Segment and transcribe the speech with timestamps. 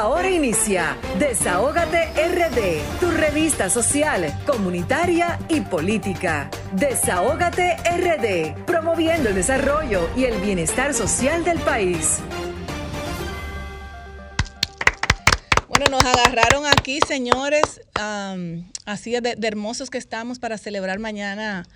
[0.00, 6.50] Ahora inicia Desahógate RD, tu revista social, comunitaria y política.
[6.72, 12.20] Desahógate RD, promoviendo el desarrollo y el bienestar social del país.
[15.68, 17.82] Bueno, nos agarraron aquí, señores,
[18.86, 21.66] así de hermosos que estamos para celebrar mañana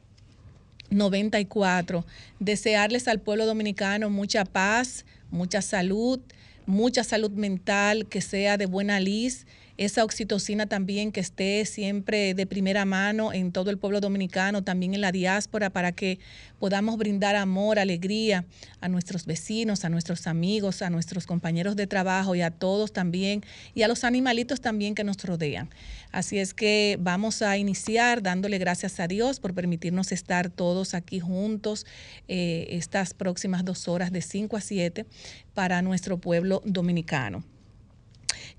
[0.90, 2.04] 94.
[2.40, 6.20] Desearles al pueblo dominicano mucha paz, mucha salud,
[6.66, 9.46] mucha salud mental, que sea de buena lis,
[9.78, 14.92] esa oxitocina también que esté siempre de primera mano en todo el pueblo dominicano, también
[14.92, 16.18] en la diáspora, para que
[16.58, 18.44] podamos brindar amor, alegría
[18.80, 23.44] a nuestros vecinos, a nuestros amigos, a nuestros compañeros de trabajo y a todos también,
[23.72, 25.70] y a los animalitos también que nos rodean.
[26.10, 31.20] Así es que vamos a iniciar dándole gracias a Dios por permitirnos estar todos aquí
[31.20, 31.84] juntos
[32.28, 35.06] eh, estas próximas dos horas de 5 a 7
[35.54, 37.44] para nuestro pueblo dominicano.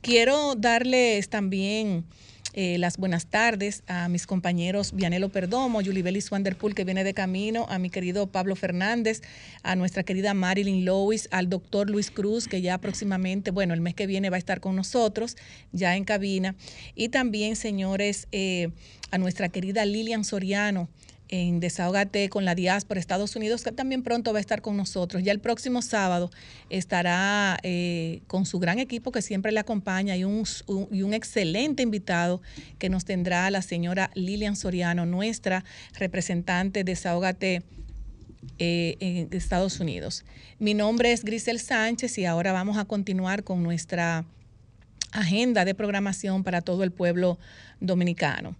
[0.01, 2.05] Quiero darles también
[2.53, 7.65] eh, las buenas tardes a mis compañeros Vianelo Perdomo, Yulibelis Wanderpool, que viene de camino,
[7.69, 9.21] a mi querido Pablo Fernández,
[9.63, 13.93] a nuestra querida Marilyn Lois, al doctor Luis Cruz, que ya próximamente, bueno, el mes
[13.93, 15.37] que viene va a estar con nosotros,
[15.71, 16.55] ya en cabina,
[16.95, 18.69] y también, señores, eh,
[19.11, 20.89] a nuestra querida Lilian Soriano,
[21.29, 25.23] en Desahogate con la diáspora Estados Unidos, que también pronto va a estar con nosotros.
[25.23, 26.31] Ya el próximo sábado
[26.69, 30.43] estará eh, con su gran equipo que siempre le acompaña y un,
[30.91, 32.41] y un excelente invitado
[32.79, 35.63] que nos tendrá la señora Lilian Soriano, nuestra
[35.97, 37.63] representante de Desahogate.
[38.57, 40.23] Eh, en Estados Unidos.
[40.59, 44.25] Mi nombre es Grisel Sánchez y ahora vamos a continuar con nuestra
[45.11, 47.37] agenda de programación para todo el pueblo
[47.79, 48.55] dominicano.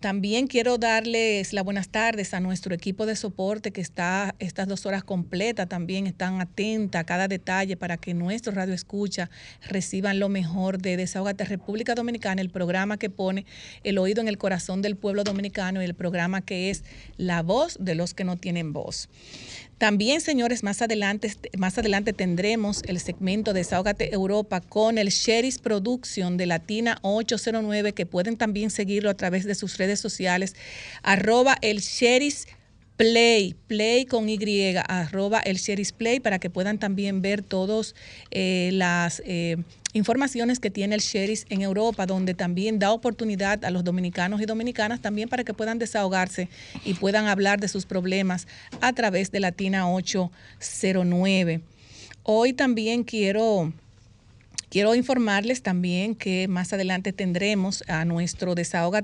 [0.00, 4.86] También quiero darles las buenas tardes a nuestro equipo de soporte que está estas dos
[4.86, 5.68] horas completas.
[5.68, 9.28] También están atentas a cada detalle para que nuestros radio escucha
[9.68, 13.44] reciban lo mejor de Desahogate República Dominicana, el programa que pone
[13.82, 16.84] el oído en el corazón del pueblo dominicano y el programa que es
[17.16, 19.08] la voz de los que no tienen voz.
[19.78, 25.58] También, señores, más adelante, más adelante tendremos el segmento de Desahogate Europa con el Sheris
[25.58, 30.54] Production de Latina 809, que pueden también seguirlo a través de sus redes sociales,
[31.02, 32.46] arroba el Sheris
[32.98, 37.94] Play, Play con Y, arroba el Sheris Play, para que puedan también ver todas
[38.32, 39.56] eh, las eh,
[39.92, 44.46] informaciones que tiene el Sheriff en Europa, donde también da oportunidad a los dominicanos y
[44.46, 46.48] dominicanas también para que puedan desahogarse
[46.84, 48.48] y puedan hablar de sus problemas
[48.80, 51.60] a través de Latina 809.
[52.24, 53.72] Hoy también quiero
[54.70, 58.98] Quiero informarles también que más adelante tendremos a nuestro desahogo,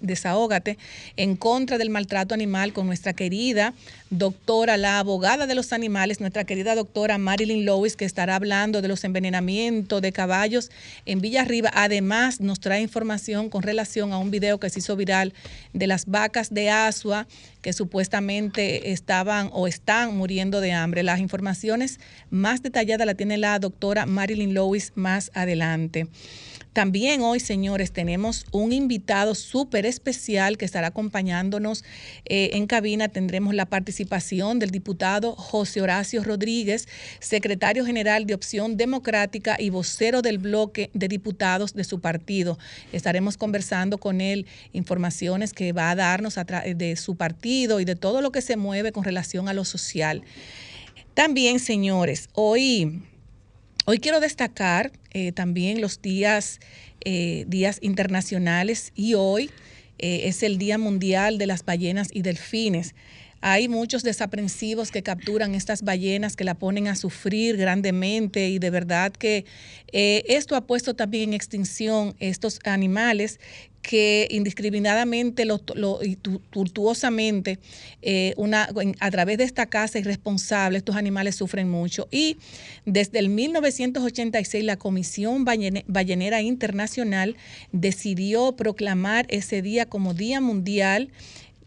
[0.00, 0.78] desahógate
[1.16, 3.74] en contra del maltrato animal con nuestra querida
[4.08, 8.88] doctora, la abogada de los animales, nuestra querida doctora Marilyn Lewis, que estará hablando de
[8.88, 10.70] los envenenamientos de caballos
[11.04, 11.70] en Villarriba.
[11.74, 15.34] Además, nos trae información con relación a un video que se hizo viral
[15.74, 17.26] de las vacas de Asua
[17.62, 21.02] que supuestamente estaban o están muriendo de hambre.
[21.02, 26.08] Las informaciones más detalladas la tiene la doctora Marilyn Lewis más adelante.
[26.72, 31.84] También hoy, señores, tenemos un invitado súper especial que estará acompañándonos
[32.24, 33.08] eh, en cabina.
[33.08, 36.88] Tendremos la participación del diputado José Horacio Rodríguez,
[37.20, 42.58] secretario general de Opción Democrática y vocero del bloque de diputados de su partido.
[42.92, 46.36] Estaremos conversando con él informaciones que va a darnos
[46.74, 50.22] de su partido y de todo lo que se mueve con relación a lo social.
[51.12, 53.02] También, señores, hoy
[53.84, 56.60] Hoy quiero destacar eh, también los días,
[57.04, 59.50] eh, días internacionales y hoy
[59.98, 62.94] eh, es el Día Mundial de las Ballenas y Delfines.
[63.42, 68.70] Hay muchos desaprensivos que capturan estas ballenas, que la ponen a sufrir grandemente y de
[68.70, 69.44] verdad que
[69.92, 73.38] esto ha puesto también en extinción estos animales
[73.82, 75.44] que indiscriminadamente
[76.02, 77.58] y tortuosamente
[78.00, 78.34] eh,
[79.00, 82.06] a través de esta casa irresponsable estos animales sufren mucho.
[82.10, 82.38] Y
[82.86, 87.36] desde el 1986 la Comisión Ballenera Internacional
[87.72, 91.10] decidió proclamar ese día como Día Mundial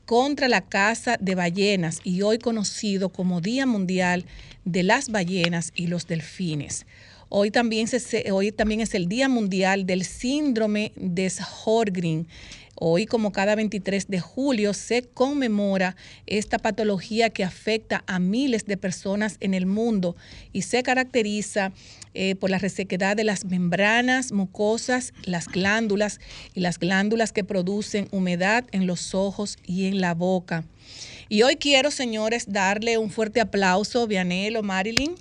[0.05, 4.25] contra la caza de ballenas y hoy conocido como Día Mundial
[4.63, 6.85] de las Ballenas y los Delfines.
[7.29, 12.27] Hoy también, es el Día Mundial del Síndrome de Sjögren.
[12.75, 15.95] Hoy, como cada 23 de julio, se conmemora
[16.25, 20.17] esta patología que afecta a miles de personas en el mundo
[20.51, 21.71] y se caracteriza
[22.13, 26.19] eh, por la resequedad de las membranas mucosas, las glándulas
[26.53, 30.65] y las glándulas que producen humedad en los ojos y en la boca.
[31.29, 35.15] Y hoy quiero, señores, darle un fuerte aplauso, Vianelo, Marilyn,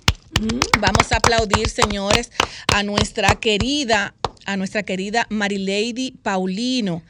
[0.81, 2.29] Vamos a aplaudir, señores,
[2.73, 4.13] a nuestra querida
[4.45, 7.03] a nuestra querida Marilady Paulino,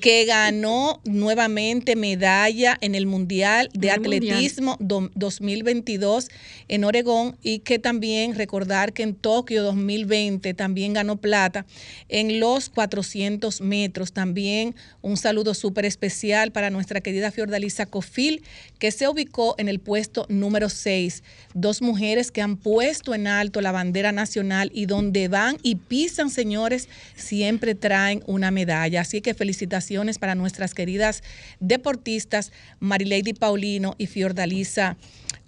[0.00, 6.28] que ganó nuevamente medalla en el Mundial de Atletismo 2022
[6.68, 11.66] en Oregón y que también recordar que en Tokio 2020 también ganó plata
[12.08, 14.12] en los 400 metros.
[14.12, 18.42] También un saludo súper especial para nuestra querida Fiordalisa Cofil,
[18.78, 21.22] que se ubicó en el puesto número 6.
[21.54, 26.30] Dos mujeres que han puesto en alto la bandera nacional y donde van y pisan,
[26.30, 26.77] señores,
[27.14, 29.00] siempre traen una medalla.
[29.00, 31.22] Así que felicitaciones para nuestras queridas
[31.58, 34.96] deportistas Marilady Paulino y Fiordalisa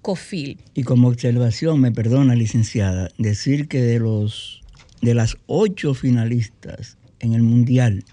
[0.03, 0.59] Cofil.
[0.75, 4.61] Y como observación, me perdona, licenciada, decir que de los
[5.03, 8.05] de las ocho finalistas en el Mundial,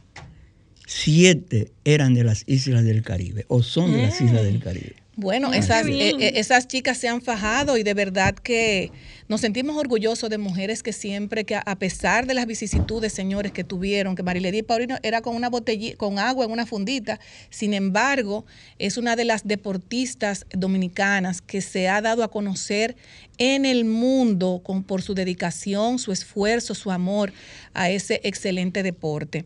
[0.85, 4.95] siete eran de las islas del Caribe o son de las islas del Caribe.
[5.19, 8.91] Bueno, esas, eh, eh, esas chicas se han fajado y de verdad que
[9.27, 13.63] nos sentimos orgullosos de mujeres que siempre, que a pesar de las vicisitudes, señores, que
[13.63, 17.19] tuvieron, que Marilady Paulino era con una botella, con agua en una fundita,
[17.49, 18.45] sin embargo,
[18.77, 22.95] es una de las deportistas dominicanas que se ha dado a conocer
[23.39, 27.33] en el mundo con, por su dedicación, su esfuerzo, su amor
[27.73, 29.45] a ese excelente deporte.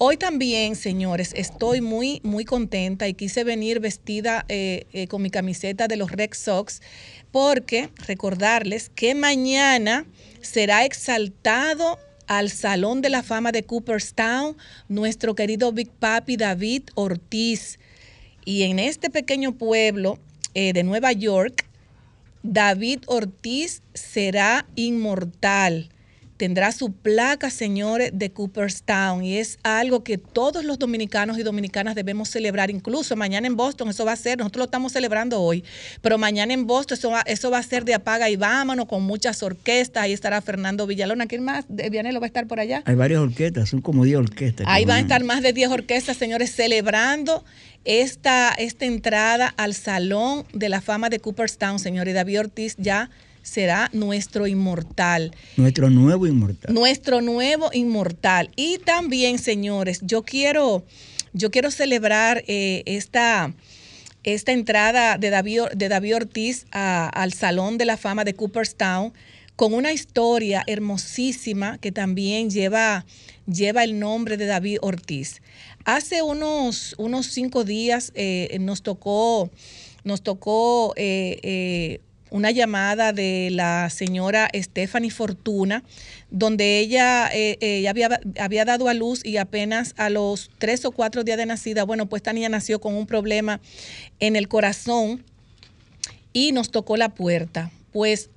[0.00, 5.28] Hoy también, señores, estoy muy, muy contenta y quise venir vestida eh, eh, con mi
[5.28, 6.80] camiseta de los Red Sox
[7.32, 10.06] porque recordarles que mañana
[10.40, 11.98] será exaltado
[12.28, 14.56] al Salón de la Fama de Cooperstown
[14.88, 17.80] nuestro querido Big Papi David Ortiz.
[18.44, 20.20] Y en este pequeño pueblo
[20.54, 21.66] eh, de Nueva York,
[22.44, 25.88] David Ortiz será inmortal
[26.38, 31.94] tendrá su placa, señores, de Cooperstown y es algo que todos los dominicanos y dominicanas
[31.94, 32.70] debemos celebrar.
[32.70, 35.64] Incluso mañana en Boston eso va a ser, nosotros lo estamos celebrando hoy,
[36.00, 39.02] pero mañana en Boston eso va, eso va a ser de apaga y vámonos con
[39.02, 40.04] muchas orquestas.
[40.04, 41.26] Ahí estará Fernando Villalona.
[41.26, 41.66] ¿Quién más?
[41.68, 42.82] Vianelo va a estar por allá.
[42.86, 44.66] Hay varias orquestas, son como 10 orquestas.
[44.68, 47.44] Ahí van a estar más de 10 orquestas, señores, celebrando
[47.84, 52.14] esta, esta entrada al Salón de la Fama de Cooperstown, señores.
[52.14, 53.10] David Ortiz ya
[53.48, 55.34] será nuestro inmortal.
[55.56, 56.74] Nuestro nuevo inmortal.
[56.74, 58.50] Nuestro nuevo inmortal.
[58.56, 60.84] Y también, señores, yo quiero,
[61.32, 63.54] yo quiero celebrar eh, esta,
[64.22, 69.12] esta entrada de David, de David Ortiz al Salón de la Fama de Cooperstown
[69.56, 73.06] con una historia hermosísima que también lleva,
[73.46, 75.42] lleva el nombre de David Ortiz.
[75.84, 79.50] Hace unos, unos cinco días eh, nos tocó,
[80.04, 85.82] nos tocó eh, una llamada de la señora Stephanie Fortuna,
[86.30, 91.24] donde ella, eh, había, había, dado a luz y apenas a los tres o cuatro
[91.24, 93.60] días de nacida, bueno, pues esta niña nació con un problema
[94.20, 95.24] en el corazón
[96.32, 97.70] y nos tocó la puerta.
[97.92, 98.30] Pues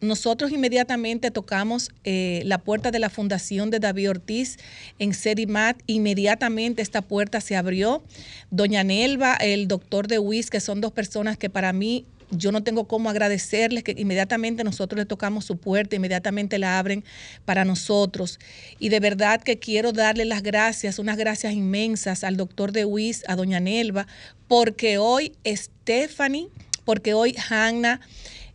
[0.00, 4.58] nosotros inmediatamente tocamos eh, la puerta de la fundación de David Ortiz
[4.98, 5.80] en Sedimat.
[5.86, 8.02] Inmediatamente esta puerta se abrió.
[8.50, 12.62] Doña Nelva, el doctor de WIS, que son dos personas que para mí yo no
[12.62, 17.04] tengo cómo agradecerles que inmediatamente nosotros le tocamos su puerta, inmediatamente la abren
[17.44, 18.38] para nosotros.
[18.78, 23.22] Y de verdad que quiero darle las gracias, unas gracias inmensas al doctor de Wiz,
[23.28, 24.06] a doña Nelva,
[24.48, 26.48] porque hoy Stephanie,
[26.84, 28.00] porque hoy Hanna,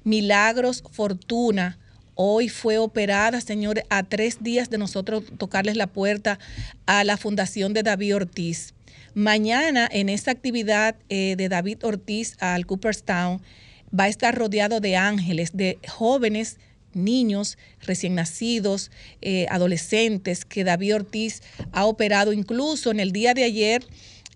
[0.03, 1.77] Milagros, Fortuna,
[2.23, 6.37] Hoy fue operada, señores, a tres días de nosotros tocarles la puerta
[6.85, 8.75] a la Fundación de David Ortiz.
[9.13, 13.41] Mañana en esta actividad eh, de David Ortiz al Cooperstown
[13.98, 16.60] va a estar rodeado de ángeles, de jóvenes,
[16.94, 18.89] niños recién nacidos,
[19.22, 21.41] eh, adolescentes que David Ortiz
[21.74, 22.32] ha operado.
[22.32, 23.86] Incluso en el día de ayer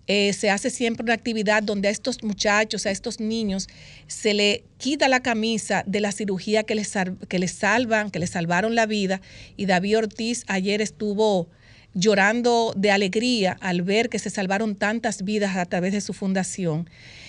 [0.08, 3.68] eh, se hace siempre una actividad donde a estos muchachos, a estos niños,
[4.08, 6.92] se le quita la camisa de la cirugía que les,
[7.28, 9.22] que les salvan, que les salvaron la vida.
[9.56, 11.48] Y David Ortiz ayer estuvo
[11.96, 16.88] llorando de alegría al ver que se salvaron tantas vidas a través de su fundación.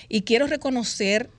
[0.10, 1.30] Y quiero reconocer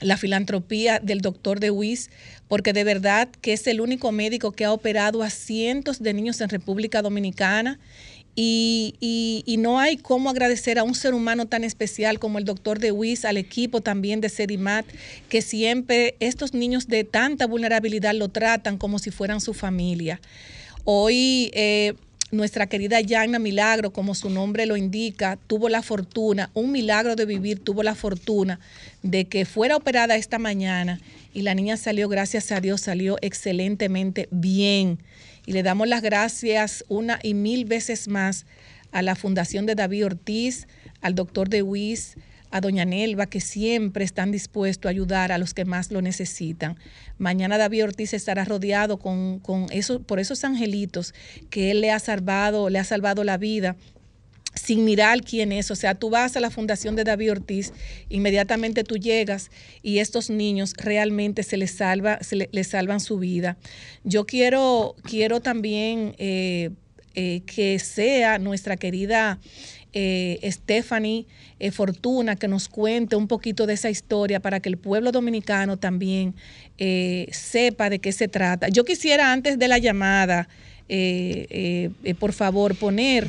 [0.00, 2.10] la filantropía del doctor de Wiz,
[2.48, 6.40] porque de verdad que es el único médico que ha operado a cientos de niños
[6.40, 7.78] en República Dominicana
[8.40, 12.92] y, no hay cómo agradecer a un ser humano tan especial como el doctor de
[12.92, 14.86] Wiz, al equipo también de Serimat,
[15.28, 20.20] que siempre estos niños de tanta vulnerabilidad lo tratan como si fueran su familia.
[20.84, 21.94] Hoy eh,
[22.30, 27.24] nuestra querida Yana Milagro, como su nombre lo indica, tuvo la fortuna, un milagro de
[27.24, 28.60] vivir, tuvo la fortuna
[29.02, 31.00] de que fuera operada esta mañana
[31.32, 34.98] y la niña salió, gracias a Dios, salió excelentemente bien.
[35.46, 38.44] Y le damos las gracias una y mil veces más
[38.92, 40.66] a la Fundación de David Ortiz,
[41.00, 42.16] al doctor De Wiz,
[42.50, 46.76] a doña Nelva, que siempre están dispuestos a ayudar a los que más lo necesitan.
[47.18, 51.14] Mañana David Ortiz estará rodeado con, con eso, por esos angelitos
[51.50, 53.76] que él le ha salvado, le ha salvado la vida
[54.54, 55.70] sin mirar quién es.
[55.70, 57.72] O sea, tú vas a la fundación de David Ortiz,
[58.08, 59.50] inmediatamente tú llegas
[59.82, 63.56] y estos niños realmente se les salva, se les salvan su vida.
[64.04, 66.70] Yo quiero, quiero también eh,
[67.14, 69.38] eh, que sea nuestra querida
[69.92, 71.26] eh, Stephanie
[71.72, 76.34] Fortuna que nos cuente un poquito de esa historia para que el pueblo dominicano también
[77.32, 78.68] sepa de qué se trata.
[78.68, 80.48] Yo quisiera antes de la llamada,
[82.18, 83.28] por favor, poner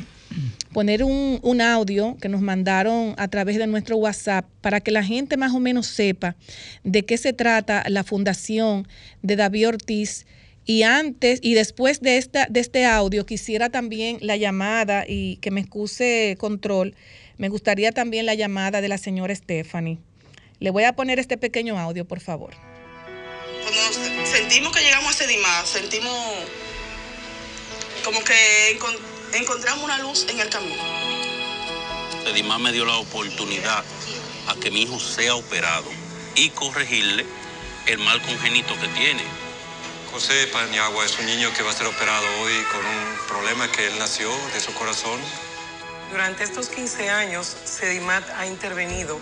[0.72, 5.36] poner un, audio que nos mandaron a través de nuestro WhatsApp para que la gente
[5.36, 6.36] más o menos sepa
[6.84, 8.86] de qué se trata la fundación
[9.22, 10.26] de David Ortiz.
[10.64, 15.50] Y antes y después de, esta, de este audio, quisiera también la llamada y que
[15.50, 16.94] me excuse control,
[17.38, 19.98] me gustaría también la llamada de la señora Stephanie.
[20.58, 22.54] Le voy a poner este pequeño audio, por favor.
[23.64, 26.14] Como sentimos que llegamos a Sedimá, sentimos
[28.04, 28.78] como que
[29.34, 30.82] encontramos una luz en el camino.
[32.24, 33.84] Sedimá me dio la oportunidad
[34.48, 35.90] a que mi hijo sea operado
[36.34, 37.24] y corregirle
[37.86, 39.22] el mal congénito que tiene.
[40.12, 43.86] José Paniagua es un niño que va a ser operado hoy con un problema que
[43.86, 45.20] él nació de su corazón.
[46.10, 49.20] Durante estos 15 años, Sedimat ha intervenido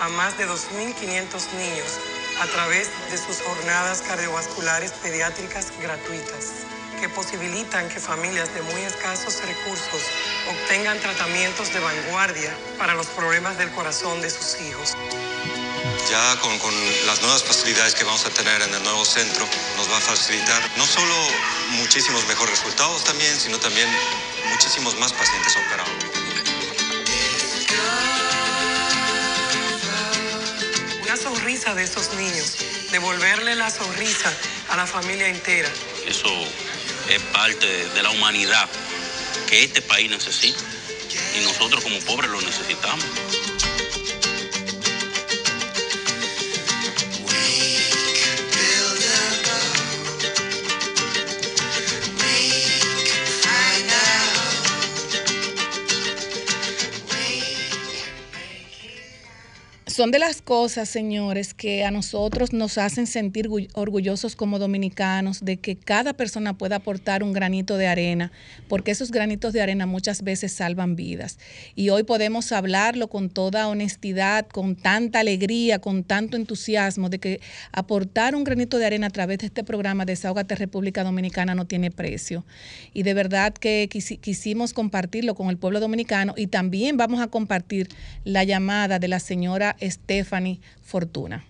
[0.00, 1.98] a más de 2.500 niños
[2.40, 6.64] a través de sus jornadas cardiovasculares pediátricas gratuitas
[6.98, 10.02] que posibilitan que familias de muy escasos recursos
[10.48, 14.96] obtengan tratamientos de vanguardia para los problemas del corazón de sus hijos.
[16.10, 16.58] Ya con,
[17.06, 20.60] las nuevas facilidades que vamos a tener en el nuevo centro, nos va a facilitar
[20.76, 21.14] no solo
[21.68, 23.88] muchísimos mejores resultados también, sino también
[24.50, 25.92] muchísimos más pacientes operados.
[31.00, 32.56] Una sonrisa de esos niños,
[32.90, 34.32] devolverle la sonrisa
[34.70, 35.70] a la familia entera.
[36.08, 36.28] Eso
[37.08, 38.68] es parte de la humanidad
[39.46, 40.58] que este país necesita
[41.36, 43.06] y nosotros como pobres lo necesitamos.
[60.00, 65.58] Son de las cosas, señores, que a nosotros nos hacen sentir orgullosos como dominicanos de
[65.58, 68.32] que cada persona pueda aportar un granito de arena,
[68.66, 71.38] porque esos granitos de arena muchas veces salvan vidas.
[71.74, 77.40] Y hoy podemos hablarlo con toda honestidad, con tanta alegría, con tanto entusiasmo, de que
[77.70, 81.66] aportar un granito de arena a través de este programa de Desahogate República Dominicana no
[81.66, 82.46] tiene precio.
[82.94, 87.90] Y de verdad que quisimos compartirlo con el pueblo dominicano y también vamos a compartir
[88.24, 91.44] la llamada de la señora Stephanie Fortuna.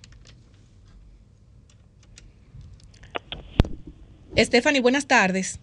[4.37, 5.61] Stephanie, buenas tardes.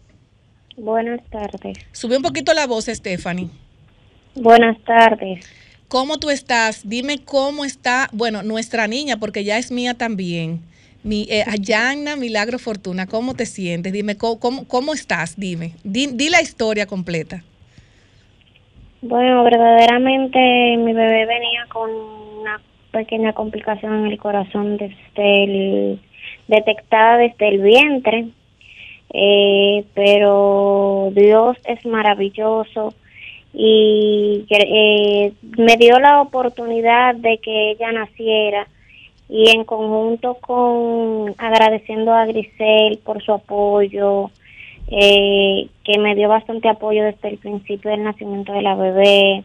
[0.75, 1.77] Buenas tardes.
[1.91, 3.49] Sube un poquito la voz, Stephanie.
[4.35, 5.45] Buenas tardes.
[5.87, 6.87] ¿Cómo tú estás?
[6.87, 10.61] Dime cómo está, bueno, nuestra niña, porque ya es mía también.
[11.03, 13.93] Mi, eh, Ayana Milagro Fortuna, ¿cómo te sientes?
[13.93, 15.39] Dime, ¿cómo, cómo, estás?
[15.39, 17.43] Dime, di, di, la historia completa.
[19.01, 20.37] Bueno, verdaderamente
[20.77, 21.89] mi bebé venía con
[22.97, 25.99] pequeña complicación en el corazón desde el,
[26.47, 28.25] detectada desde el vientre,
[29.13, 32.93] eh, pero Dios es maravilloso
[33.53, 38.67] y eh, me dio la oportunidad de que ella naciera
[39.29, 44.31] y en conjunto con agradeciendo a Grisel por su apoyo,
[44.89, 49.43] eh, que me dio bastante apoyo desde el principio del nacimiento de la bebé,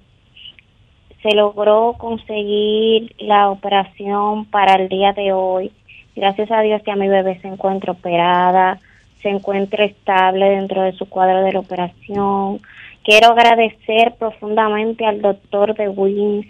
[1.23, 5.71] se logró conseguir la operación para el día de hoy.
[6.17, 8.79] Gracias a Dios que a mi bebé se encuentra operada,
[9.23, 12.61] se encuentra estable dentro de su cuadro de la operación.
[13.05, 16.47] Quiero agradecer profundamente al doctor de Wins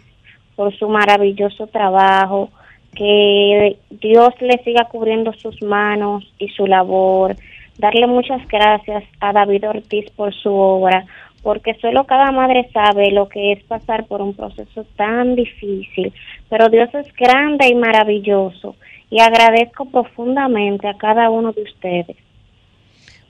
[0.56, 2.50] por su maravilloso trabajo,
[2.94, 7.36] que Dios le siga cubriendo sus manos y su labor.
[7.78, 11.06] Darle muchas gracias a David Ortiz por su obra,
[11.42, 16.12] porque solo cada madre sabe lo que es pasar por un proceso tan difícil,
[16.48, 18.76] pero Dios es grande y maravilloso
[19.10, 22.16] y agradezco profundamente a cada uno de ustedes.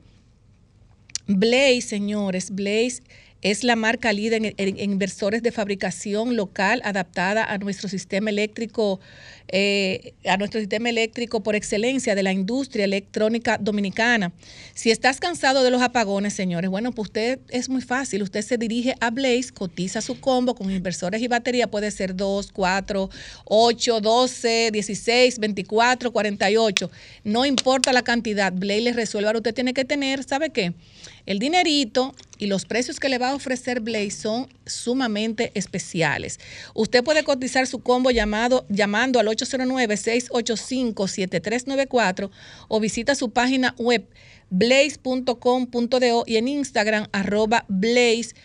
[1.26, 3.02] Blaze, señores, Blaze
[3.42, 9.00] es la marca líder en, inversores de fabricación local adaptada a nuestro sistema eléctrico,
[9.48, 14.32] eh, a nuestro sistema eléctrico por excelencia de la industria electrónica dominicana.
[14.74, 18.22] Si estás cansado de los apagones, señores, bueno, pues usted es muy fácil.
[18.22, 21.70] Usted se dirige a Blaze, cotiza su combo con inversores y batería.
[21.70, 23.10] Puede ser 2, 4,
[23.44, 26.90] 8, 12, 16, 24, 48.
[27.24, 28.52] No importa la cantidad.
[28.52, 29.28] Blaze le resuelve.
[29.28, 30.74] Ahora usted tiene que tener, ¿sabe qué?
[31.26, 36.38] El dinerito y los precios que le va a ofrecer Blaze son sumamente especiales.
[36.74, 42.28] Usted puede cotizar su combo llamado, llamando al 809-685-7394
[42.68, 44.06] o visita su página web
[44.50, 48.36] blaze.com.do y en Instagram arroba blaze.do.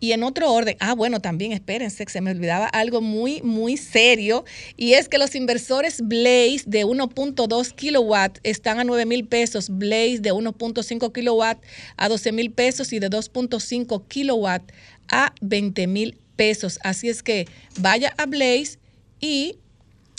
[0.00, 3.76] Y en otro orden, ah, bueno, también espérense, que se me olvidaba algo muy, muy
[3.76, 4.44] serio,
[4.76, 10.18] y es que los inversores Blaze de 1.2 kilowatts están a 9 mil pesos, Blaze
[10.18, 14.74] de 1.5 kilowatts a 12 mil pesos y de 2.5 kilowatts
[15.08, 16.78] a 20 mil pesos.
[16.82, 17.46] Así es que
[17.78, 18.78] vaya a Blaze
[19.20, 19.56] y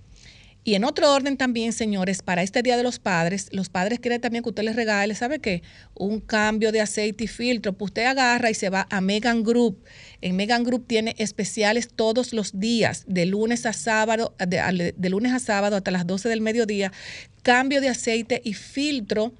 [0.63, 4.21] Y en otro orden también, señores, para este Día de los Padres, los padres quieren
[4.21, 5.63] también que usted les regale, ¿sabe qué?
[5.95, 7.73] Un cambio de aceite y filtro.
[7.73, 9.83] Pues usted agarra y se va a Megan Group.
[10.21, 15.33] En Megan Group tiene especiales todos los días, de lunes a sábado, de, de lunes
[15.33, 16.91] a sábado hasta las 12 del mediodía.
[17.41, 19.33] Cambio de aceite y filtro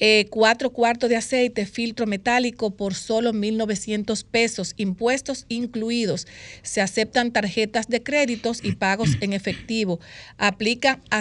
[0.00, 6.26] eh, cuatro cuartos de aceite, filtro metálico por solo 1.900 pesos, impuestos incluidos.
[6.62, 10.00] Se aceptan tarjetas de créditos y pagos en efectivo.
[10.38, 11.20] Aplican, a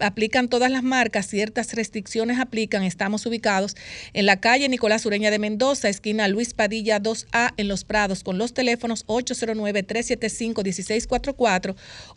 [0.00, 2.82] aplican todas las marcas, ciertas restricciones aplican.
[2.82, 3.76] Estamos ubicados
[4.12, 8.36] en la calle Nicolás Ureña de Mendoza, esquina Luis Padilla 2A en Los Prados, con
[8.36, 11.74] los teléfonos 809-375-1644,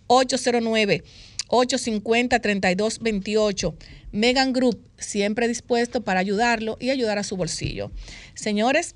[0.08, 1.04] 809
[1.50, 3.76] 850-3228.
[4.12, 7.92] Megan Group, siempre dispuesto para ayudarlo y ayudar a su bolsillo.
[8.34, 8.96] Señores,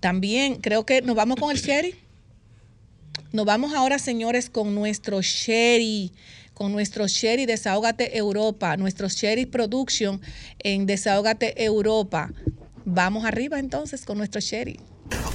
[0.00, 1.94] también creo que nos vamos con el Sherry.
[3.32, 6.12] Nos vamos ahora, señores, con nuestro Sherry,
[6.54, 10.20] con nuestro Sherry Desahógate Europa, nuestro Sherry Production
[10.60, 12.32] en Desahógate Europa.
[12.84, 14.78] Vamos arriba entonces con nuestro Sherry.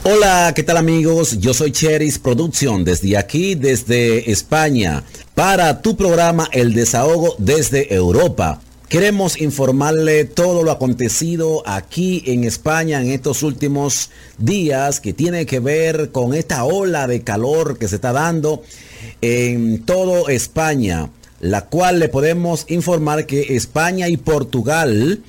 [0.03, 1.39] Hola, ¿qué tal amigos?
[1.39, 5.03] Yo soy Cheris Producción desde aquí, desde España,
[5.35, 8.61] para tu programa El Desahogo desde Europa.
[8.89, 15.59] Queremos informarle todo lo acontecido aquí en España en estos últimos días que tiene que
[15.59, 18.63] ver con esta ola de calor que se está dando
[19.21, 25.21] en todo España, la cual le podemos informar que España y Portugal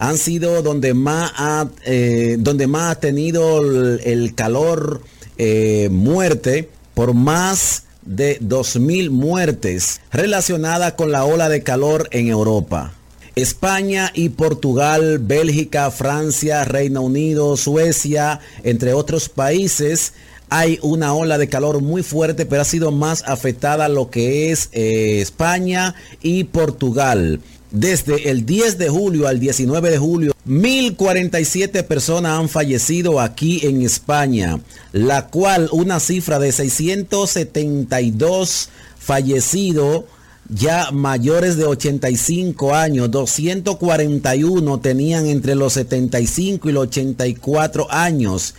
[0.00, 5.02] han sido donde más ha, eh, donde más ha tenido el, calor
[5.36, 12.94] eh, muerte por más de 2.000 muertes relacionadas con la ola de calor en Europa.
[13.36, 20.14] España y Portugal, Bélgica, Francia, Reino Unido, Suecia, entre otros países,
[20.48, 24.70] hay una ola de calor muy fuerte, pero ha sido más afectada lo que es
[24.72, 27.40] eh, España y Portugal.
[27.70, 33.82] Desde el 10 de julio al 19 de julio, 1047 personas han fallecido aquí en
[33.82, 34.58] España,
[34.92, 40.04] la cual una cifra de 672 fallecidos
[40.52, 48.54] ya mayores de 85 años, 241 tenían entre los 75 y los 84 años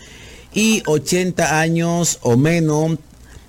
[0.54, 2.98] y 80 años o menos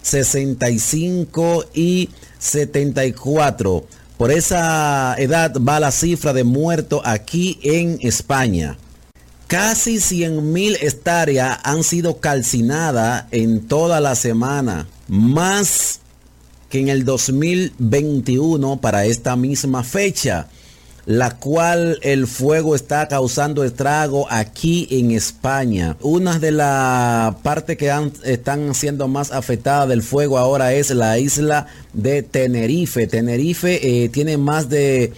[0.02, 3.86] 65 y 74.
[4.23, 8.77] Por esa edad va la cifra de muertos aquí en España.
[9.47, 14.88] Casi 100.000 hectáreas han sido calcinadas en toda la semana.
[15.09, 15.99] Más
[16.69, 20.47] que en el 2021 para esta misma fecha
[21.06, 25.98] la cual el fuego está causando estrago aquí en España.
[26.02, 27.92] Una de las partes que
[28.24, 33.08] están siendo más afectadas del fuego ahora es la isla de Tenerife.
[33.08, 35.12] Tenerife eh, tiene más de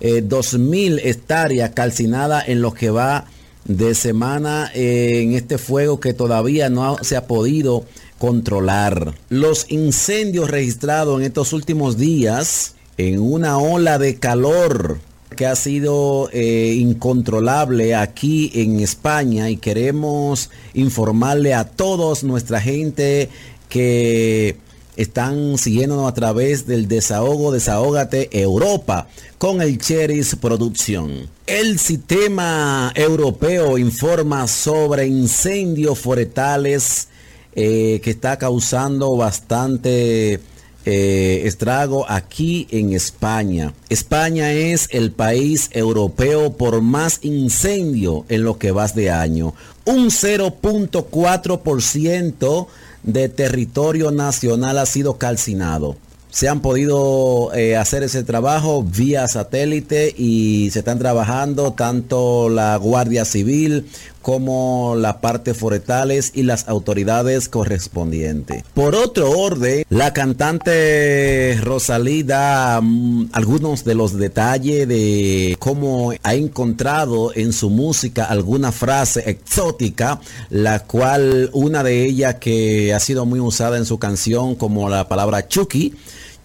[0.00, 3.26] eh, 2.000 hectáreas calcinadas en lo que va
[3.64, 7.86] de semana eh, en este fuego que todavía no se ha podido
[8.18, 9.14] controlar.
[9.30, 14.98] Los incendios registrados en estos últimos días en una ola de calor
[15.36, 23.28] que ha sido eh, incontrolable aquí en España y queremos informarle a todos nuestra gente
[23.68, 24.56] que
[24.96, 31.28] están siguiéndonos a través del desahogo Desahógate Europa con el Cheris Producción.
[31.46, 37.08] El sistema europeo informa sobre incendios forestales
[37.54, 40.40] eh, que está causando bastante
[40.84, 43.72] eh, estrago aquí en España.
[43.88, 49.54] España es el país europeo por más incendio en lo que vas de año.
[49.84, 52.66] Un 0.4%
[53.02, 55.96] de territorio nacional ha sido calcinado
[56.30, 62.76] se han podido eh, hacer ese trabajo vía satélite y se están trabajando tanto la
[62.76, 63.86] Guardia Civil
[64.22, 68.62] como la parte forestales y las autoridades correspondientes.
[68.74, 76.34] Por otro orden, la cantante Rosalí da mm, algunos de los detalles de cómo ha
[76.34, 83.24] encontrado en su música alguna frase exótica, la cual una de ellas que ha sido
[83.24, 85.94] muy usada en su canción como la palabra Chucky,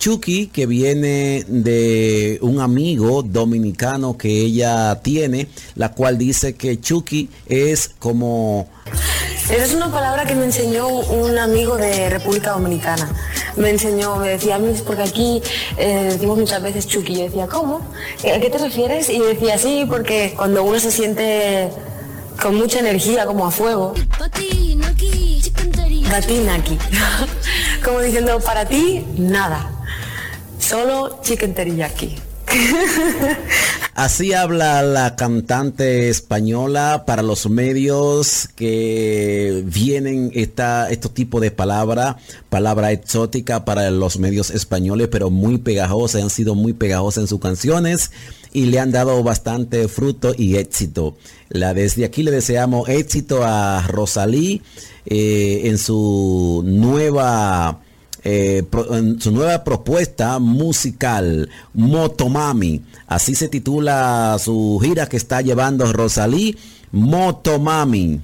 [0.05, 7.27] Chucky, que viene de un amigo dominicano que ella tiene, la cual dice que Chucky
[7.47, 8.67] es como...
[9.49, 13.11] Esa es una palabra que me enseñó un amigo de República Dominicana.
[13.55, 15.41] Me enseñó, me decía, porque aquí
[15.75, 17.15] eh, decimos muchas veces Chucky.
[17.15, 17.81] Yo decía, ¿cómo?
[18.19, 19.09] ¿A qué te refieres?
[19.09, 21.71] Y decía, sí, porque cuando uno se siente
[22.39, 23.95] con mucha energía, como a fuego.
[26.11, 26.77] Patina aquí.
[27.83, 29.74] como diciendo, para ti, nada.
[30.67, 32.15] Solo chicken teriyaki.
[33.93, 42.17] Así habla la cantante española para los medios que vienen esta, estos tipos de palabra,
[42.49, 47.39] palabra exótica para los medios españoles, pero muy pegajosas, han sido muy pegajosas en sus
[47.39, 48.09] canciones
[48.51, 51.15] y le han dado bastante fruto y éxito.
[51.49, 54.63] La, desde aquí le deseamos éxito a Rosalí
[55.05, 57.84] eh, en su nueva
[58.27, 62.81] eh, en su nueva propuesta musical, Motomami.
[63.05, 66.57] Así se titula su gira que está llevando Rosalí,
[66.91, 68.19] Motomami.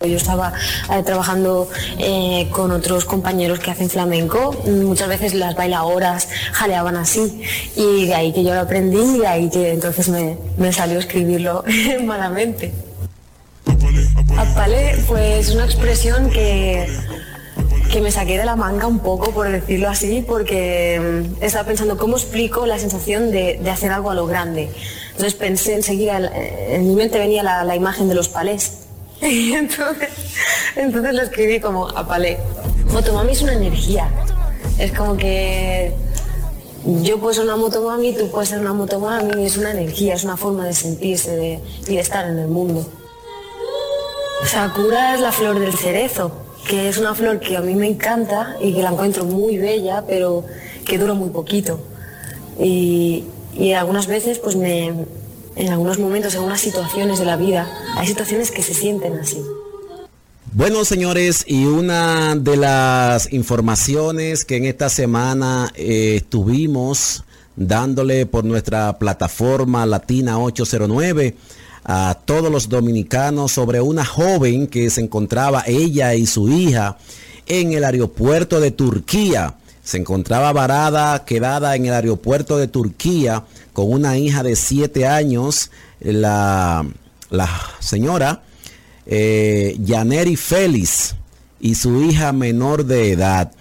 [0.00, 0.54] Yo estaba
[0.90, 7.42] eh, trabajando eh, con otros compañeros que hacen flamenco, muchas veces las bailadoras jaleaban así
[7.76, 10.98] y de ahí que yo lo aprendí y de ahí que entonces me, me salió
[10.98, 11.62] escribirlo
[12.04, 12.72] malamente.
[14.36, 16.88] Apale, pues una expresión que
[17.92, 21.98] que me saqué de la manga un poco, por decirlo así, porque mm, estaba pensando
[21.98, 24.70] cómo explico la sensación de, hacer algo a lo grande.
[25.10, 28.78] Entonces pensé enseguida, eh, en mi mente venía la, imagen de los palés.
[29.20, 30.08] Y entonces,
[30.74, 32.38] entonces lo escribí como a palé.
[32.92, 34.10] Motomami es una energía.
[34.78, 35.94] Es como que
[37.02, 40.36] yo puedo ser una motomami, tú puedes ser una motomami, es una energía, es una
[40.36, 42.84] forma de sentirse y de estar en el mundo.
[44.46, 48.56] Sakura es la flor del cerezo, que es una flor que a mí me encanta
[48.60, 50.44] y que la encuentro muy bella, pero
[50.84, 51.80] que dura muy poquito.
[52.58, 53.24] Y,
[53.76, 54.86] algunas veces, pues me,
[55.56, 59.38] en algunos momentos, en algunas situaciones de la vida, hay situaciones que se sienten así.
[60.52, 67.24] Bueno, señores, y una de las informaciones que en esta semana eh, estuvimos
[67.56, 71.36] dándole por nuestra plataforma Latina 809,
[71.84, 76.96] a todos los dominicanos sobre una joven que se encontraba ella y su hija
[77.46, 79.54] en el aeropuerto de Turquía.
[79.82, 85.70] Se encontraba varada, quedada en el aeropuerto de Turquía con una hija de siete años,
[86.00, 86.86] la,
[87.30, 87.48] la
[87.80, 88.42] señora
[89.06, 91.14] eh, Yaneri Félix
[91.60, 93.52] y su hija menor de edad.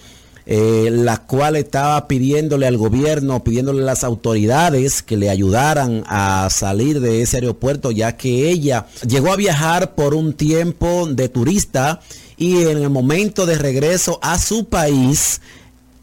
[0.54, 6.50] Eh, la cual estaba pidiéndole al gobierno, pidiéndole a las autoridades que le ayudaran a
[6.52, 12.02] salir de ese aeropuerto, ya que ella llegó a viajar por un tiempo de turista
[12.36, 15.40] y en el momento de regreso a su país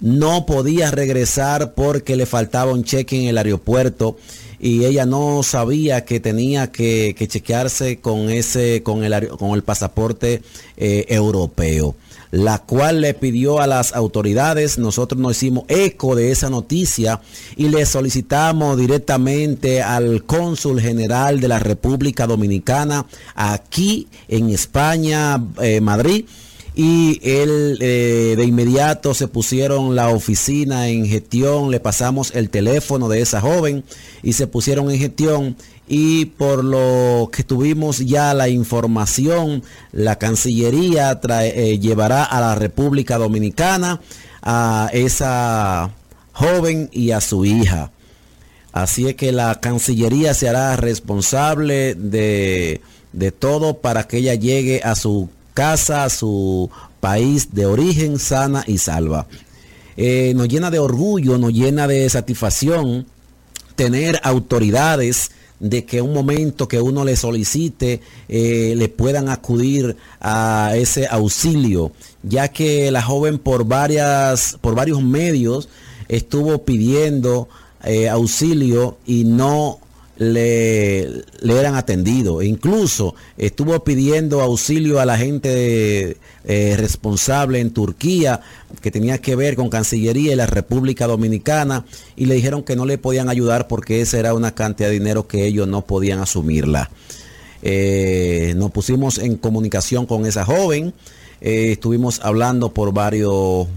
[0.00, 4.16] no podía regresar porque le faltaba un cheque en el aeropuerto
[4.58, 10.40] y ella no sabía que tenía que, chequearse con ese con el con el pasaporte
[10.78, 11.94] eh, europeo
[12.30, 17.20] la cual le pidió a las autoridades, nosotros nos hicimos eco de esa noticia
[17.56, 25.80] y le solicitamos directamente al cónsul general de la República Dominicana aquí en España, eh,
[25.80, 26.24] Madrid,
[26.78, 33.08] y él eh, de inmediato se pusieron la oficina en gestión, le pasamos el teléfono
[33.08, 33.82] de esa joven
[34.22, 35.56] y se pusieron en gestión
[35.88, 43.16] y por lo que tuvimos ya la información, la Cancillería eh, llevará a la República
[43.16, 44.00] Dominicana
[44.42, 45.90] a esa
[46.32, 47.90] joven y a su hija.
[48.72, 52.80] Así es que la Cancillería se hará responsable de,
[53.38, 56.70] todo para que ella llegue a su casa, a su
[57.00, 59.26] país de origen sana y salva.
[59.96, 63.06] Eh, nos llena de orgullo, nos llena de satisfacción
[63.74, 70.72] tener autoridades de que un momento que uno le solicite eh, le puedan acudir a
[70.76, 71.92] ese auxilio,
[72.22, 75.68] ya que la joven por varias, por varios medios
[76.08, 77.48] estuvo pidiendo
[77.84, 79.80] eh, auxilio y no
[80.18, 82.44] le, le eran atendidos.
[82.44, 88.40] Incluso estuvo pidiendo auxilio a la gente eh, responsable en Turquía
[88.82, 91.84] que tenía que ver con Cancillería y la República Dominicana
[92.16, 95.26] y le dijeron que no le podían ayudar porque esa era una cantidad de dinero
[95.26, 96.90] que ellos no podían asumirla.
[97.62, 100.92] Eh, nos pusimos en comunicación con esa joven.
[101.40, 103.68] Eh, estuvimos hablando por varios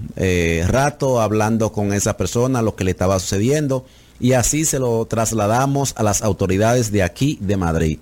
[0.68, 3.86] ratos, hablando con esa persona, lo que le estaba sucediendo
[4.22, 8.00] y así se lo trasladamos a las autoridades de aquí de Madrid.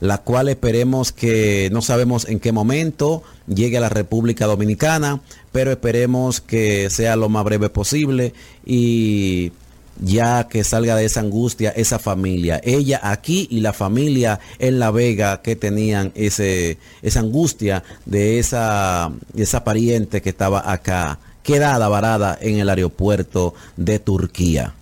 [0.00, 5.20] la cual esperemos que no sabemos en qué momento llegue a la República Dominicana,
[5.52, 8.32] pero esperemos que sea lo más breve posible
[8.64, 9.52] y
[10.00, 14.90] ya que salga de esa angustia esa familia, ella aquí y la familia en La
[14.90, 22.38] Vega que tenían ese, esa angustia de esa, esa pariente que estaba acá, quedada varada
[22.40, 24.72] en el aeropuerto de Turquía.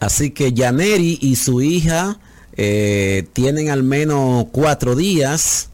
[0.00, 2.18] Así que Yaneri y su hija
[2.56, 5.70] eh, tienen al menos cuatro días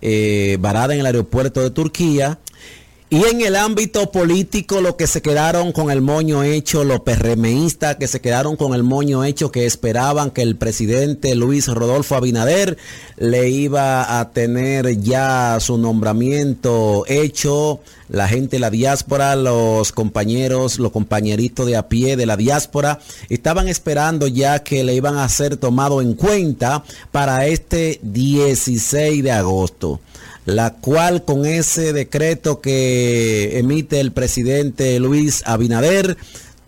[0.00, 2.38] eh, varada en el aeropuerto de Turquía
[3.08, 7.94] y en el ámbito político, lo que se quedaron con el moño hecho, los PRMistas
[7.96, 12.76] que se quedaron con el moño hecho, que esperaban que el presidente Luis Rodolfo Abinader
[13.16, 17.78] le iba a tener ya su nombramiento hecho.
[18.08, 22.98] La gente de la diáspora, los compañeros, los compañeritos de a pie de la diáspora,
[23.28, 29.30] estaban esperando ya que le iban a ser tomado en cuenta para este 16 de
[29.30, 30.00] agosto
[30.46, 36.16] la cual con ese decreto que emite el presidente Luis Abinader,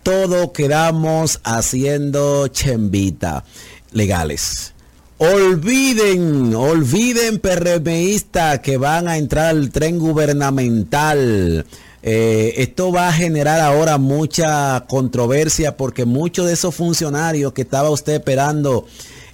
[0.03, 3.45] todo quedamos haciendo chembita
[3.93, 4.73] legales.
[5.17, 11.65] Olviden, olviden PRMista que van a entrar al tren gubernamental.
[12.01, 17.89] Eh, esto va a generar ahora mucha controversia porque muchos de esos funcionarios que estaba
[17.89, 18.85] usted esperando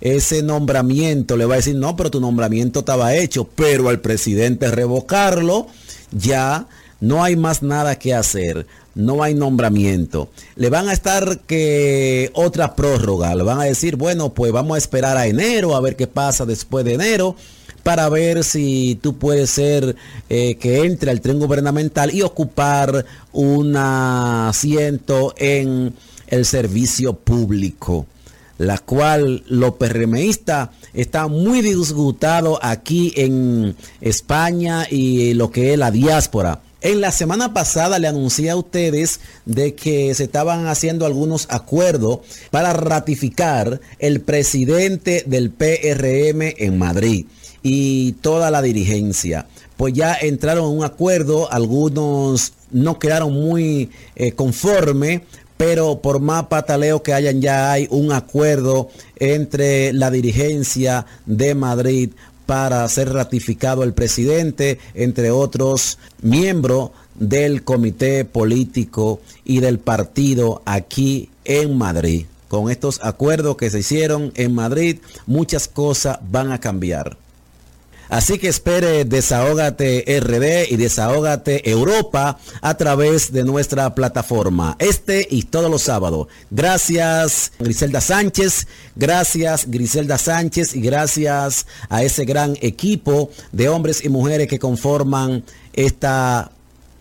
[0.01, 4.71] ese nombramiento, le va a decir, no, pero tu nombramiento estaba hecho, pero al presidente
[4.71, 5.67] revocarlo,
[6.11, 6.67] ya
[6.99, 10.29] no hay más nada que hacer, no hay nombramiento.
[10.55, 14.79] Le van a estar que otra prórroga, le van a decir, bueno, pues vamos a
[14.79, 17.35] esperar a enero, a ver qué pasa después de enero
[17.83, 19.95] para ver si tú puedes ser
[20.29, 25.93] eh, que entre al tren gubernamental y ocupar un asiento en
[26.27, 28.07] el servicio público
[28.57, 35.91] la cual los PRMistas están muy disgustados aquí en España y lo que es la
[35.91, 36.61] diáspora.
[36.81, 42.19] En la semana pasada le anuncié a ustedes de que se estaban haciendo algunos acuerdos
[42.51, 47.25] para ratificar el presidente del PRM en Madrid
[47.63, 49.47] y toda la dirigencia.
[49.77, 55.21] Pues ya entraron en un acuerdo, algunos no quedaron muy eh, conformes
[55.57, 62.09] pero por más pataleo que hayan, ya hay un acuerdo entre la dirigencia de Madrid
[62.45, 71.29] para ser ratificado el presidente, entre otros miembros del comité político y del partido aquí
[71.45, 72.25] en Madrid.
[72.47, 77.17] Con estos acuerdos que se hicieron en Madrid, muchas cosas van a cambiar.
[78.09, 84.75] Así que espere Desahógate RD y Desahógate Europa a través de nuestra plataforma.
[84.79, 86.27] Este y todos los sábados.
[86.51, 94.09] Gracias Griselda Sánchez, gracias Griselda Sánchez y gracias a ese gran equipo de hombres y
[94.09, 96.51] mujeres que conforman esta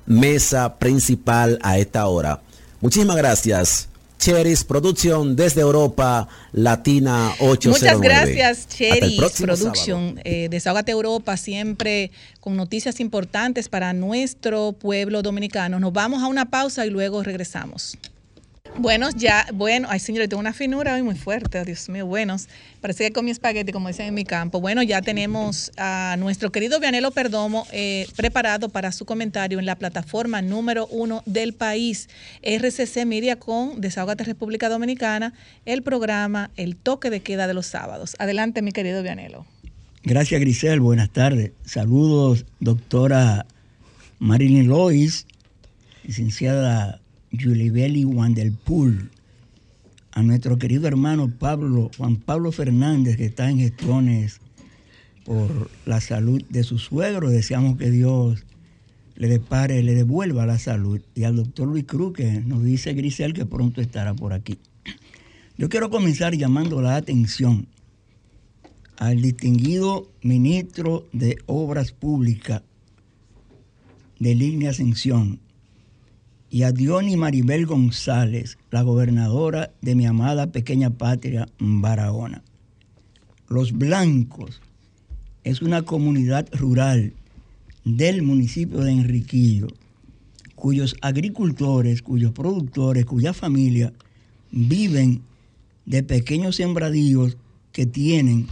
[0.07, 2.41] mesa principal a esta hora.
[2.81, 3.89] Muchísimas gracias.
[4.25, 7.69] Cheris Producción desde Europa, Latina 809.
[7.69, 10.19] Muchas gracias, Cheris Production.
[10.25, 12.11] Eh, Desahogate Europa, siempre
[12.41, 15.79] con noticias importantes para nuestro pueblo dominicano.
[15.79, 17.99] Nos vamos a una pausa y luego regresamos.
[18.77, 22.49] Buenos, ya, bueno, ay señor, tengo una finura hoy muy fuerte, Dios mío, buenos.
[22.81, 24.61] Parece que con mi espagueti, como dicen en mi campo.
[24.61, 29.77] Bueno, ya tenemos a nuestro querido Vianelo Perdomo eh, preparado para su comentario en la
[29.77, 32.09] plataforma número uno del país,
[32.43, 35.35] RCC Media con Desahogate República Dominicana,
[35.67, 38.17] el programa El Toque de Queda de los sábados.
[38.19, 39.47] Adelante, mi querido Vianelo.
[40.03, 40.81] Gracias, Grisel.
[40.81, 41.53] Buenas tardes.
[41.65, 43.47] Saludos, doctora
[44.19, 45.27] Marilyn Lois,
[46.03, 47.01] licenciada
[47.39, 49.11] Julibeli Wandelpool,
[50.13, 54.41] a nuestro querido hermano Pablo, Juan Pablo Fernández, que está en gestiones
[55.25, 57.31] por la salud de su suegro.
[57.31, 58.45] Deseamos que Dios
[59.17, 61.01] le depare, le devuelva la salud.
[61.15, 64.59] Y al doctor Luis Cruz, que nos dice Grisel que pronto estará por aquí.
[65.57, 67.67] Yo quiero comenzar llamando la atención
[68.97, 72.63] al distinguido ministro de Obras Públicas
[74.19, 75.41] de Línea Ascensión,
[76.55, 82.45] y a Diony Maribel González, la gobernadora de mi amada pequeña patria Barahona.
[83.49, 84.61] Los Blancos
[85.43, 87.13] es una comunidad rural
[87.85, 89.67] del municipio de Enriquillo,
[90.55, 93.93] cuyos agricultores, cuyos productores, cuya familia
[94.53, 95.23] viven
[95.87, 97.37] de pequeños sembradíos
[97.73, 98.47] que tienen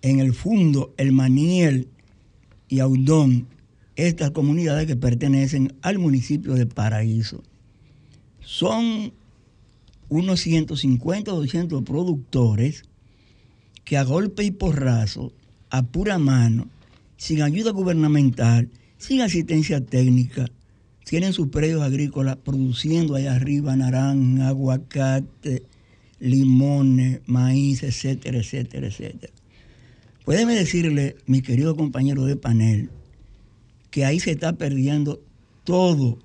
[0.00, 1.88] en el fondo el Maniel
[2.70, 3.48] y Audón
[3.98, 7.42] estas comunidades que pertenecen al municipio de Paraíso.
[8.40, 9.12] Son
[10.08, 12.84] unos 150 o 200 productores
[13.84, 15.32] que a golpe y porrazo
[15.68, 16.68] a pura mano,
[17.16, 20.46] sin ayuda gubernamental, sin asistencia técnica,
[21.04, 25.64] tienen sus predios agrícolas produciendo allá arriba naranja, aguacate,
[26.20, 29.32] limones, maíz, etcétera, etcétera, etcétera.
[30.24, 32.90] Puédeme decirle, mi querido compañero de panel,
[33.90, 35.20] que ahí se está perdiendo
[35.64, 36.18] todo,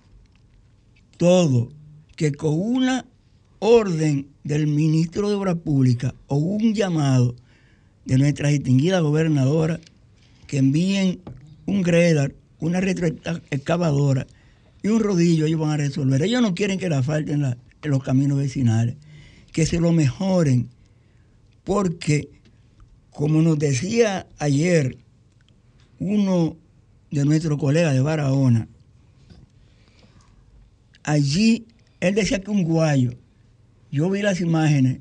[1.17, 1.71] todo,
[2.15, 3.05] que con una
[3.59, 7.35] orden del ministro de Obras Públicas o un llamado
[8.05, 9.79] de nuestra distinguida gobernadora
[10.47, 11.21] que envíen
[11.65, 14.27] un gredar, una retroexcavadora
[14.81, 16.21] y un rodillo, ellos van a resolver.
[16.21, 18.97] Ellos no quieren que la falten los caminos vecinales,
[19.53, 20.69] que se lo mejoren,
[21.63, 22.29] porque,
[23.11, 24.97] como nos decía ayer
[25.99, 26.57] uno
[27.13, 28.67] de nuestros colegas de Barahona,
[31.03, 31.65] allí
[31.99, 33.11] él decía que un guayo,
[33.91, 34.99] yo vi las imágenes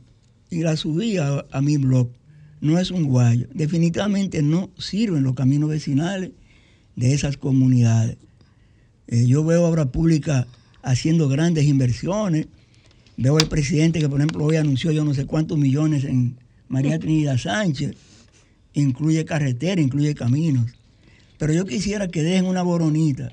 [0.50, 2.10] y las subí a, a mi blog,
[2.60, 6.32] no es un guayo, definitivamente no sirven los caminos vecinales
[6.96, 8.18] de esas comunidades.
[9.08, 10.46] Eh, yo veo obra pública
[10.82, 12.46] haciendo grandes inversiones.
[13.16, 16.36] Veo al presidente que, por ejemplo, hoy anunció yo no sé cuántos millones en
[16.68, 17.94] María Trinidad Sánchez.
[18.74, 20.72] Incluye carretera, incluye caminos.
[21.42, 23.32] Pero yo quisiera que dejen una boronita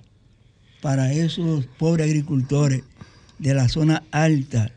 [0.81, 2.81] para esos pobres agricultores
[3.37, 4.71] de la zona alta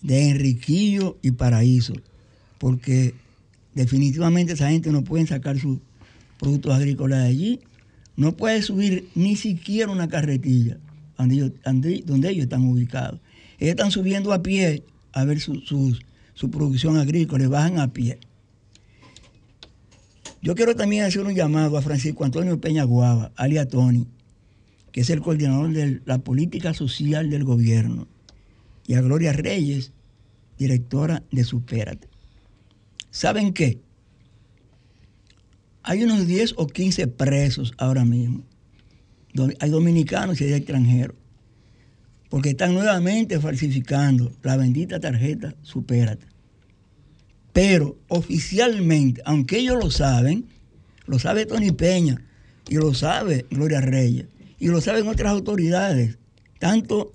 [0.00, 1.94] de Enriquillo y Paraíso.
[2.58, 3.14] Porque
[3.74, 5.80] definitivamente esa gente no puede sacar sus
[6.38, 7.60] productos agrícolas de allí
[8.14, 10.78] no puede subir ni siquiera una carretilla
[11.16, 13.18] donde ellos, están ubicados.
[13.58, 15.56] Ellos están subiendo a pie a ver su,
[16.34, 18.20] su producción agrícola, bajan a pie.
[20.48, 24.06] Yo quiero también hacer un llamado a Francisco Antonio Peña Guava, alias Tony,
[24.92, 28.08] que es el coordinador de la política social del gobierno,
[28.86, 29.92] y a Gloria Reyes,
[30.56, 32.08] directora de Supérate.
[33.10, 33.82] ¿Saben qué?
[35.82, 38.42] Hay unos 10 o 15 presos ahora mismo.
[39.60, 41.16] Hay dominicanos y hay extranjeros.
[42.30, 46.26] Porque están nuevamente falsificando la bendita tarjeta Supérate.
[47.58, 50.44] Pero oficialmente, aunque ellos lo saben,
[51.06, 52.22] lo sabe Tony Peña
[52.68, 54.26] y lo sabe Gloria Reyes
[54.60, 56.18] y lo saben otras autoridades,
[56.60, 57.12] tanto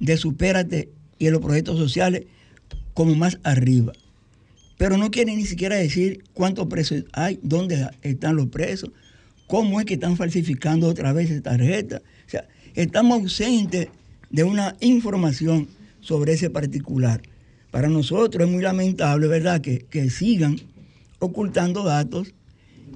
[0.00, 2.24] de Supérate y de los proyectos sociales
[2.94, 3.92] como más arriba
[4.78, 8.90] pero no quieren ni siquiera decir cuántos presos hay, dónde están los presos,
[9.46, 12.02] cómo es que están falsificando otra vez esa tarjeta.
[12.26, 13.88] O sea, estamos ausentes
[14.30, 15.68] de una información
[16.00, 17.20] sobre ese particular.
[17.76, 20.58] Para nosotros es muy lamentable, ¿verdad?, que, sigan
[21.18, 22.32] ocultando datos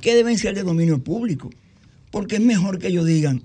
[0.00, 1.50] que deben ser de dominio público,
[2.10, 3.42] porque es mejor que ellos digan,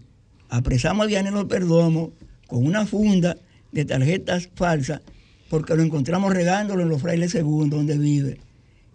[0.48, 2.14] apresamos a Dianelo Perdomo
[2.48, 3.36] con una funda
[3.74, 5.02] de tarjetas falsas
[5.50, 8.40] porque lo encontramos regándolo en los frailes segundos donde vive.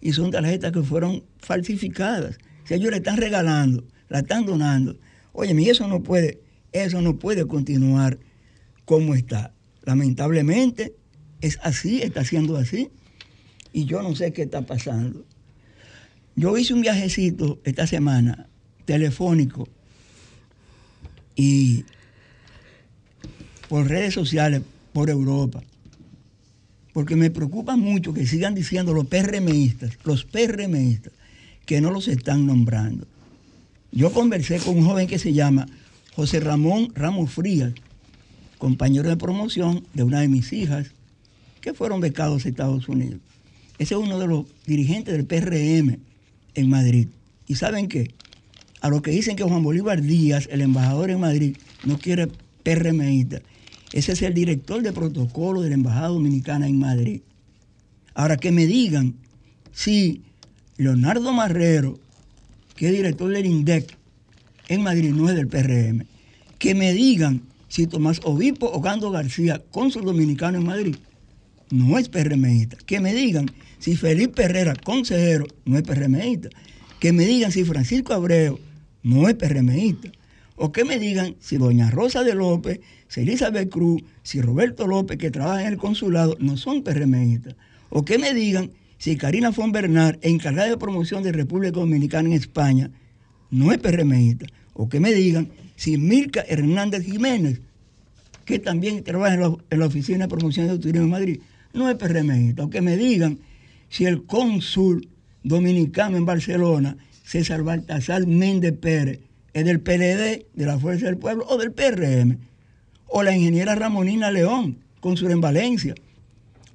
[0.01, 2.39] Y son tarjetas que fueron falsificadas.
[2.63, 4.97] Si ellos le están regalando, la están donando.
[5.31, 6.39] Oye, y eso no puede,
[6.71, 8.17] eso no puede continuar
[8.85, 9.53] como está.
[9.83, 10.95] Lamentablemente
[11.41, 12.89] es así, está siendo así.
[13.73, 15.25] Y yo no sé qué está pasando.
[16.35, 18.47] Yo hice un viajecito esta semana
[18.85, 19.67] telefónico
[21.35, 21.85] y
[23.69, 24.61] por redes sociales
[24.93, 25.61] por Europa
[26.93, 31.13] porque me preocupa mucho que sigan diciendo los PRMistas, los PRMistas,
[31.65, 33.07] que no los están nombrando.
[33.91, 35.67] Yo conversé con un joven que se llama
[36.15, 37.73] José Ramón Ramos Frías,
[38.57, 40.91] compañero de promoción de una de mis hijas,
[41.61, 43.19] que fueron becados a Estados Unidos.
[43.77, 45.99] Ese es uno de los dirigentes del PRM
[46.55, 47.07] en Madrid.
[47.47, 48.13] ¿Y saben qué?
[48.81, 52.27] A lo que dicen que Juan Bolívar Díaz, el embajador en Madrid, no quiere
[52.63, 53.41] PRMista.
[53.93, 57.21] Ese es el director de protocolo de la Embajada Dominicana en Madrid.
[58.13, 59.15] Ahora que me digan
[59.71, 60.21] si
[60.77, 61.99] Leonardo Marrero,
[62.75, 63.97] que es director del INDEC
[64.67, 66.05] en Madrid, no es del PRM,
[66.57, 70.95] que me digan si Tomás Obispo o Gando García, cónsul dominicano en Madrid,
[71.71, 72.77] no es PRMista.
[72.85, 73.49] Que me digan
[73.79, 76.49] si Felipe Herrera, consejero, no es PRMista.
[76.99, 78.59] Que me digan si Francisco Abreu
[79.03, 80.11] no es PRMista.
[80.55, 82.79] O que me digan si doña Rosa de López
[83.11, 87.55] si Elizabeth Cruz, si Roberto López, que trabaja en el consulado, no son PRMistas.
[87.89, 92.35] O que me digan si Karina von Bernard, encargada de promoción de República Dominicana en
[92.35, 92.89] España,
[93.49, 94.45] no es PRMista.
[94.71, 97.59] O que me digan si Mirka Hernández Jiménez,
[98.45, 101.39] que también trabaja en la, Oficina de Promoción de Turismo en Madrid,
[101.73, 102.69] no es PRMista.
[102.69, 103.39] Que me digan
[103.89, 105.07] si el cónsul
[105.43, 109.19] dominicano en Barcelona, César Baltasar Méndez Pérez,
[109.53, 112.37] es del PLD, de la Fuerza del Pueblo o del PRM
[113.11, 115.93] o la ingeniera Ramonina León, cónsul en Valencia,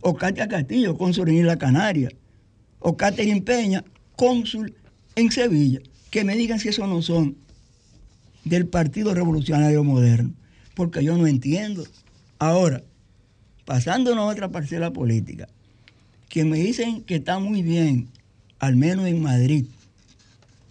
[0.01, 2.11] o Katia Castillo, cónsul en Isla Canaria,
[2.78, 3.82] o Catherine Peña,
[4.16, 4.74] cónsul
[5.16, 5.80] en Sevilla,
[6.11, 7.36] que me digan si esos no son
[8.44, 10.34] del Partido Revolucionario Moderno,
[10.74, 11.84] porque yo no entiendo.
[12.38, 12.82] Ahora,
[13.67, 15.49] pasándonos a otra parcela política,
[16.31, 18.09] que me dicen que está muy bien,
[18.59, 19.67] al menos en Madrid,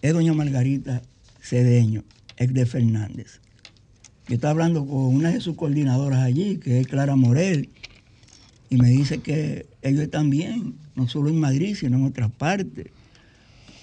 [0.02, 1.02] es doña Margarita
[1.40, 2.02] Cedeño,
[2.36, 3.40] ex de Fernández.
[4.28, 7.68] Yo estaba hablando con una de sus coordinadoras allí, que es Clara Morel,
[8.70, 12.86] y me dice que ellos están bien, no solo en Madrid, sino en otras partes.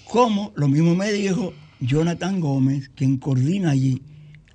[0.04, 4.02] Como lo mismo me dijo Jonathan Gómez, quien coordina allí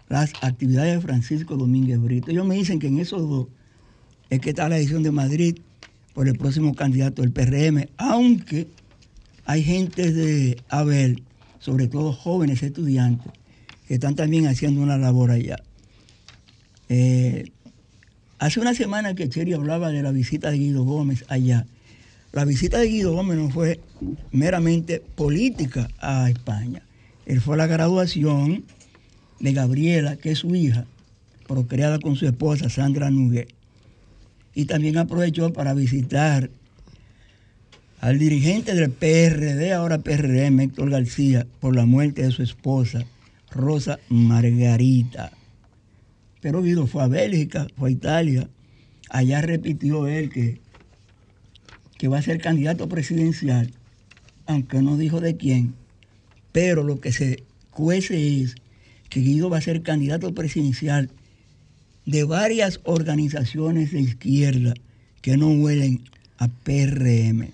[0.09, 2.29] las actividades de Francisco Domínguez Brito.
[2.29, 3.47] Ellos me dicen que en esos dos
[4.29, 5.57] es que está la edición de Madrid
[6.13, 8.67] por el próximo candidato del PRM, aunque
[9.45, 11.23] hay gente de Abel,
[11.59, 13.31] sobre todo jóvenes estudiantes,
[13.87, 15.57] que están también haciendo una labor allá.
[16.89, 17.51] Eh,
[18.37, 21.65] hace una semana que Cheri hablaba de la visita de Guido Gómez allá.
[22.31, 23.79] La visita de Guido Gómez no fue
[24.31, 26.83] meramente política a España.
[27.25, 28.65] Él fue a la graduación
[29.39, 30.85] de Gabriela, que es su hija,
[31.47, 33.58] procreada con su esposa Sandra Nuguet.
[34.59, 36.49] Y también aprovechó para visitar
[38.01, 43.05] al dirigente del PRD, ahora PRM, Héctor García, por la muerte de su esposa,
[43.51, 45.31] Rosa Margarita.
[46.41, 48.49] Pero Guido fue a Bélgica, fue a Italia.
[49.09, 50.59] Allá repitió él que,
[51.97, 53.71] que va a ser candidato presidencial,
[54.45, 55.73] aunque no dijo de quién.
[56.51, 58.55] Pero lo que se cuece es
[59.07, 61.09] que Guido va a ser candidato presidencial
[62.09, 64.73] de varias organizaciones de izquierda
[65.21, 66.01] que no huelen
[66.39, 67.49] a PRM.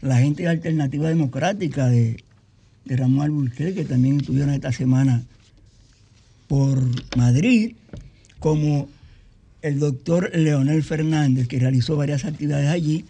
[0.00, 2.24] La gente de Alternativa Democrática de,
[2.84, 5.22] de Ramón Alburquerque, que también estuvieron esta semana
[6.48, 6.82] por
[7.16, 7.76] Madrid,
[8.40, 8.88] como
[9.62, 13.04] el doctor Leonel Fernández, que realizó varias actividades allí,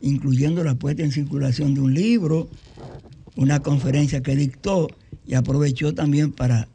[0.00, 2.48] incluyendo la puesta en circulación de un libro,
[3.36, 4.88] una conferencia que dictó
[5.26, 6.68] y aprovechó también para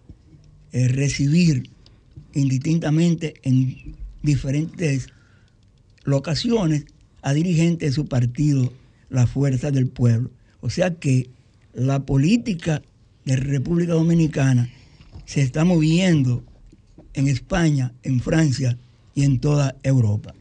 [0.73, 1.72] eh, recibir
[2.33, 5.07] indistintamente en diferentes
[6.03, 6.85] locaciones
[7.21, 8.73] a dirigentes de su partido,
[9.09, 10.31] la Fuerza del Pueblo.
[10.61, 11.29] O sea que
[11.73, 12.81] la política
[13.25, 14.69] de República Dominicana
[15.25, 16.43] se está moviendo
[17.13, 18.77] en España, en Francia
[19.15, 20.33] y en toda Europa.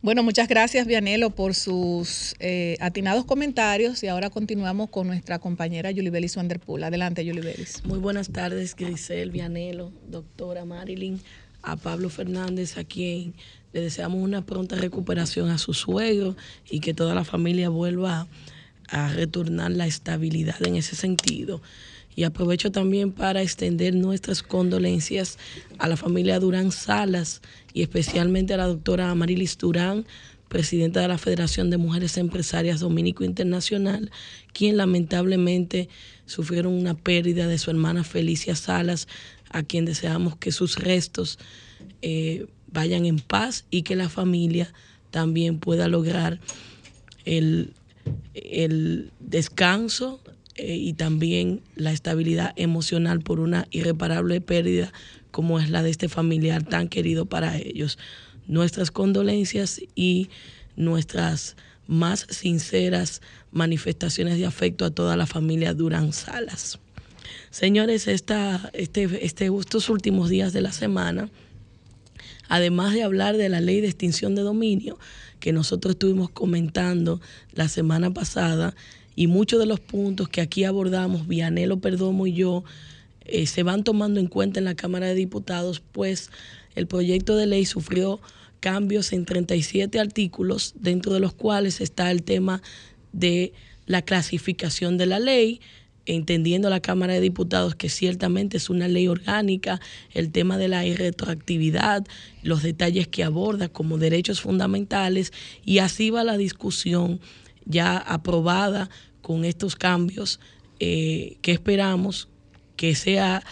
[0.00, 4.00] Bueno, muchas gracias, Vianelo, por sus eh, atinados comentarios.
[4.04, 6.84] Y ahora continuamos con nuestra compañera Yulibelis Wanderpool.
[6.84, 7.84] Adelante, Yulibelis.
[7.84, 11.20] Muy buenas tardes, Grisel, Vianelo, doctora Marilyn,
[11.62, 13.34] a Pablo Fernández, a quien
[13.72, 16.36] le deseamos una pronta recuperación a su suegro
[16.70, 18.28] y que toda la familia vuelva
[18.88, 21.60] a retornar la estabilidad en ese sentido.
[22.18, 25.38] Y aprovecho también para extender nuestras condolencias
[25.78, 27.42] a la familia Durán Salas
[27.72, 30.04] y especialmente a la doctora Amarilis Durán,
[30.48, 34.10] presidenta de la Federación de Mujeres Empresarias Dominico Internacional,
[34.52, 35.88] quien lamentablemente
[36.26, 39.06] sufrieron una pérdida de su hermana Felicia Salas,
[39.50, 41.38] a quien deseamos que sus restos
[42.02, 44.74] eh, vayan en paz y que la familia
[45.12, 46.40] también pueda lograr
[47.24, 47.74] el,
[48.34, 50.20] el descanso
[50.58, 54.92] eh, y también la estabilidad emocional por una irreparable pérdida
[55.30, 57.96] como es la de este familiar tan querido para ellos.
[58.48, 60.30] Nuestras condolencias y
[60.74, 61.56] nuestras
[61.86, 66.80] más sinceras manifestaciones de afecto a toda la familia Durán Salas.
[67.50, 71.30] Señores, esta, este, este, estos últimos días de la semana,
[72.48, 74.98] además de hablar de la ley de extinción de dominio,
[75.38, 77.20] que nosotros estuvimos comentando
[77.52, 78.74] la semana pasada,
[79.18, 82.62] y muchos de los puntos que aquí abordamos, Vianelo Perdomo y yo,
[83.24, 86.30] eh, se van tomando en cuenta en la Cámara de Diputados, pues
[86.76, 88.20] el proyecto de ley sufrió
[88.60, 92.62] cambios en 37 artículos, dentro de los cuales está el tema
[93.12, 93.52] de
[93.86, 95.60] la clasificación de la ley,
[96.06, 99.80] entendiendo la Cámara de Diputados que ciertamente es una ley orgánica,
[100.14, 102.06] el tema de la irretroactividad,
[102.44, 105.32] los detalles que aborda como derechos fundamentales,
[105.64, 107.18] y así va la discusión
[107.68, 108.88] ya aprobada
[109.28, 110.40] con estos cambios
[110.80, 112.28] eh, que esperamos
[112.76, 113.44] que sea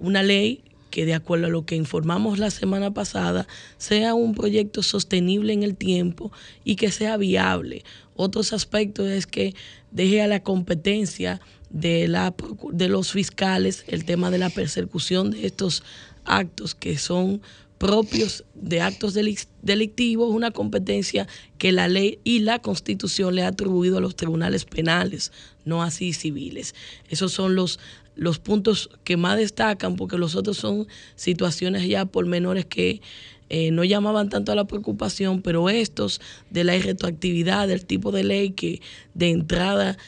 [0.00, 3.46] una ley que de acuerdo a lo que informamos la semana pasada,
[3.76, 6.32] sea un proyecto sostenible en el tiempo
[6.64, 7.84] y que sea viable.
[8.14, 9.54] Otros aspectos es que
[9.90, 12.34] deje a la competencia de, la,
[12.72, 15.82] de los fiscales el tema de la persecución de estos
[16.24, 17.42] actos que son
[17.78, 21.26] propios de actos delictivos, una competencia
[21.58, 25.32] que la ley y la constitución le ha atribuido a los tribunales penales,
[25.64, 26.74] no así civiles.
[27.08, 27.78] Esos son los,
[28.14, 33.02] los puntos que más destacan, porque los otros son situaciones ya por menores que
[33.48, 36.20] eh, no llamaban tanto a la preocupación, pero estos
[36.50, 38.80] de la irretroactividad, del tipo de ley que
[39.14, 39.98] de entrada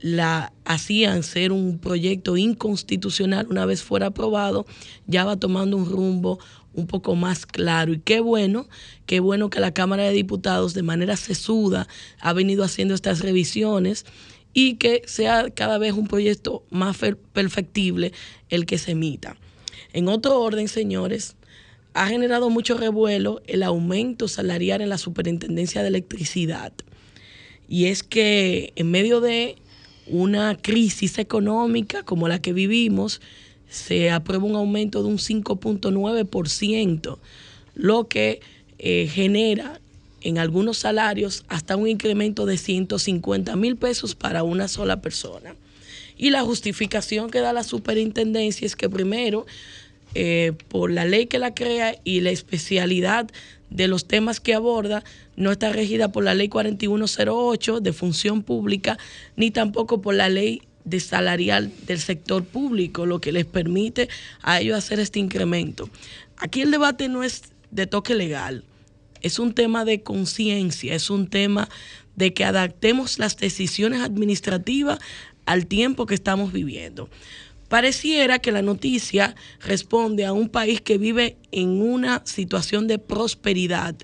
[0.00, 4.66] la hacían ser un proyecto inconstitucional una vez fuera aprobado,
[5.06, 6.38] ya va tomando un rumbo
[6.74, 7.92] un poco más claro.
[7.92, 8.68] Y qué bueno,
[9.06, 11.88] qué bueno que la Cámara de Diputados de manera sesuda
[12.20, 14.06] ha venido haciendo estas revisiones
[14.54, 16.98] y que sea cada vez un proyecto más
[17.32, 18.12] perfectible
[18.48, 19.36] el que se emita.
[19.92, 21.36] En otro orden, señores,
[21.94, 26.72] ha generado mucho revuelo el aumento salarial en la Superintendencia de Electricidad.
[27.68, 29.56] Y es que en medio de
[30.10, 33.20] una crisis económica como la que vivimos,
[33.68, 37.18] se aprueba un aumento de un 5.9%,
[37.74, 38.40] lo que
[38.78, 39.80] eh, genera
[40.20, 45.54] en algunos salarios hasta un incremento de 150 mil pesos para una sola persona.
[46.16, 49.46] Y la justificación que da la superintendencia es que primero,
[50.14, 53.30] eh, por la ley que la crea y la especialidad
[53.70, 55.04] de los temas que aborda,
[55.36, 58.98] no está regida por la ley 4108 de función pública,
[59.36, 64.08] ni tampoco por la ley de salarial del sector público, lo que les permite
[64.42, 65.90] a ellos hacer este incremento.
[66.36, 68.64] Aquí el debate no es de toque legal,
[69.20, 71.68] es un tema de conciencia, es un tema
[72.16, 74.98] de que adaptemos las decisiones administrativas
[75.46, 77.08] al tiempo que estamos viviendo.
[77.68, 83.94] Pareciera que la noticia responde a un país que vive en una situación de prosperidad,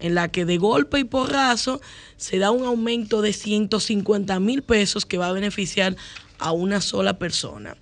[0.00, 1.80] en la que de golpe y porrazo
[2.16, 5.96] se da un aumento de 150 mil pesos que va a beneficiar
[6.38, 7.76] a una sola persona.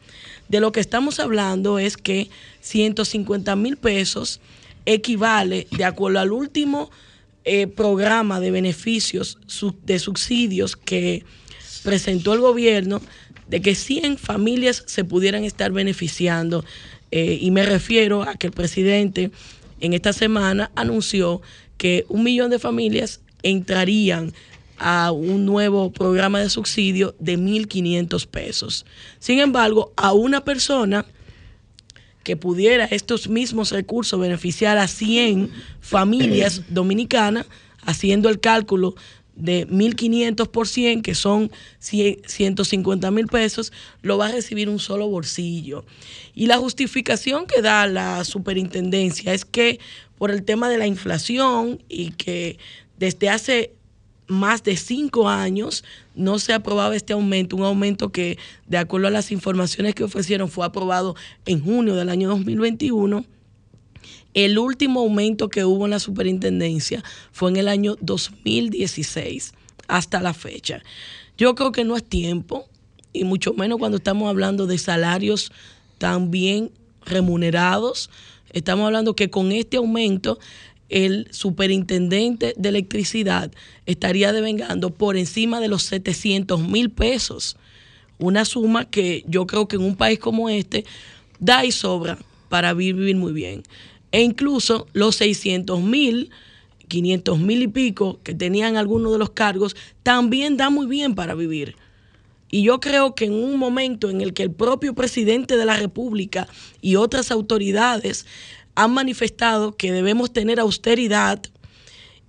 [0.49, 2.29] De lo que estamos hablando es que
[2.61, 4.41] 150 mil pesos
[4.85, 6.91] equivale, de acuerdo al último
[7.45, 9.39] eh, programa de beneficios,
[9.85, 11.25] de subsidios que
[11.83, 13.01] presentó el gobierno,
[13.53, 16.65] de que 100 familias se pudieran estar beneficiando.
[17.11, 19.31] Eh, y me refiero a que el presidente
[19.81, 21.43] en esta semana anunció
[21.77, 24.33] que un millón de familias entrarían
[24.79, 28.87] a un nuevo programa de subsidio de 1.500 pesos.
[29.19, 31.05] Sin embargo, a una persona
[32.25, 35.51] que pudiera estos mismos recursos beneficiar a 100
[35.83, 37.45] familias dominicanas,
[37.85, 38.95] haciendo el cálculo
[39.35, 43.73] de 1.500 por 100, que son 150 mil pesos,
[44.03, 45.85] lo va a recibir un solo bolsillo.
[46.35, 49.81] Y la justificación que da la superintendencia es que
[50.19, 52.59] por el tema de la inflación y que
[52.99, 53.73] desde hace
[54.29, 59.11] más de cinco años no se aprobaba este aumento, un aumento que de acuerdo a
[59.11, 63.25] las informaciones que ofrecieron fue aprobado en junio del año 2021.
[64.35, 67.03] El último aumento que hubo en la superintendencia
[67.33, 69.53] fue en el año 2016
[69.89, 70.83] hasta la fecha.
[71.37, 72.69] Yo creo que no es tiempo,
[73.13, 75.53] y mucho menos cuando estamos hablando de salarios
[75.99, 76.71] tan bien
[77.05, 78.11] remunerados.
[78.51, 80.39] Estamos hablando que con este aumento
[80.89, 83.51] el superintendente de electricidad
[83.87, 87.57] estaría devengando por encima de los 700 mil pesos.
[88.19, 90.85] Una suma que yo creo que en un país como este
[91.39, 92.19] da y sobra
[92.49, 93.63] para vivir muy bien.
[94.13, 96.31] E incluso los 600 mil,
[96.89, 101.35] 500 mil y pico que tenían algunos de los cargos, también da muy bien para
[101.35, 101.77] vivir.
[102.51, 105.79] Y yo creo que en un momento en el que el propio presidente de la
[105.79, 106.47] República
[106.83, 108.27] y otras autoridades
[108.75, 111.43] han manifestado que debemos tener austeridad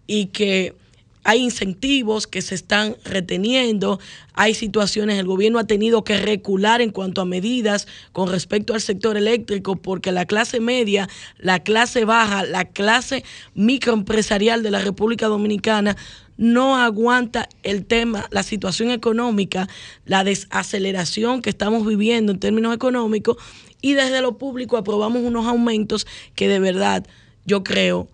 [0.07, 0.75] y que
[1.23, 3.99] hay incentivos que se están reteniendo,
[4.33, 8.81] hay situaciones, el gobierno ha tenido que recular en cuanto a medidas con respecto al
[8.81, 11.07] sector eléctrico porque la clase media,
[11.37, 13.23] la clase baja, la clase
[13.55, 15.95] microempresarial de la República Dominicana
[16.35, 19.69] no aguanta el tema, la situación económica,
[20.05, 23.37] la desaceleración que estamos viviendo en términos económicos
[23.81, 27.05] y desde lo público aprobamos unos aumentos que de verdad
[27.45, 28.07] yo creo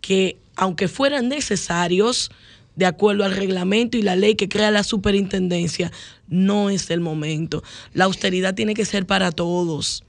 [0.00, 2.30] que aunque fueran necesarios,
[2.76, 5.92] de acuerdo al reglamento y la ley que crea la superintendencia,
[6.28, 7.62] no es el momento.
[7.92, 10.04] La austeridad tiene que ser para todos.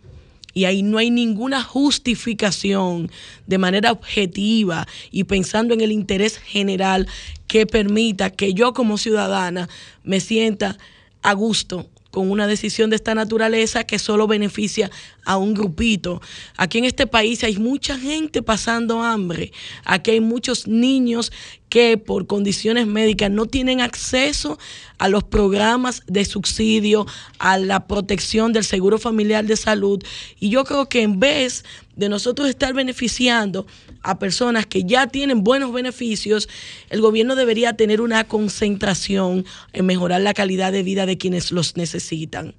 [0.53, 3.09] Y ahí no hay ninguna justificación
[3.47, 7.07] de manera objetiva y pensando en el interés general
[7.47, 9.68] que permita que yo como ciudadana
[10.03, 10.78] me sienta
[11.24, 14.91] a gusto con una decisión de esta naturaleza que solo beneficia
[15.26, 16.22] a un grupito.
[16.55, 19.51] Aquí en este país hay mucha gente pasando hambre.
[19.84, 21.32] Aquí hay muchos niños
[21.70, 24.59] que por condiciones médicas no tienen acceso
[24.99, 27.07] a los programas de subsidio,
[27.39, 29.99] a la protección del seguro familiar de salud.
[30.39, 33.66] Y yo creo que en vez de nosotros estar beneficiando
[34.04, 36.49] a personas que ya tienen buenos beneficios,
[36.89, 41.78] el gobierno debería tener una concentración en mejorar la calidad de vida de quienes los
[41.78, 42.54] necesitan.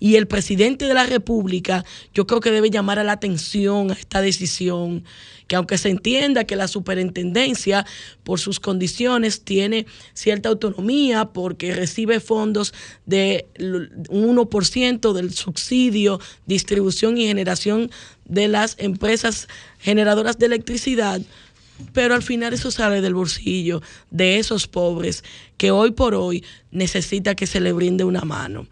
[0.00, 1.84] Y el presidente de la República,
[2.14, 5.04] yo creo que debe llamar a la atención a esta decisión,
[5.46, 7.84] que aunque se entienda que la superintendencia,
[8.24, 12.72] por sus condiciones, tiene cierta autonomía porque recibe fondos
[13.04, 13.46] de
[14.08, 17.90] un 1% del subsidio, distribución y generación
[18.24, 19.48] de las empresas
[19.80, 21.20] generadoras de electricidad,
[21.92, 25.24] pero al final eso sale del bolsillo de esos pobres
[25.56, 28.66] que hoy por hoy necesita que se le brinde una mano.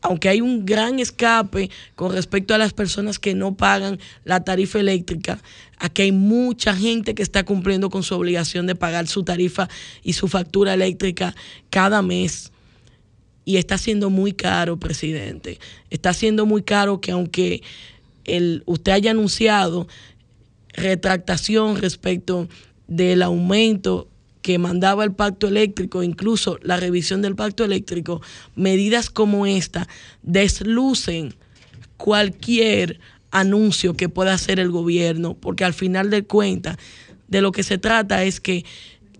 [0.00, 4.78] Aunque hay un gran escape con respecto a las personas que no pagan la tarifa
[4.78, 5.40] eléctrica,
[5.78, 9.68] aquí hay mucha gente que está cumpliendo con su obligación de pagar su tarifa
[10.04, 11.34] y su factura eléctrica
[11.70, 12.52] cada mes.
[13.44, 15.58] Y está siendo muy caro, presidente.
[15.90, 17.62] Está siendo muy caro que aunque
[18.24, 19.88] el, usted haya anunciado
[20.74, 22.48] retractación respecto
[22.86, 24.08] del aumento
[24.48, 28.22] que mandaba el pacto eléctrico, incluso la revisión del pacto eléctrico,
[28.56, 29.86] medidas como esta
[30.22, 31.34] deslucen
[31.98, 32.98] cualquier
[33.30, 36.78] anuncio que pueda hacer el gobierno, porque al final de cuentas
[37.26, 38.64] de lo que se trata es que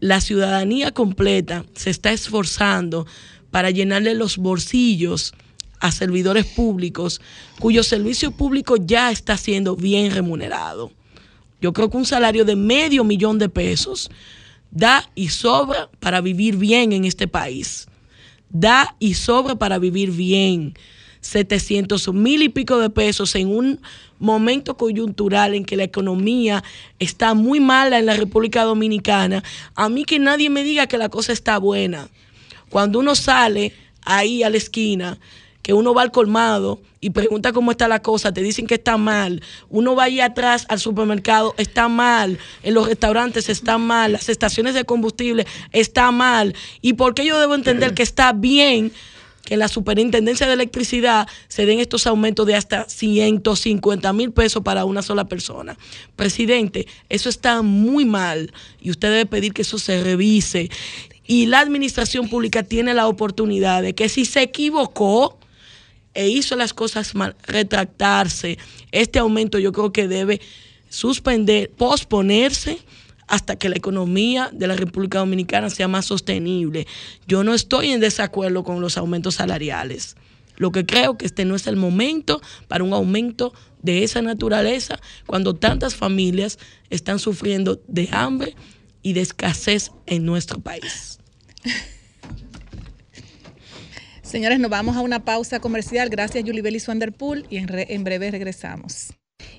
[0.00, 3.06] la ciudadanía completa se está esforzando
[3.50, 5.34] para llenarle los bolsillos
[5.78, 7.20] a servidores públicos
[7.60, 10.90] cuyo servicio público ya está siendo bien remunerado.
[11.60, 14.10] Yo creo que un salario de medio millón de pesos
[14.70, 17.88] da y sobra para vivir bien en este país.
[18.50, 20.74] Da y sobra para vivir bien.
[21.20, 23.80] 700 mil y pico de pesos en un
[24.18, 26.62] momento coyuntural en que la economía
[26.98, 29.42] está muy mala en la República Dominicana.
[29.74, 32.08] A mí que nadie me diga que la cosa está buena.
[32.70, 35.18] Cuando uno sale ahí a la esquina
[35.68, 38.96] que uno va al colmado y pregunta cómo está la cosa, te dicen que está
[38.96, 39.42] mal.
[39.68, 42.38] Uno va ahí atrás al supermercado, está mal.
[42.62, 44.12] En los restaurantes está mal.
[44.12, 46.54] Las estaciones de combustible está mal.
[46.80, 48.92] ¿Y por qué yo debo entender que está bien?
[49.44, 54.62] que en la superintendencia de electricidad se den estos aumentos de hasta 150 mil pesos
[54.62, 55.76] para una sola persona.
[56.16, 60.70] Presidente, eso está muy mal y usted debe pedir que eso se revise.
[61.26, 65.37] Y la administración pública tiene la oportunidad de que si se equivocó,
[66.18, 68.58] e hizo las cosas mal, retractarse.
[68.90, 70.40] Este aumento yo creo que debe
[70.88, 72.80] suspender, posponerse
[73.28, 76.88] hasta que la economía de la República Dominicana sea más sostenible.
[77.28, 80.16] Yo no estoy en desacuerdo con los aumentos salariales.
[80.56, 84.98] Lo que creo que este no es el momento para un aumento de esa naturaleza
[85.24, 86.58] cuando tantas familias
[86.90, 88.56] están sufriendo de hambre
[89.04, 91.20] y de escasez en nuestro país.
[94.28, 96.10] Señores, nos vamos a una pausa comercial.
[96.10, 99.14] Gracias, Julie Bellis Wanderpool, y en, breve regresamos.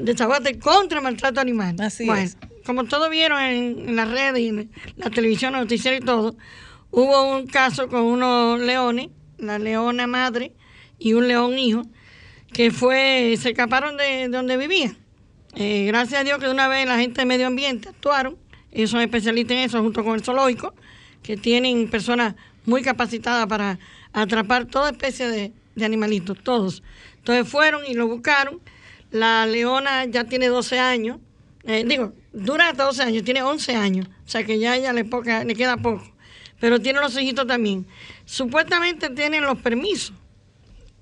[0.00, 1.76] desaguate contra el maltrato animal.
[1.80, 2.36] Así es
[2.68, 6.36] como todos vieron en, la red y en la televisión, noticiero y todo,
[6.90, 9.08] hubo un caso con unos leones,
[9.38, 10.52] la leona madre
[10.98, 11.84] y un león hijo,
[12.52, 14.98] que fue, se escaparon de, donde vivían.
[15.54, 18.36] Eh, gracias a Dios que de una vez la gente de medio ambiente actuaron,
[18.70, 20.74] ellos son especialistas en eso junto con el zoológico,
[21.22, 22.34] que tienen personas
[22.66, 23.78] muy capacitadas para
[24.12, 26.82] atrapar toda especie de, de animalitos, todos.
[27.16, 28.60] Entonces fueron y lo buscaron.
[29.10, 31.18] La leona ya tiene 12 años,
[31.68, 32.14] eh, digo,
[32.44, 35.04] dura 12 años, tiene 11 años, o sea que ya ella le,
[35.44, 36.04] le queda poco.
[36.60, 37.86] pero tiene los hijitos también.
[38.24, 40.12] Supuestamente tienen los permisos,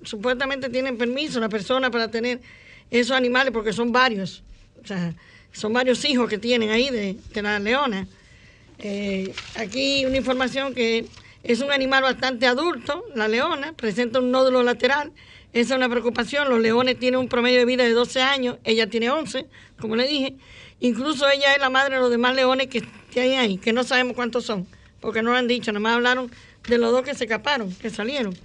[0.03, 2.41] supuestamente tienen permiso la persona para tener
[2.89, 4.43] esos animales porque son varios,
[4.81, 5.13] o sea,
[5.51, 8.07] son varios hijos que tienen ahí de, de la leona.
[8.79, 11.07] Eh, aquí una información que
[11.43, 15.11] es un animal bastante adulto, la leona, presenta un nódulo lateral.
[15.53, 16.49] Esa es una preocupación.
[16.49, 19.47] Los leones tienen un promedio de vida de 12 años, ella tiene 11,
[19.79, 20.35] como le dije.
[20.79, 24.15] Incluso ella es la madre de los demás leones que tienen ahí, que no sabemos
[24.15, 24.67] cuántos son,
[24.99, 26.31] porque no lo han dicho, nada más hablaron
[26.67, 28.37] de los dos que se escaparon, que salieron.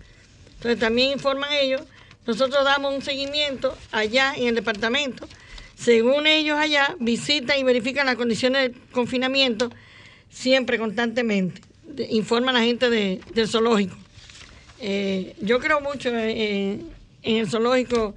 [0.55, 1.83] Entonces también informan ellos.
[2.27, 5.27] Nosotros damos un seguimiento allá en el departamento.
[5.77, 9.71] Según ellos allá, visitan y verifican las condiciones de confinamiento
[10.31, 11.61] siempre, constantemente.
[12.11, 13.97] Informan a la gente de- del zoológico.
[14.79, 16.89] Eh, yo creo mucho en,
[17.23, 18.15] en el zoológico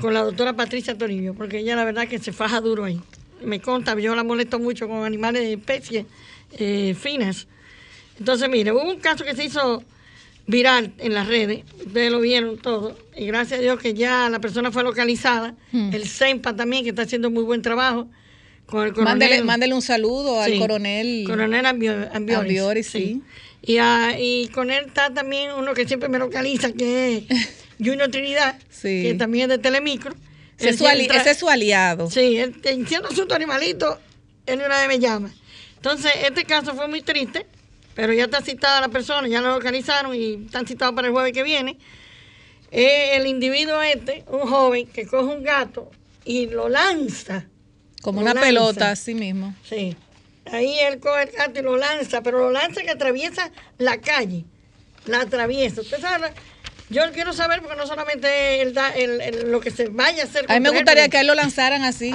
[0.00, 3.00] con la doctora Patricia Toribio, porque ella la verdad que se faja duro ahí.
[3.42, 6.06] Me consta, yo la molesto mucho con animales de especies
[6.58, 7.46] eh, finas.
[8.18, 9.82] Entonces, mire, hubo un caso que se hizo
[10.46, 14.40] viral en las redes, ustedes lo vieron todo, y gracias a Dios que ya la
[14.40, 15.94] persona fue localizada, Hmm.
[15.94, 18.08] el CEMPA también, que está haciendo muy buen trabajo,
[18.66, 19.18] con el coronel.
[19.18, 21.24] Mándele, mándele un saludo al Sí, coronel.
[21.26, 22.40] Coronel Ambio- Ambioris.
[22.50, 23.22] Ambioris, sí.
[23.62, 27.24] Y, ah, y con él está también uno que siempre me localiza, que es
[27.78, 29.02] Junior Trinidad, Sí.
[29.02, 30.14] que también es de Telemicro.
[30.60, 32.10] Ese es su aliado.
[32.10, 32.54] Sí, él,
[32.86, 33.98] siendo asunto animalito,
[34.46, 35.32] él una vez me llama.
[35.76, 37.46] Entonces, este caso fue muy triste,
[37.94, 41.32] pero ya está citada la persona, ya lo localizaron y están citados para el jueves
[41.32, 41.78] que viene.
[42.70, 45.90] El individuo este, un joven, que coge un gato
[46.24, 47.46] y lo lanza.
[48.02, 48.46] Como Lo una lanza.
[48.46, 49.54] pelota, así mismo.
[49.68, 49.96] Sí.
[50.46, 54.44] Ahí él coge el gato y lo lanza, pero lo lanza que atraviesa la calle.
[55.06, 55.80] La atraviesa.
[55.80, 56.32] Usted sabe,
[56.90, 60.26] yo quiero saber porque no solamente él da el, el- lo que se vaya a
[60.26, 60.44] hacer.
[60.48, 62.12] A mí me gustaría que a él lo lanzaran así.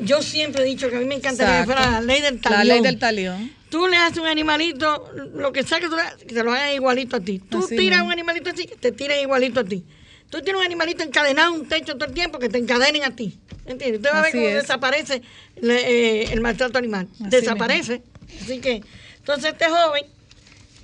[0.00, 2.58] Yo siempre he dicho que a mí me encantaría que fuera la ley del talión.
[2.68, 3.52] La ley del talión.
[3.68, 6.52] Tú le haces un animalito, lo que sea que tú le hagas, que te lo
[6.52, 7.38] hagan igualito a ti.
[7.40, 9.84] Tú Así tiras un animalito así, que te tiren igualito a ti.
[10.30, 13.16] Tú tienes un animalito encadenado a un techo todo el tiempo, que te encadenen a
[13.16, 13.38] ti.
[13.66, 13.98] ¿Entiendes?
[14.00, 14.54] Usted va a ver cómo es.
[14.54, 15.22] desaparece
[15.60, 17.08] le- eh, el maltrato animal.
[17.20, 18.02] Así desaparece.
[18.42, 18.82] Así que,
[19.18, 20.04] entonces este joven,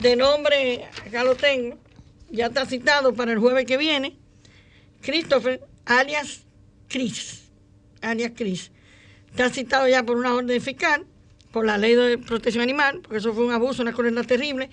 [0.00, 1.78] de nombre, acá lo tengo,
[2.30, 4.16] ya está citado para el jueves que viene,
[5.02, 6.42] Christopher, alias
[6.88, 7.44] Chris,
[8.00, 8.70] alias Chris.
[9.30, 11.06] Está citado ya por una orden fiscal,
[11.54, 14.70] por la ley de protección animal, porque eso fue un abuso, una crueldad terrible.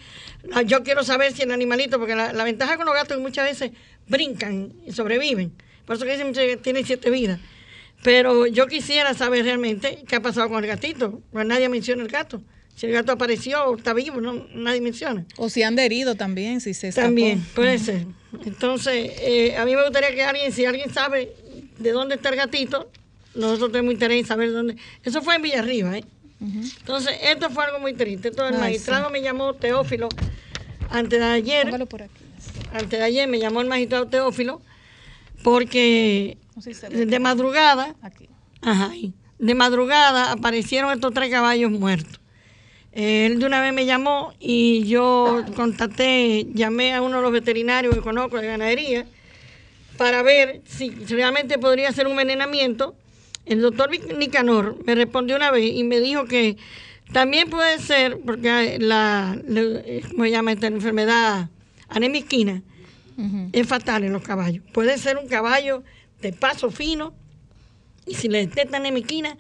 [0.66, 3.46] Yo quiero saber si el animalito, porque la, ventaja con los gatos es que muchas
[3.46, 3.72] veces
[4.08, 5.52] brincan y sobreviven.
[5.86, 7.40] Por eso que dicen que tienen siete vidas.
[8.04, 12.10] Pero yo quisiera saber realmente qué ha pasado con el gatito, porque nadie menciona el
[12.10, 12.42] gato.
[12.82, 15.24] Si el gato apareció o está vivo, no, nadie menciona.
[15.38, 17.06] O si han herido también, si se escapó.
[17.06, 18.08] También, puede ser.
[18.44, 21.32] Entonces, eh, a mí me gustaría que alguien, si alguien sabe
[21.78, 22.90] de dónde está el gatito,
[23.36, 24.78] nosotros tenemos interés en saber dónde.
[25.04, 26.04] Eso fue en Villarriba, ¿eh?
[26.40, 28.30] Entonces, esto fue algo muy triste.
[28.30, 29.14] Entonces, el Ay, magistrado sí.
[29.14, 30.10] me llamó Teófilo
[30.90, 31.66] antes de ayer.
[31.66, 32.24] Póngalo por aquí.
[32.74, 34.60] Antes de ayer me llamó el magistrado Teófilo
[35.44, 36.40] porque
[36.90, 38.28] de madrugada, Aquí.
[38.64, 38.92] ajá,
[39.38, 42.21] de madrugada aparecieron estos tres caballos muertos.
[42.94, 47.96] Él de una vez me llamó y yo contacté, llamé a uno de los veterinarios
[47.96, 49.06] que conozco de ganadería
[49.98, 52.96] para ver si realmente podría ser un envenenamiento.
[53.46, 56.58] El doctor Nicanor me respondió una vez y me dijo que
[57.14, 61.50] también puede ser, porque la, le- ¿cómo se llama esta enfermedad?
[61.90, 62.62] Anemia esquina
[63.54, 64.64] es fatal en los caballos.
[64.74, 65.84] Puede ser un caballo
[66.22, 67.14] de paso fino
[68.06, 69.38] y si le detectan anemia esquina,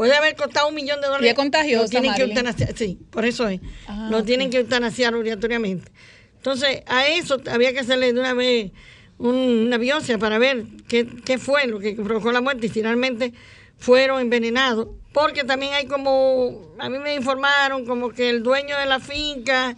[0.00, 1.26] puede haber costado un millón de dólares.
[1.26, 3.60] Y es contagiosa, Lo tienen que eutanasiar, sí, por eso es.
[3.86, 4.24] Ah, lo ok.
[4.24, 5.92] tienen que eutanasiar obligatoriamente.
[6.36, 8.72] Entonces, a eso había que hacerle de una vez
[9.18, 12.80] un- una biopsia para ver qué, qué fue lo que provocó la muerte y si
[12.80, 13.34] realmente
[13.76, 14.88] fueron envenenados.
[15.12, 19.76] Porque también hay como, a mí me informaron como que el dueño de la finca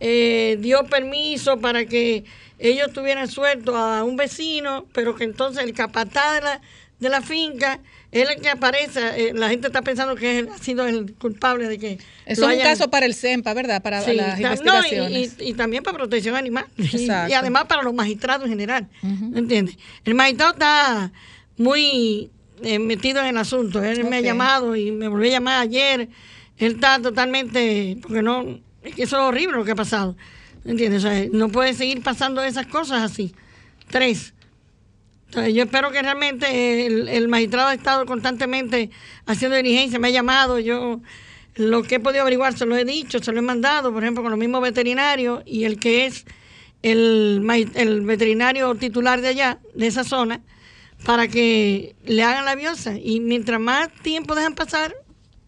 [0.00, 2.24] eh, dio permiso para que
[2.58, 6.60] ellos tuvieran suelto a un vecino, pero que entonces el capataz de la,
[7.00, 9.00] de la finca el que aparece.
[9.28, 11.98] eh, la gente está pensando que él ha sido el culpable de que.
[12.24, 13.82] Eso es un caso para el CEMPA, ¿verdad?
[13.82, 15.34] Para Sí, las ta- no, y- investigaciones.
[15.40, 16.66] y, y también para protección animal.
[16.76, 18.88] Y, y además para los magistrados en general.
[19.02, 19.76] ¿Entiendes?
[20.04, 21.12] El magistrado está
[21.56, 22.30] muy
[22.62, 23.82] eh, metido en el asunto.
[23.82, 26.08] Él me ha llamado y me volvió a llamar ayer.
[26.56, 27.98] Él está totalmente.
[28.02, 28.58] Porque no.
[28.82, 30.16] Es que eso es horrible lo que ha pasado.
[30.64, 31.04] ¿Entiendes?
[31.04, 33.34] O sea, no puede seguir pasando esas cosas así.
[33.90, 34.32] Tres.
[35.28, 38.90] Entonces, yo espero que realmente el, magistrado ha estado constantemente
[39.26, 41.00] haciendo diligencia, me ha llamado, yo
[41.54, 44.22] lo que he podido averiguar se lo he dicho, se lo he mandado, por ejemplo,
[44.22, 46.24] con los mismos veterinarios y el que es
[46.82, 50.40] el, el veterinario titular de allá, de esa zona,
[51.04, 52.98] para que le hagan la biopsia.
[52.98, 54.94] Y mientras más tiempo dejan pasar,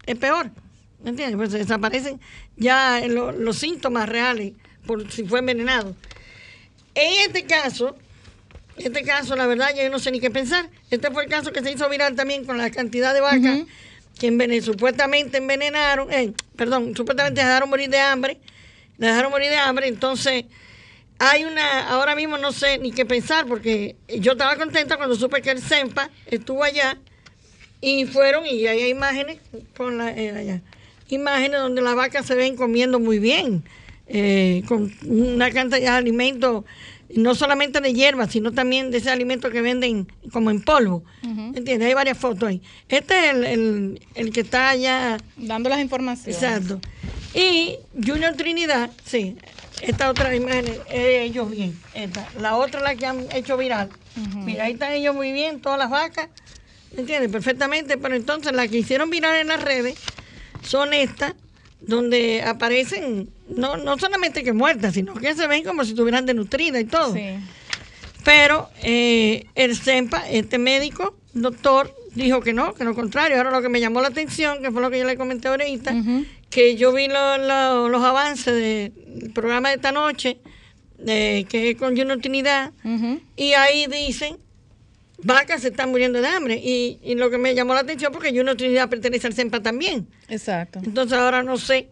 [0.05, 0.51] es peor.
[1.03, 1.37] ¿Me entiendes?
[1.37, 2.20] Pues desaparecen
[2.57, 4.53] ya lo- los síntomas reales
[4.85, 5.97] por si fue envenenado.
[6.95, 7.97] En este caso,
[8.87, 10.68] este caso, la verdad, yo no sé ni qué pensar.
[10.91, 13.59] Este fue el caso que se hizo viral también con la cantidad de vacas
[14.18, 18.39] que envenen- supuestamente envenenaron, eh, perdón, supuestamente dejaron morir de hambre,
[18.99, 20.45] dejaron morir de hambre, entonces
[21.18, 25.41] hay una, ahora mismo no sé ni qué pensar, porque yo estaba contenta cuando supe
[25.43, 26.99] que el CEMPA estuvo allá
[27.81, 29.39] y fueron, y ahí hay imágenes,
[29.76, 30.61] con la, eh, allá,
[31.09, 33.64] imágenes donde las vacas se ven comiendo muy bien,
[34.07, 36.64] eh, con una cantidad de alimentos,
[37.16, 41.02] no solamente de hierba, sino también de ese alimento que venden como en polvo.
[41.22, 41.82] ¿Entiendes?
[41.88, 42.62] Hay varias fotos ahí.
[42.88, 45.16] Este es el, el- el que está allá.
[45.36, 46.42] Dando las informaciones.
[46.42, 46.80] Exacto.
[47.34, 49.36] Y Junior Trinidad, sí,
[49.82, 51.78] esta otra imagen, eh, ellos bien.
[51.94, 52.28] Esta.
[52.40, 53.88] La otra la que han hecho viral.
[54.44, 56.28] Mira, ahí están ellos muy bien, todas las vacas.
[56.96, 57.30] ¿Entiendes?
[57.30, 57.96] Perfectamente.
[57.98, 59.94] Pero entonces las que hicieron viral en las redes
[60.62, 61.34] son estas,
[61.80, 66.80] donde aparecen, no, no solamente que muertas, sino que se ven como si estuvieran desnutridas
[66.82, 67.12] y todo.
[68.24, 73.36] Pero eh, el CEMPA, este médico, doctor, dijo que no, que lo contrario.
[73.38, 75.94] Ahora lo que me llamó la atención, que fue lo que yo le comenté ahorita,
[76.51, 80.38] que yo vi lo- lo- los avances del programa de esta noche,
[80.98, 82.72] de, que es con Junior Trinidad,
[83.36, 84.36] y ahí dicen,
[85.22, 86.61] vacas se están muriendo de hambre.
[86.62, 90.07] Y, y lo que me llamó la atención, porque Junior Trinidad pertenece al CEMPA también.
[90.28, 90.80] Exacto.
[90.84, 91.88] Entonces ahora no sé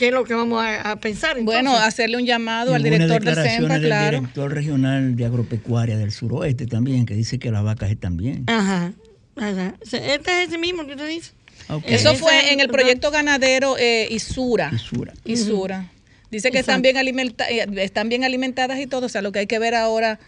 [0.00, 1.36] qué es lo que vamos a, a pensar.
[1.42, 1.86] Bueno, entonces.
[1.88, 4.20] hacerle un llamado al director del CEMPA, del claro.
[4.20, 8.44] director regional de agropecuaria del suroeste también, que dice que las vacas están bien.
[8.46, 8.92] Ajá.
[9.36, 9.74] ajá.
[9.82, 11.32] Este es ese mismo que usted dice.
[11.68, 11.84] Ok.
[11.86, 14.70] Eso fue en el proyecto ganadero eh, Isura.
[14.74, 15.12] Isura.
[15.26, 15.92] Isura.
[16.30, 19.04] Dice que están bien, alimenta- eh, están bien alimentadas y todo.
[19.04, 20.18] O sea, lo que hay que ver ahora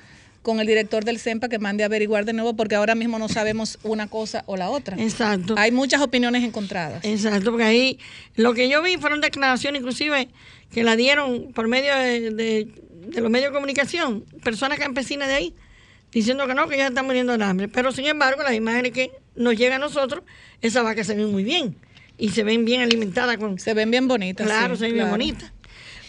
[0.43, 3.29] con el director del CEMPA que mande a averiguar de nuevo porque ahora mismo no
[3.29, 4.97] sabemos una cosa o la otra.
[5.01, 5.55] Exacto.
[5.57, 7.05] Hay muchas opiniones encontradas.
[7.05, 7.99] Exacto, porque ahí
[8.35, 10.29] lo que yo vi fueron declaraciones inclusive
[10.73, 12.69] que la dieron por medio de, de-
[13.03, 15.55] de los medios de comunicación, personas campesinas de ahí,
[16.13, 17.69] diciendo que no, que ya están muriendo de hambre.
[17.69, 20.23] Pero sin embargo, las imágenes que nos llegan a nosotros,
[20.61, 21.77] esas vacas se ven muy bien
[22.17, 23.59] y se ven bien alimentadas con...
[23.59, 24.47] Se ven bien bonitas.
[24.47, 25.53] Claro, sí, se ven bien bonitas.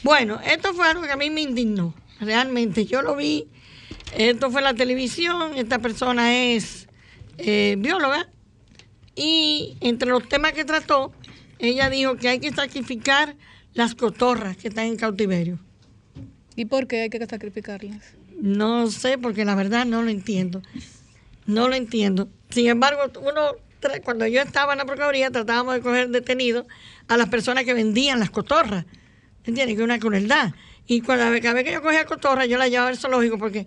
[0.03, 2.85] Bueno, esto fue algo que a mí me indignó, realmente.
[2.85, 3.47] Yo lo vi,
[4.17, 6.87] esto fue la televisión, esta persona es
[7.37, 8.29] eh, bióloga
[9.15, 11.13] y entre los temas que trató,
[11.59, 13.35] ella dijo que hay que sacrificar
[13.73, 15.59] las cotorras que están en cautiverio.
[16.55, 18.13] ¿Y por qué hay que sacrificarlas?
[18.39, 20.61] No sé, porque la verdad no lo entiendo.
[21.45, 22.29] No lo entiendo.
[22.49, 23.55] Sin embargo, uno,
[24.03, 26.65] cuando yo estaba en la Procuraduría, tratábamos de coger detenidos
[27.07, 28.85] a las personas que vendían las cotorras.
[29.43, 29.75] ¿Entiendes?
[29.75, 30.53] Que es una crueldad.
[30.87, 33.65] Y cuando, cada vez que yo cogía cotorras, yo la llevaba al zoológico porque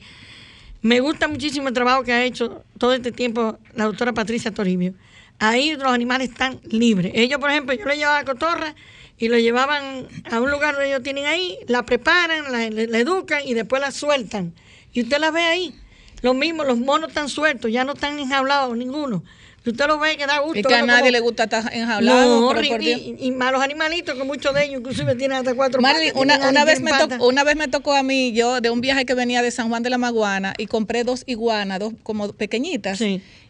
[0.87, 4.95] me gusta muchísimo el trabajo que ha hecho todo este tiempo la doctora Patricia Toribio.
[5.41, 7.11] Ahí los animales están libres.
[7.17, 8.77] Ellos, por ejemplo, yo le llevaba cotorra
[9.19, 13.55] y lo llevaban a un lugar donde ellos tienen ahí, la preparan, la educan y
[13.55, 14.55] después la sueltan.
[14.93, 15.75] Y usted la ve ahí.
[16.23, 19.25] Lo mismo, los monos están sueltos, ya no están enjaulados ninguno.
[19.67, 20.59] Y usted los ve que da gusto.
[20.59, 22.41] Y que a nadie como- le gusta estar enjaulado.
[22.41, 25.55] No, y, por y- y más los animalitos, que muchos de ellos inclusive tienen hasta
[25.55, 28.61] cuatro Marilyn, patas, una, una vez me tocó, una vez me tocó a mí, yo
[28.61, 31.81] de un viaje que venía de San Juan de la Maguana y compré dos iguanas,
[31.81, 32.99] dos como pequeñitas.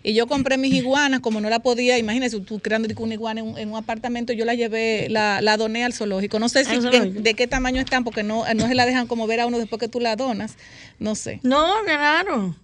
[0.02, 3.46] Y yo compré mis iguanas, como no la podía, imagínese, tú creando una iguana en
[3.48, 6.38] un, en un apartamento, yo la llevé, la, la doné al zoológico.
[6.38, 7.20] No sé si zoológico.
[7.20, 9.80] de qué tamaño están, porque no, no se la dejan como ver a uno después
[9.80, 10.54] que tú la donas.
[11.00, 11.40] No sé.
[11.42, 12.54] No, claro.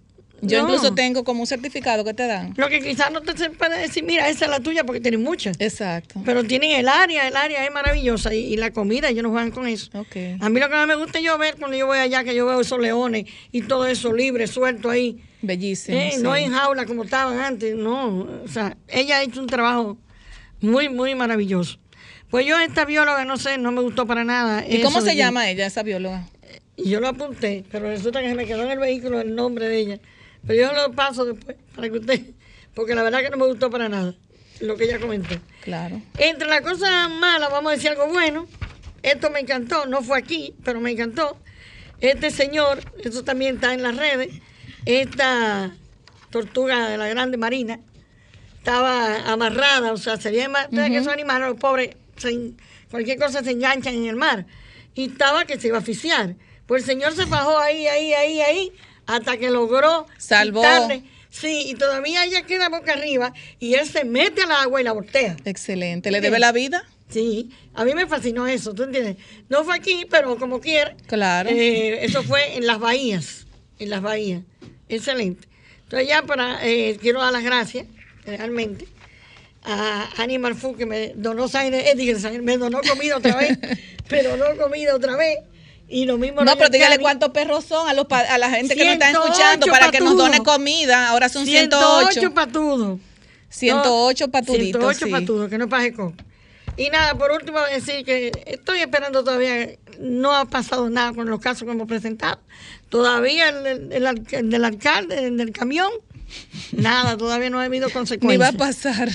[0.45, 0.65] Yo No.
[0.65, 2.53] incluso tengo como un certificado que te dan.
[2.57, 5.55] Lo que quizás no te puede decir, mira, esa es la tuya porque tienen muchas.
[5.59, 6.21] Exacto.
[6.25, 9.51] Pero tienen el área, el área es maravillosa y, y la comida, ellos no juegan
[9.51, 9.89] con eso.
[10.39, 12.45] A mí lo que más me gusta yo ver cuando yo voy allá, que yo
[12.45, 15.23] veo esos leones y todo eso libre, suelto ahí.
[15.41, 15.97] Bellísimo.
[15.97, 16.21] Eh, sí.
[16.23, 18.19] No en jaula como estaban antes, no.
[18.43, 19.97] O sea, ella ha hecho un trabajo
[20.61, 21.79] muy, muy maravilloso.
[22.29, 24.65] Pues yo, esta bióloga, no sé, no me gustó para nada.
[24.67, 26.25] ¿Y cómo se de- llama ella, esa bióloga?
[26.75, 29.67] Y yo lo apunté, pero resulta que se me quedó en el vehículo el nombre
[29.67, 29.99] de ella.
[30.45, 32.21] Pero yo lo paso después para que usted,
[32.73, 34.13] porque la verdad que no me gustó para nada
[34.59, 35.35] lo que ella comentó.
[35.61, 36.01] Claro.
[36.17, 38.47] Entre las cosas malas, vamos a decir algo bueno.
[39.01, 41.37] Esto me encantó, no fue aquí, pero me encantó.
[41.99, 44.29] Este señor, eso también está en las redes,
[44.85, 45.75] esta
[46.29, 47.79] tortuga de la grande marina,
[48.57, 52.51] estaba amarrada, o sea, sería más, que esos animales, los pobres, se-
[52.89, 54.45] cualquier cosa se enganchan en el mar.
[54.95, 56.35] Y estaba que se iba a asfixiar.
[56.67, 58.71] Pues el señor se bajó ahí, ahí, ahí, ahí,
[59.05, 60.61] hasta que logró Salvó.
[60.61, 64.83] quitarle- Sí, y todavía ella queda boca arriba y él se mete al agua y
[64.83, 65.35] la voltea.
[65.45, 66.11] Excelente.
[66.11, 66.83] ¿Le debe la vida?
[67.09, 69.17] Sí, a mí me fascinó eso, ¿tú entiendes?
[69.49, 70.95] No fue aquí, pero como quiera.
[71.07, 71.49] Claro.
[71.49, 73.47] Eh, eso fue en las bahías,
[73.79, 74.41] en las bahías.
[74.89, 75.47] Excelente.
[75.85, 77.87] Entonces ya para, eh, quiero dar las gracias,
[78.25, 78.87] realmente,
[79.63, 83.57] a Animal Food que me donó sangre, eh, me donó comida otra vez,
[84.11, 85.39] me donó comida otra vez.
[85.93, 88.83] Y lo mismo No, pero dígale cuántos perros son a, los, a la gente que
[88.83, 91.09] nos está 108 escuchando para que nos done comida.
[91.09, 92.11] Ahora son 108.
[92.13, 92.99] 108 patudos.
[93.49, 94.81] 108 No, patuditos.
[94.97, 95.11] 108 sí.
[95.11, 96.13] patudos, que no es pajeco.
[96.77, 99.69] Y nada, por último decir que estoy esperando todavía,
[99.99, 102.39] no ha pasado nada con los casos que hemos presentado.
[102.89, 105.91] Todavía el, el- del alcalde, el del camión,
[106.71, 108.39] nada, todavía no ha habido Ni consecuencias.
[108.51, 109.09] va a pasar.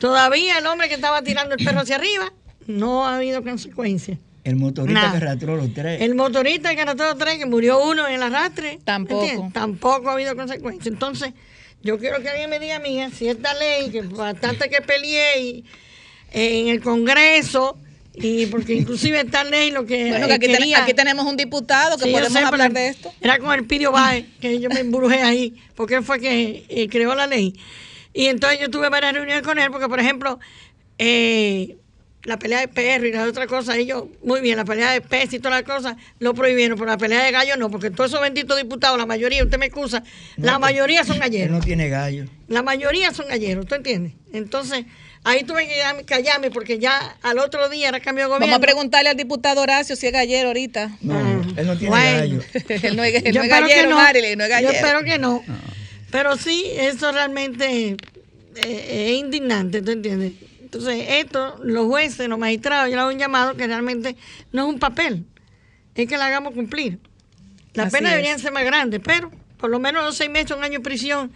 [0.00, 2.32] Todavía el hombre que estaba tirando el perro hacia arriba,
[2.66, 4.18] no ha habido consecuencias.
[4.44, 6.00] El motorista que arrastró los tres.
[6.02, 8.78] El motorista que arrastró los tres, que murió uno en el arrastre.
[8.84, 9.22] Tampoco.
[9.24, 9.52] ¿entiendes?
[9.52, 10.86] Tampoco ha habido consecuencias.
[10.86, 11.32] Entonces,
[11.82, 15.64] yo quiero que alguien me diga, mía, si esta ley, que bastante que peleé y,
[16.32, 17.78] eh, en el Congreso,
[18.16, 20.08] y porque inclusive esta ley lo que.
[20.10, 22.72] Bueno, eh, que aquí, ten- quería- aquí tenemos un diputado que Sí, podemos sé, hablar
[22.72, 23.12] de esto.
[23.20, 26.88] Era con el Pidio Baez, que yo me embrujé ahí, porque él fue que eh,
[26.88, 27.58] creó la ley.
[28.12, 30.38] Y entonces yo tuve varias reuniones con él, porque, por ejemplo,
[30.98, 31.76] eh,
[32.24, 35.34] la pelea de perro y las otras cosas, ellos, muy bien, la pelea de peces
[35.34, 38.20] y todas las cosas, lo prohibieron, pero la pelea de gallo no, porque todos esos
[38.22, 40.02] benditos diputados, la mayoría, usted me excusa,
[40.38, 41.58] la No, mayoría son Él galleros.
[41.58, 42.24] no tiene gallo.
[42.48, 44.12] La mayoría son galleros, ¿tú entiendes?
[44.32, 44.86] Entonces,
[45.22, 45.74] ahí tuve que
[46.06, 48.46] callarme- porque ya al otro día era cambio de gobierno.
[48.46, 50.96] Vamos a preguntarle al diputado Horacio si es gallero ahorita.
[51.02, 51.18] No,
[51.56, 52.18] él no tiene Bueno.
[52.18, 52.40] gallo.
[52.82, 53.96] él no es, él Yo no es espero que gallero, no.
[53.96, 54.72] Marilyn, no es gallero.
[54.72, 55.42] Yo espero que no.
[56.10, 57.96] Pero sí, eso realmente
[58.56, 60.32] eh, es indignante, ¿tú entiendes?
[60.78, 64.16] Entonces, esto, los jueces, los magistrados, yo le hago un llamado que realmente
[64.52, 65.24] no es un papel,
[65.94, 66.98] es que la hagamos cumplir.
[67.74, 68.16] Las Así penas es.
[68.16, 71.32] deberían ser más grandes, pero por lo menos los seis meses, un año de prisión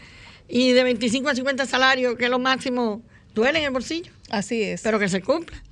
[0.49, 3.03] y de 25 a 50 salarios, que es lo máximo,
[3.35, 4.11] duele en el bolsillo.
[4.31, 4.83] Así es.
[4.83, 5.63] Pero que se cumpla.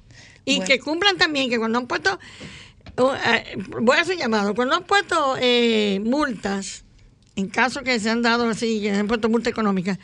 [0.45, 0.67] Y Bueno.
[0.69, 2.19] que cumplan también, que cuando han puesto,
[3.27, 6.85] eh, voy a hacer llamado, cuando han puesto eh, multas,
[7.35, 9.99] en caso que se han dado así, que se han puesto multa económica,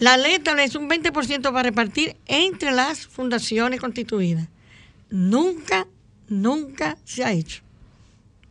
[0.00, 4.48] la ley establece un 20% para repartir entre las fundaciones constituidas.
[5.10, 5.86] Nunca,
[6.28, 7.62] nunca se ha hecho.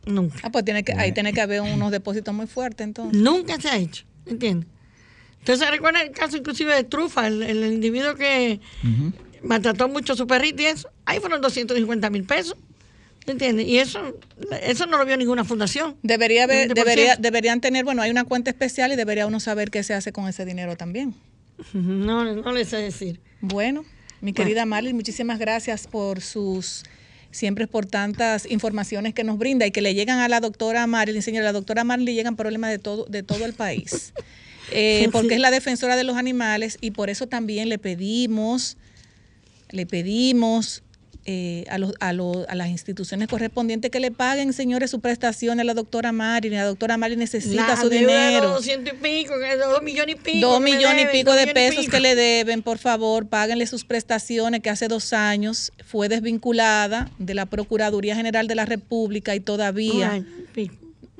[0.06, 0.38] Nunca.
[0.42, 3.20] Ah, pues tiene que, ahí tiene que haber unos depósitos muy fuertes entonces.
[3.20, 4.68] Nunca se ha hecho, ¿entiendes?
[5.40, 8.60] Entonces, recuerda el caso inclusive de Trufa, el, el individuo que
[9.42, 12.56] maltrató mucho a su perrito y eso, ahí fueron 250 mil pesos,
[13.26, 13.66] ¿entiendes?
[13.66, 14.18] Y eso,
[14.62, 15.96] eso no lo vio ninguna fundación.
[16.02, 16.74] Debería haber, 20%.
[16.74, 20.12] debería, deberían tener, bueno, hay una cuenta especial y debería uno saber qué se hace
[20.12, 21.16] con ese dinero también.
[21.74, 23.20] No, no le sé decir.
[23.40, 23.84] Bueno,
[24.20, 26.84] mi querida Marley, muchísimas gracias por sus
[27.30, 31.22] siempre por tantas informaciones que nos brinda y que le llegan a la doctora Marilyn.
[31.22, 34.12] Señora, a la doctora Marilyn le llegan problemas de todo, de todo el país.
[34.72, 38.76] Eh, porque es la defensora de los animales y por eso también le pedimos,
[39.70, 40.84] le pedimos
[41.26, 45.60] eh, a, los, a, los- a las instituciones correspondientes que le paguen, señores, su prestación
[45.60, 46.58] a la doctora Marilyn.
[46.58, 48.44] La doctora Marilyn necesita La su dinero.
[48.48, 50.46] los 200 y pico, que dos millones y pico.
[50.48, 51.92] Dos millones y pico de pesos pico.
[51.92, 57.34] que le deben, por favor, páguenle sus prestaciones que hace dos años fue desvinculada de
[57.34, 60.24] la Procuraduría General de la República y todavía.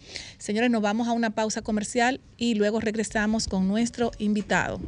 [0.45, 4.79] Señores, nos vamos a una pausa comercial y luego regresamos con nuestro invitado.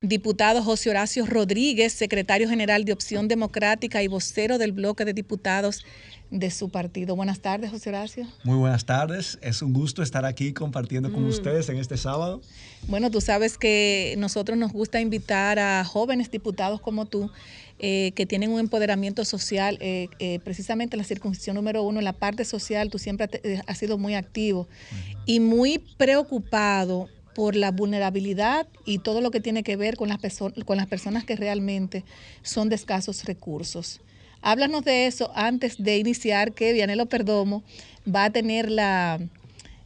[0.00, 5.84] Diputado José Horacio Rodríguez, secretario general de Opción Democrática y vocero del bloque de diputados
[6.32, 7.14] de su partido.
[7.14, 8.26] Buenas tardes, José Horacio.
[8.42, 11.28] Muy buenas tardes, es un gusto estar aquí compartiendo con Mm.
[11.28, 12.40] ustedes en este sábado.
[12.88, 17.30] Bueno, tú sabes que nosotros nos gusta invitar a jóvenes diputados como tú
[17.78, 22.04] eh, que tienen un empoderamiento social, eh, eh, precisamente en la circunscripción número uno, en
[22.04, 24.68] la parte social, tú siempre eh, has sido muy activo
[25.26, 30.18] y muy preocupado por la vulnerabilidad y todo lo que tiene que ver con las,
[30.64, 32.04] con las personas que realmente
[32.42, 34.00] son de escasos recursos.
[34.40, 37.64] Háblanos de eso antes de iniciar que Vianelo Perdomo
[38.06, 39.18] va a tener la,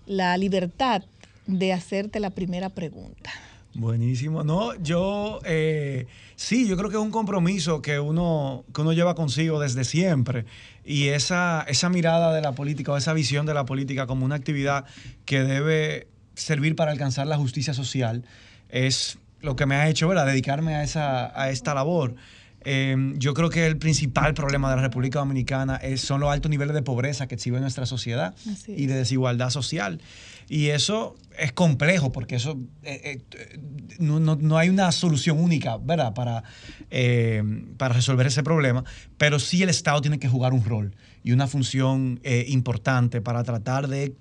[0.04, 1.04] la libertad
[1.46, 3.30] de hacerte la primera pregunta.
[3.78, 4.42] Buenísimo.
[4.42, 9.14] No, yo eh, sí, yo creo que es un compromiso que uno, que uno lleva
[9.14, 10.46] consigo desde siempre.
[10.84, 14.34] Y esa, esa mirada de la política o esa visión de la política como una
[14.34, 14.84] actividad
[15.24, 18.24] que debe servir para alcanzar la justicia social
[18.68, 20.26] es lo que me ha hecho ¿verdad?
[20.26, 22.16] dedicarme a, esa, a esta labor.
[22.64, 26.50] Eh, yo creo que el principal problema de la República Dominicana es, son los altos
[26.50, 28.34] niveles de pobreza que exhibe nuestra sociedad
[28.66, 30.00] y de desigualdad social.
[30.48, 33.58] Y eso es complejo porque eso eh, eh,
[33.98, 36.14] no, no- no hay una solución única, ¿verdad?
[36.14, 36.42] Para,
[36.90, 37.42] eh,
[37.76, 38.84] para resolver ese problema,
[39.16, 40.94] pero sí el Estado tiene que jugar un rol
[41.24, 44.14] y una función importante para tratar de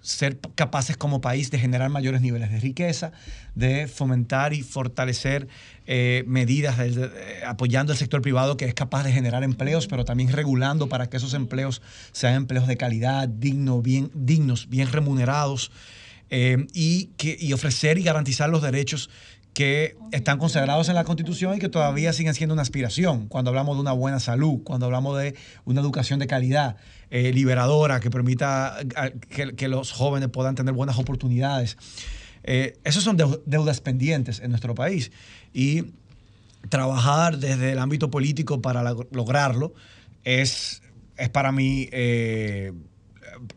[0.00, 3.12] ser capaces como país de generar mayores niveles de riqueza,
[3.54, 5.48] de fomentar y fortalecer
[6.26, 6.76] medidas
[7.46, 11.16] apoyando el sector privado que es capaz de generar empleos, pero también regulando para que
[11.18, 11.82] esos empleos
[12.12, 15.70] sean empleos de calidad, digno, bien, dignos, bien remunerados,
[16.30, 19.10] eh, y, que, y ofrecer y garantizar los derechos
[19.54, 23.26] que están consagrados en la Constitución y que todavía siguen siendo una aspiración.
[23.26, 25.34] Cuando hablamos de una buena salud, cuando hablamos de
[25.64, 26.76] una educación de calidad,
[27.10, 28.76] eh, liberadora, que permita
[29.28, 31.76] que, que los jóvenes puedan tener buenas oportunidades.
[32.44, 35.10] Eh, esos son deu- deudas pendientes en nuestro país.
[35.52, 35.86] Y
[36.68, 39.74] trabajar desde el ámbito político para lograrlo
[40.22, 40.82] es,
[41.16, 41.88] es para mí...
[41.90, 42.72] eh,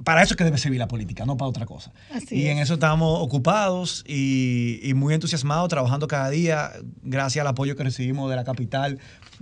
[0.03, 1.91] para eso es que debe servir la política, no para otra cosa.
[2.11, 2.63] Así y en es.
[2.65, 6.71] eso estamos ocupados y, y muy entusiasmados, trabajando cada día,
[7.03, 8.99] gracias al apoyo que recibimos de la capital,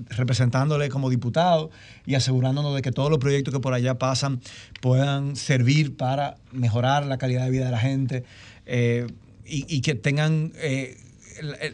[0.10, 1.72] representándole como diputado
[2.06, 4.42] y asegurándonos de que todos los proyectos que por allá pasan
[4.82, 8.24] puedan servir para mejorar la calidad de vida de la gente
[8.66, 9.08] eh,
[9.46, 10.98] y, y que tengan eh,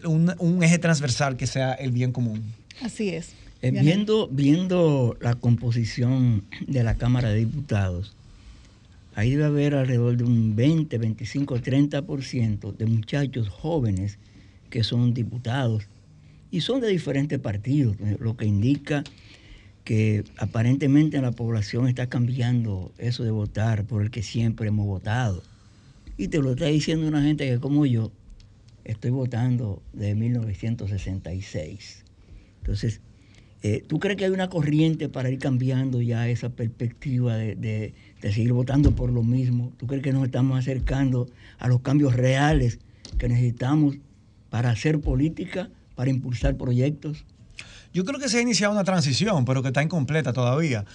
[0.06, 2.54] un, un eje transversal que sea el bien común.
[2.82, 3.30] Así es.
[3.62, 8.15] Eh, viendo, viendo la composición de la Cámara de Diputados,
[9.16, 14.20] ahí debe haber alrededor de un 20, 25, 30% de muchachos jóvenes
[14.70, 15.88] que son diputados
[16.52, 19.04] y son de diferentes partidos, lo que indica
[19.84, 24.86] que aparentemente en la población está cambiando eso de votar por el que siempre hemos
[24.86, 25.44] votado.
[26.18, 28.12] Y te lo está diciendo una gente que como yo
[28.84, 32.04] estoy votando de 1966.
[32.62, 33.02] Entonces,
[33.68, 37.96] eh, ¿tú crees que hay una corriente para ir cambiando ya esa perspectiva de, de-
[38.32, 39.74] seguir votando por lo mismo?
[39.78, 41.28] ¿Tú crees que nos estamos acercando
[41.58, 42.78] a los cambios reales
[43.18, 43.96] que necesitamos
[44.52, 47.26] para hacer política, para impulsar proyectos?
[47.92, 50.86] Yo creo que se ha iniciado una transición, pero que está incompleta todavía.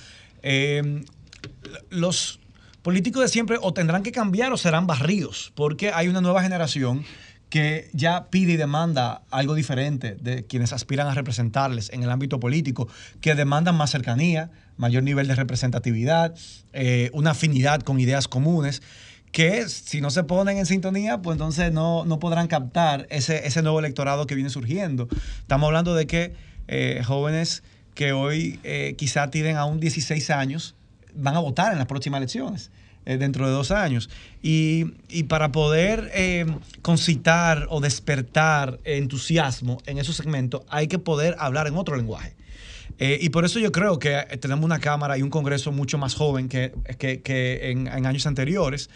[0.44, 1.02] Eh,
[1.88, 2.38] los
[2.82, 7.02] políticos de siempre o tendrán que cambiar o serán barridos, porque hay una nueva generación
[7.50, 12.40] que ya pide y demanda algo diferente de quienes aspiran a representarles en el ámbito
[12.40, 12.88] político,
[13.20, 16.34] que demandan más cercanía, mayor nivel de representatividad,
[16.72, 18.82] eh, una afinidad con ideas comunes
[19.32, 23.62] que si no se ponen en sintonía, pues entonces no, no podrán captar ese, ese
[23.62, 25.08] nuevo electorado que viene surgiendo.
[25.40, 26.34] Estamos hablando de que
[26.68, 27.62] eh, jóvenes
[27.94, 30.74] que hoy eh, quizá tienen aún 16 años
[31.14, 32.70] van a votar en las próximas elecciones.
[33.10, 34.08] Eh, dentro de dos años.
[34.42, 36.46] Y, y para poder eh,
[36.82, 42.34] concitar o despertar entusiasmo en esos segmentos, hay que poder hablar en otro lenguaje.
[42.98, 45.96] Eh, y por eso yo creo que eh, tenemos una Cámara y un Congreso mucho
[45.98, 48.90] más joven que, que- que en, en años anteriores.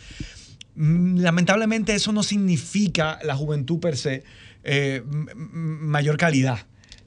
[0.76, 4.22] Mm, Lamentablemente eso no significa la juventud per se
[4.64, 5.02] eh,
[5.34, 6.58] mayor calidad.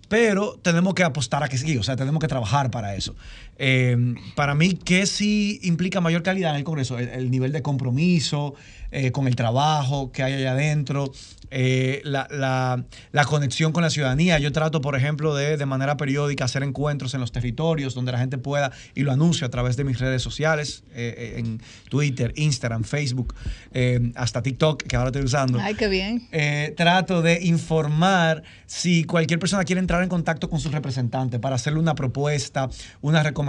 [0.10, 3.14] Pero tenemos que apostar a que sí, o sea, tenemos que trabajar para eso.
[3.60, 6.98] Eh, para mí, ¿qué sí implica mayor calidad en el Congreso?
[7.00, 8.54] El, el nivel de compromiso
[8.92, 11.12] eh, con el trabajo que hay allá adentro,
[11.50, 14.38] eh, la, la- la conexión con la ciudadanía.
[14.40, 18.18] Yo trato, por ejemplo, de de manera periódica hacer encuentros en los territorios donde la
[18.20, 22.84] gente pueda, y lo anuncio a través de mis redes sociales, eh, en Twitter, Instagram,
[22.84, 23.34] Facebook,
[23.74, 25.60] eh, hasta TikTok, que ahora estoy usando.
[25.60, 26.28] Ay, qué bien.
[26.76, 31.80] Trato de informar si cualquier persona quiere entrar en contacto con su representante para hacerle
[31.80, 32.70] una propuesta,
[33.02, 33.47] una recomendación,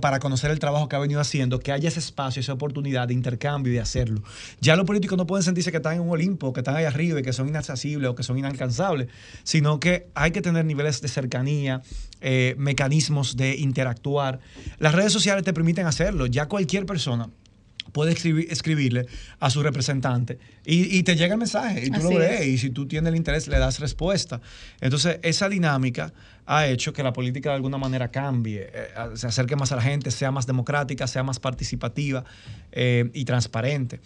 [0.00, 3.14] para conocer el trabajo que ha venido haciendo, que haya ese espacio, esa oportunidad de
[3.14, 4.22] intercambio y de hacerlo.
[4.60, 7.20] Ya los políticos no pueden sentirse que están en un Olimpo, que están ahí arriba
[7.20, 9.08] y que son inaccesibles o que son inalcanzables,
[9.44, 11.82] sino que hay que tener niveles de cercanía,
[12.20, 14.40] eh, mecanismos de interactuar.
[14.78, 16.26] Las redes sociales te permiten hacerlo.
[16.26, 17.28] Ya cualquier persona
[17.96, 19.06] puede escribir- escribirle
[19.40, 22.46] a su representante y, y te llega el mensaje y tú Así lo lees es.
[22.48, 24.42] y si tú tienes el interés le das respuesta.
[24.82, 26.12] Entonces esa dinámica
[26.44, 29.82] ha hecho que la política de alguna manera cambie, eh, se acerque más a la
[29.82, 32.22] gente, sea más democrática, sea más participativa
[32.72, 34.00] eh, y transparente.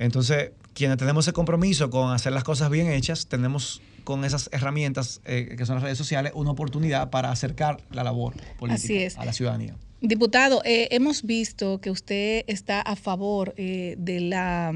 [0.00, 5.20] Entonces quienes tenemos ese compromiso con hacer las cosas bien hechas, tenemos con esas herramientas
[5.24, 9.32] eh, que son las redes sociales una oportunidad para acercar la labor política a la
[9.32, 9.74] ciudadanía.
[10.00, 14.72] Diputado, eh, hemos visto que usted está a favor eh, de la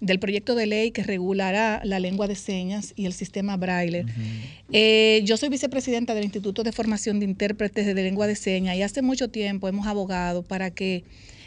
[0.00, 4.04] del proyecto de ley que regulará la lengua de señas y el sistema braille.
[4.70, 8.82] Eh, yo soy vicepresidenta del Instituto de Formación de Intérpretes de Lengua de Señas y
[8.82, 11.02] hace mucho tiempo hemos abogado para que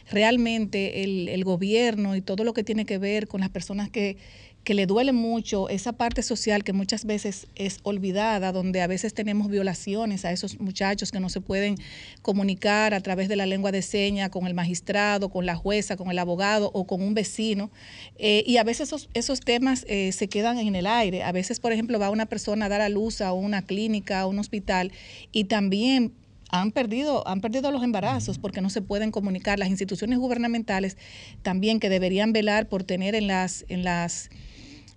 [0.10, 4.18] realmente el, el gobierno y todo lo que tiene que ver con las personas que
[4.64, 9.14] que le duele mucho esa parte social que muchas veces es olvidada, donde a veces
[9.14, 11.78] tenemos violaciones a esos muchachos que no se pueden
[12.22, 16.12] comunicar a través de la lengua de señas con el magistrado, con la jueza, con
[16.12, 17.72] el abogado o con un vecino.
[18.20, 21.24] Eh, y a veces esos, esos temas eh, se quedan en el aire.
[21.24, 24.28] A veces, por ejemplo, va una persona a dar a luz a una clínica, a
[24.28, 24.92] un hospital,
[25.32, 26.14] y también
[26.52, 29.58] han perdido, han perdido los embarazos porque no se pueden comunicar.
[29.58, 30.98] Las instituciones gubernamentales
[31.42, 34.30] también que deberían velar por tener en las, en las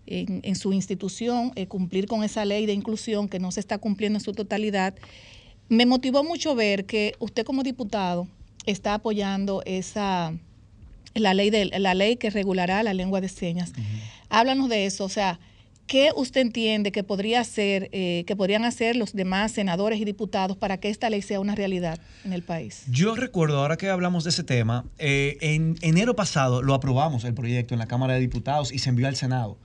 [0.06, 4.18] en, su institución eh, cumplir con esa ley de inclusión que no se está cumpliendo
[4.18, 4.94] en su totalidad.
[5.68, 8.28] Me motivó mucho ver que usted como diputado
[8.66, 10.34] está apoyando esa
[11.14, 13.72] la ley de la ley que regulará la lengua de señas.
[14.28, 15.38] Háblanos de eso, o sea,
[15.86, 20.56] ¿Qué usted entiende que podría hacer, eh, que podrían hacer los demás senadores y diputados
[20.56, 22.84] para que esta ley sea una realidad en el país?
[22.88, 27.34] Yo recuerdo, ahora que hablamos de ese tema, eh, en enero pasado lo aprobamos el
[27.34, 29.58] proyecto en la Cámara de Diputados y se envió al Senado.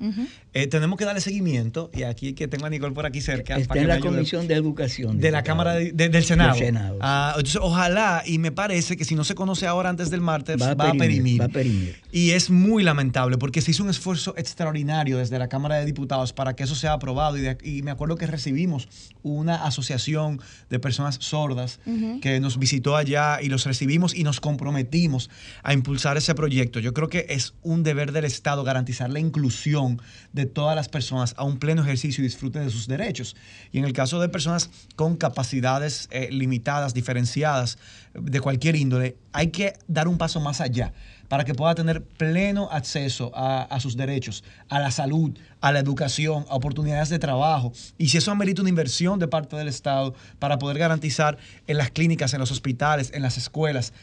[0.53, 3.57] Eh, tenemos que darle seguimiento, y aquí que tengo a Nicole por aquí cerca.
[3.57, 5.19] Está en la Comisión de Educación.
[5.19, 6.59] De la Cámara del Senado.
[6.99, 10.61] Ah, entonces, ojalá, y me parece que si no se conoce ahora antes del martes,
[10.61, 11.95] va, a, perimir, va a perimir.
[12.11, 16.33] Y es muy lamentable porque se hizo un esfuerzo extraordinario desde la Cámara de Diputados
[16.33, 17.37] para que eso sea aprobado.
[17.63, 18.89] Y, me acuerdo que recibimos
[19.21, 20.41] una asociación
[20.71, 21.79] de personas sordas
[22.21, 25.29] que nos visitó allá y los recibimos y nos comprometimos
[25.61, 26.79] a impulsar ese proyecto.
[26.79, 30.01] Yo creo que es un deber del Estado garantizar la inclusión
[30.33, 33.35] de todas las personas a un pleno ejercicio y disfrute de sus derechos.
[33.71, 37.77] Y en el caso de personas con capacidades eh, limitadas, diferenciadas,
[38.15, 40.93] de cualquier índole, hay que dar un paso más allá
[41.29, 46.45] para que pueda tener pleno acceso a, sus derechos, a la salud, a la educación,
[46.49, 47.71] a oportunidades de trabajo.
[47.97, 51.37] Y si eso amerita una inversión de parte del Estado para poder garantizar
[51.67, 53.93] en las clínicas, en los hospitales, en las escuelas,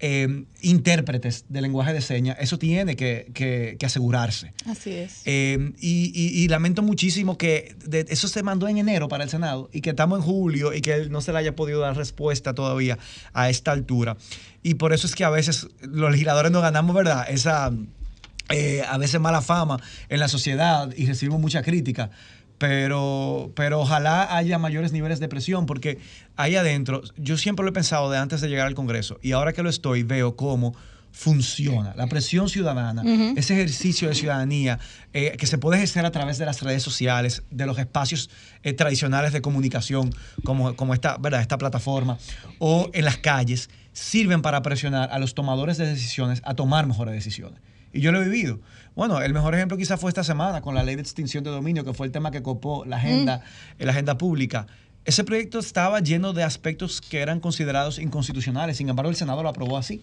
[0.00, 4.52] eh, intérpretes de lenguaje de señas, eso tiene que, asegurarse.
[4.66, 5.22] Así es.
[5.24, 7.74] Eh, y, lamento muchísimo que
[8.08, 11.08] eso se mandó en enero para el Senado y que estamos en julio y que
[11.08, 12.98] no se le haya podido dar respuesta todavía
[13.32, 14.16] a esta altura.
[14.62, 17.26] Y por eso es que a veces los legisladores no ganamos, ¿verdad?
[17.28, 17.72] Esa
[18.48, 22.10] eh, a veces mala fama en la sociedad y recibimos mucha crítica
[22.58, 25.98] pero, pero ojalá haya mayores niveles de presión, porque
[26.36, 29.52] ahí adentro, yo siempre lo he pensado de antes de llegar al Congreso, y ahora
[29.52, 30.74] que lo estoy, veo cómo
[31.16, 31.94] funciona.
[31.96, 33.02] La presión ciudadana,
[33.36, 34.78] ese ejercicio de ciudadanía
[35.14, 38.28] eh, que se puede ejercer a través de las redes sociales, de los espacios
[38.62, 40.14] eh, tradicionales de comunicación,
[40.44, 41.40] como, como esta, ¿verdad?
[41.40, 42.18] esta plataforma,
[42.58, 47.14] o en las calles, sirven para presionar a los tomadores de decisiones a tomar mejores
[47.14, 47.60] decisiones.
[47.94, 48.60] Y yo lo he vivido.
[48.96, 51.84] Bueno, el mejor ejemplo quizás fue esta semana con la ley de extinción de dominio,
[51.84, 53.42] que fue el tema que copó la agenda,
[53.78, 53.84] mm.
[53.84, 54.66] la agenda pública.
[55.04, 59.50] Ese proyecto estaba lleno de aspectos que eran considerados inconstitucionales, sin embargo el Senado lo
[59.50, 60.00] aprobó así.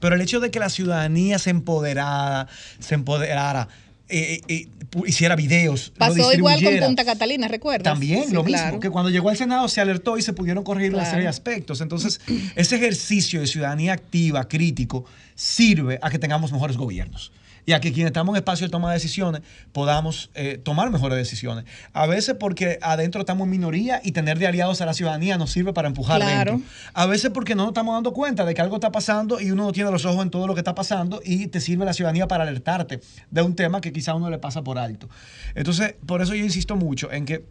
[0.00, 2.48] Pero el hecho de que la ciudadanía se empoderara,
[2.80, 3.68] se empoderara,
[4.08, 4.68] eh, eh, eh,
[5.06, 5.92] hiciera videos.
[5.96, 7.84] Pasó igual con Punta Catalina, ¿recuerdas?
[7.84, 11.04] También lo mismo, que cuando llegó al Senado se alertó y se pudieron corregir una
[11.04, 11.80] serie de aspectos.
[11.80, 12.20] Entonces,
[12.56, 15.04] ese ejercicio de ciudadanía activa, crítico,
[15.36, 17.30] sirve a que tengamos mejores gobiernos
[17.64, 21.16] y a que quienes estamos en espacio de toma de decisiones podamos eh, tomar mejores
[21.16, 21.64] decisiones.
[21.92, 25.52] A veces porque adentro estamos en minoría y tener de aliados a la ciudadanía nos
[25.52, 26.52] sirve para empujar claro.
[26.52, 26.68] dentro.
[26.94, 29.64] A veces porque no nos estamos dando cuenta de que algo está pasando y uno
[29.64, 32.28] no tiene los ojos en todo lo que está pasando y te sirve la ciudadanía
[32.28, 35.08] para alertarte de un tema que quizá uno le pasa por alto.
[35.54, 37.44] Entonces, por eso yo insisto mucho en que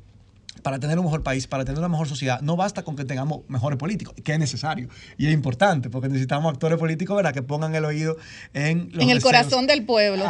[0.61, 3.41] para tener un mejor país, para tener una mejor sociedad, no basta con que tengamos
[3.47, 7.33] mejores políticos, que es necesario y es importante, porque necesitamos actores políticos ¿verdad?
[7.33, 8.17] que pongan el oído
[8.53, 10.25] en En el corazón del pueblo.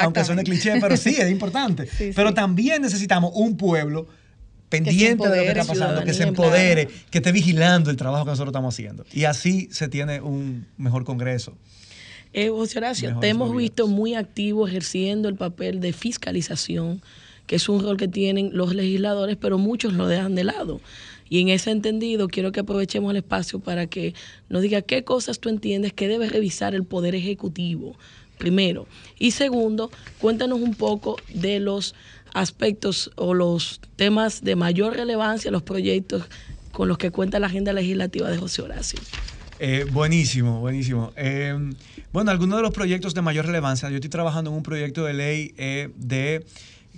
[0.00, 1.88] aunque suene cliché, pero sí, es importante.
[2.16, 4.06] pero también necesitamos un pueblo
[4.68, 8.30] pendiente de lo que está pasando, que se empodere, que esté vigilando el trabajo que
[8.30, 9.04] nosotros estamos haciendo.
[9.12, 11.56] Y así se tiene un mejor Congreso.
[12.32, 17.00] Eh, José Horacio, te hemos visto muy activo ejerciendo el papel de fiscalización
[17.46, 20.80] que es un rol que tienen los legisladores, pero muchos lo dejan de lado.
[21.28, 24.14] Y en ese entendido, quiero que aprovechemos el espacio para que
[24.48, 27.96] nos diga qué cosas tú entiendes que debe revisar el Poder Ejecutivo,
[28.38, 28.86] primero.
[29.18, 29.90] Y segundo,
[30.20, 31.94] cuéntanos un poco de los
[32.34, 36.24] aspectos o los temas de mayor relevancia, los proyectos
[36.72, 39.00] con los que cuenta la agenda legislativa de José Horacio.
[39.60, 41.12] Eh, buenísimo, buenísimo.
[41.16, 41.56] Eh,
[42.12, 45.14] bueno, algunos de los proyectos de mayor relevancia, yo estoy trabajando en un proyecto de
[45.14, 46.44] ley eh, de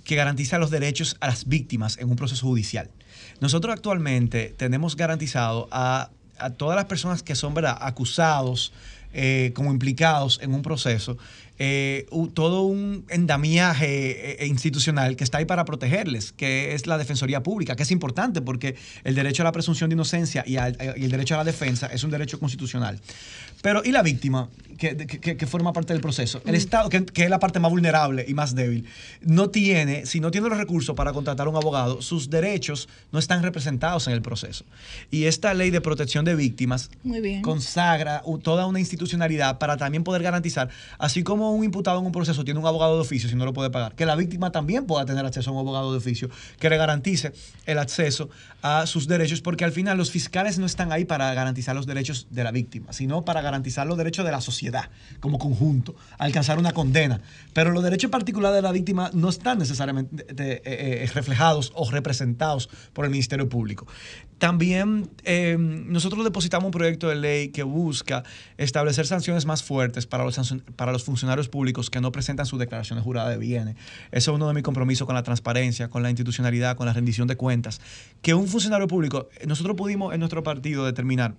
[0.07, 2.89] que garantiza los derechos a las víctimas en un proceso judicial.
[3.41, 6.09] Nosotros actualmente tenemos garantizado a,
[6.55, 7.77] todas las personas que son ¿verdad?
[7.81, 8.71] acusados
[9.13, 11.17] eh, como implicados en un proceso,
[11.59, 17.43] eh, todo un endamiaje eh, institucional que está ahí para protegerles, que es la Defensoría
[17.43, 21.03] Pública, que es importante porque el derecho a la presunción de inocencia y, al- y
[21.05, 22.99] el derecho a la defensa es un derecho constitucional.
[23.61, 26.41] Pero, ¿y la víctima que, que- que forma parte del proceso?
[26.45, 26.55] El Mm.
[26.55, 28.85] Estado, que, que es la parte más vulnerable y más débil,
[29.21, 33.17] no tiene, si no tiene los recursos para contratar a un abogado, sus derechos no
[33.17, 34.63] están representados en el proceso.
[35.09, 37.41] Y esta ley de protección de víctimas Muy bien.
[37.41, 40.69] consagra toda una institucionalidad para también poder garantizar,
[40.99, 43.53] así como un imputado en un proceso tiene un abogado de oficio si no lo
[43.53, 46.29] puede pagar, que la víctima también pueda tener acceso a un abogado de oficio
[46.59, 47.33] que le garantice
[47.65, 48.29] el acceso
[48.61, 52.27] a sus derechos, porque al final los fiscales no están ahí para garantizar los derechos
[52.29, 56.73] de la víctima, sino para garantizar los derechos de la sociedad como conjunto, alcanzar una
[56.73, 57.21] condena.
[57.53, 62.69] Pero los derechos particulares de la víctima no están necesariamente eh, eh, reflejados o representados
[62.93, 63.87] por el Ministerio Público.
[64.37, 68.23] También eh, nosotros depositamos un proyecto de ley que busca
[68.57, 72.97] establecer sanciones más fuertes para los, para los funcionarios públicos que no presentan su declaración
[72.97, 73.75] de jurada de bienes.
[74.11, 77.27] Eso es uno de mis compromisos con la transparencia, con la institucionalidad, con la rendición
[77.27, 77.79] de cuentas.
[78.23, 81.35] Que un funcionario público, nosotros pudimos en nuestro partido determinar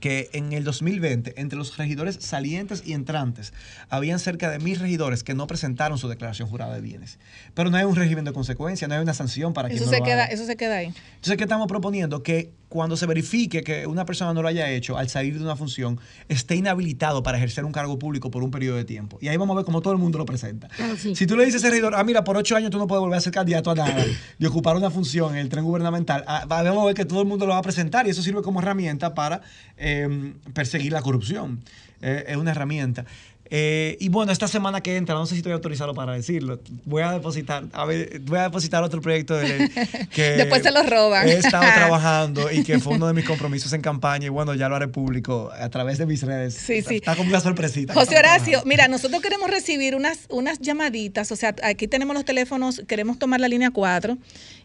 [0.00, 3.52] que en el 2020, entre los regidores salientes y entrantes,
[3.88, 7.18] habían cerca de mil regidores que no presentaron su declaración jurada de bienes.
[7.54, 9.92] Pero no hay un régimen de consecuencia, no hay una sanción para quien Eso no
[9.92, 10.32] se, lo queda, haga.
[10.32, 10.86] eso se queda ahí.
[10.86, 12.22] Entonces, ¿qué estamos proponiendo?
[12.22, 15.54] Que cuando se verifique que una persona no lo haya hecho al salir de una
[15.54, 19.16] función, esté inhabilitado para ejercer un cargo público por un periodo de tiempo.
[19.20, 20.68] Y ahí vamos a ver cómo todo el mundo lo presenta.
[21.14, 23.00] Si tú le dices a ese regidor, ah, mira, por ocho años tú no puedes
[23.00, 24.04] volver a ser candidato a nada
[24.40, 27.22] y ocupar una función en el tren gubernamental, ah, va- vamos a ver que todo
[27.22, 29.40] el mundo lo va a presentar y eso sirve como herramienta para
[29.76, 31.60] eh, perseguir la corrupción.
[32.02, 33.04] Eh, es una herramienta.
[33.50, 37.02] Eh, y bueno, esta semana que entra, no sé si estoy autorizado para decirlo, voy
[37.02, 39.70] a depositar, a ver, voy a depositar otro proyecto de
[40.14, 41.28] que Después se lo roban.
[41.28, 44.68] he estado trabajando y que fue uno de mis compromisos en campaña y bueno, ya
[44.68, 46.54] lo haré público a través de mis redes.
[46.54, 46.96] Sí, sí.
[46.96, 47.92] Está como una sorpresita.
[47.92, 52.82] José Horacio, mira, nosotros queremos recibir unas, unas llamaditas, o sea, aquí tenemos los teléfonos,
[52.88, 54.16] queremos tomar la línea 4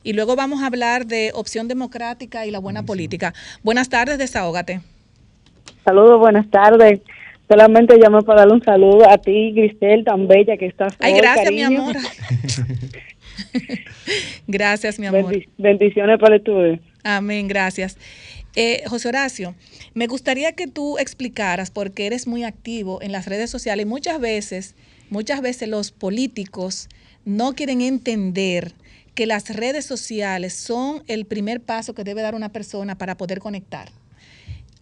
[0.04, 3.34] y luego vamos a hablar de opción democrática y la buena política.
[3.62, 4.82] Buenas tardes, desahógate.
[5.84, 7.02] Saludos, buenas tardes.
[7.50, 11.20] Solamente llamo para darle un saludo a ti, Grisel, tan bella que estás Ay, hoy,
[11.20, 11.96] gracias, mi amor.
[14.48, 15.32] Gracias, mi amor.
[15.34, 16.82] Bendi- bendiciones para el.
[17.04, 17.98] Amén, gracias.
[18.56, 19.56] Eh, José Horacio,
[19.94, 24.20] me gustaría que tú explicaras, porque eres muy activo en las redes sociales y muchas
[24.20, 24.76] veces,
[25.10, 26.90] muchas veces los políticos
[27.26, 28.74] no quieren entender
[29.16, 33.40] que las redes sociales son el primer paso que debe dar una persona para poder
[33.40, 33.90] conectar.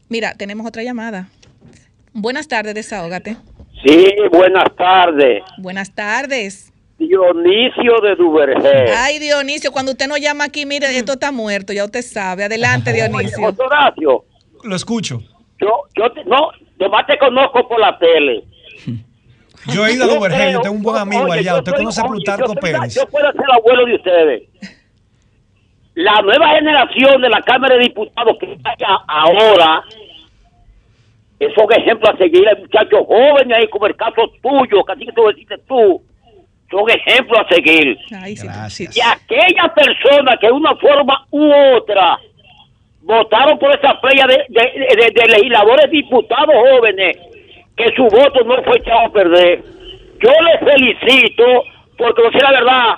[0.10, 1.30] Mira, tenemos otra llamada.
[2.14, 3.38] Buenas tardes, desahógate.
[3.86, 5.44] Sí, buenas tardes.
[5.58, 6.74] Buenas tardes.
[6.98, 8.92] Dionisio de Duvergé.
[8.96, 12.46] Ay, Dionisio, cuando usted nos llama aquí, mire, esto está muerto, ya usted sabe.
[12.46, 13.38] Adelante, Dionisio.
[13.40, 14.26] José Horacio,
[14.64, 15.22] Lo escucho.
[15.60, 18.44] yo, yo te- no, nomás te conozco por la tele.
[19.74, 21.52] Yo he ido a Duvergé, yo tengo un buen amigo oye, allá.
[21.52, 22.96] yo Usted soy- conoce a oye, Plutarco yo soy la- Pérez.
[22.96, 24.44] Yo puedo ser abuelo de ustedes.
[25.96, 29.84] La nueva generación de la Cámara de Diputados que está allá ahora
[31.40, 32.48] es un ejemplo a seguir.
[32.48, 36.02] Hay muchachos jóvenes ahí, como el caso tuyo, que así que tú deciste tú,
[36.72, 37.98] son ejemplos a seguir.
[38.98, 42.18] Y aquellas personas que de una forma u otra
[43.02, 47.18] votaron por esa playa de, de- de- de legisladores diputados jóvenes,
[47.78, 49.64] que su voto no fue echado a perder.
[50.22, 51.46] Yo les felicito,
[51.98, 52.96] porque, no sé la verdad,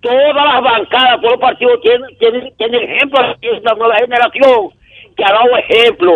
[0.00, 4.70] todas las bancadas, todos los partidos tienen, tienen, tienen ejemplos de esta nueva generación
[5.16, 6.12] que ha dado ejemplo.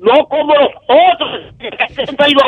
[0.00, 2.44] No como los otros de 62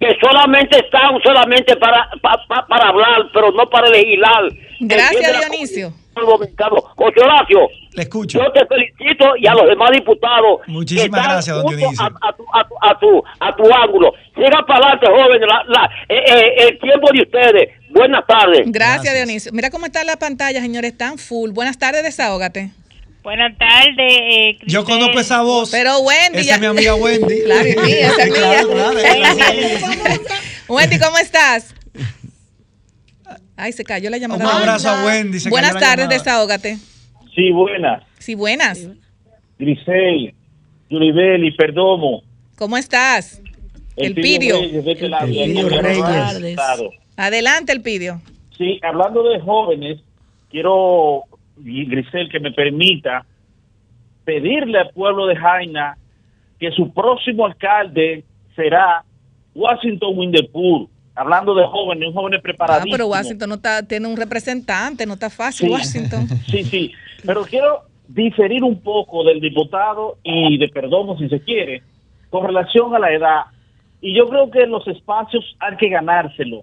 [0.00, 4.44] que solamente están solamente para, pa- pa- para hablar, pero no para legislar.
[4.80, 5.92] Gracias, Dionisio.
[6.96, 8.38] José Horacio, Le escucho.
[8.40, 10.60] yo te felicito y a los demás diputados.
[10.66, 12.04] Muchísimas gracias, don Dionisio.
[12.04, 14.12] A, a tu, a, tu, a, tu, a tu ángulo.
[14.34, 15.48] Siga para adelante, jóvenes.
[15.48, 17.68] La, la- eh, eh, el tiempo de ustedes.
[17.90, 18.62] Buenas tardes.
[18.66, 19.52] Gracias, Dionisio.
[19.52, 21.50] Mira cómo está la pantalla, señores, están full.
[21.50, 22.70] Buenas tardes, desahógate.
[23.22, 23.94] Buenas tardes.
[23.98, 25.70] eh, Yo conozco esa voz.
[25.70, 26.38] Pero Wendy.
[26.40, 27.40] Esa es mi amiga Wendy.
[27.44, 30.20] Claro, esa es mía.
[30.68, 31.74] Wendy, ¿cómo estás?
[33.56, 34.44] Ay, se cayó la llamada.
[34.44, 36.78] Un abrazo a Wendy, se Buenas tardes, desahógate.
[37.34, 38.02] Sí, buenas.
[38.18, 38.86] Sí, buenas.
[39.58, 40.34] Grisel,
[40.88, 42.22] Yulibeli, Perdomo.
[42.56, 43.40] ¿Cómo estás?
[43.96, 44.60] El Pidio.
[44.60, 46.56] Reyes, de El Reyes.
[47.16, 48.22] Adelante, el Pidio.
[48.56, 49.98] Sí, hablando de jóvenes,
[50.50, 51.24] quiero,
[51.64, 53.24] y Grisel, que me permita
[54.24, 55.96] pedirle al pueblo de Jaina
[56.58, 58.24] que su próximo alcalde
[58.54, 59.04] será
[59.54, 60.88] Washington Winderpool.
[61.14, 62.92] Hablando de jóvenes, un joven Ah, preparadísimo.
[62.94, 65.72] pero Washington no está, tiene un representante, no está fácil, Sí.
[65.72, 66.28] Washington.
[66.46, 66.92] Sí, sí,
[67.24, 71.82] pero quiero diferir un poco del diputado y de Perdomo, si se quiere,
[72.30, 73.40] con relación a la edad.
[74.00, 76.62] Y yo creo que los espacios hay que ganárselo.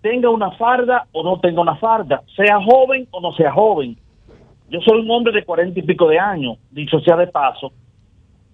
[0.00, 3.96] Tenga una farda o no tenga una farda, sea joven o no sea joven.
[4.68, 7.72] Yo soy un hombre de cuarenta y pico de años, dicho sea de paso,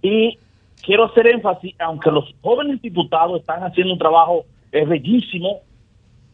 [0.03, 0.39] y
[0.83, 5.61] quiero hacer énfasis, aunque los jóvenes diputados están haciendo un trabajo bellísimo,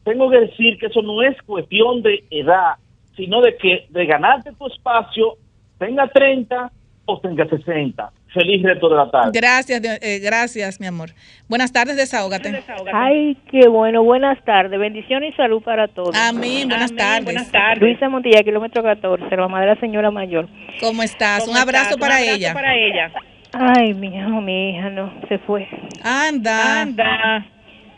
[0.05, 2.77] tengo que decir que eso no es cuestión de edad,
[3.17, 5.35] sino de que de ganarte tu espacio,
[5.79, 6.73] tenga 30
[7.05, 8.13] o tenga 60.
[8.39, 9.33] Feliz resto de la tarde.
[9.35, 11.11] Gracias, eh, gracias, mi amor.
[11.49, 12.63] Buenas tardes, desahógate.
[12.93, 14.05] Ay, qué bueno.
[14.05, 14.79] Buenas tardes.
[14.79, 16.15] Bendiciones y salud para todos.
[16.15, 16.69] Amén.
[16.69, 17.25] Buenas tardes.
[17.25, 17.81] Buenas tardes.
[17.81, 20.49] Luisa Montilla, kilómetro 14, la mamá de la señora mayor.
[20.79, 21.49] ¿Cómo estás?
[21.49, 22.55] Un abrazo para ella.
[22.77, 23.13] ella.
[23.53, 25.67] Ay, mi hija, mi hija, no, se fue.
[26.05, 26.83] Anda.
[26.83, 27.45] Anda.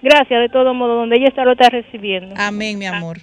[0.01, 2.35] Gracias, de todo modo, donde ella está lo está recibiendo.
[2.39, 3.19] Amén, mi amor.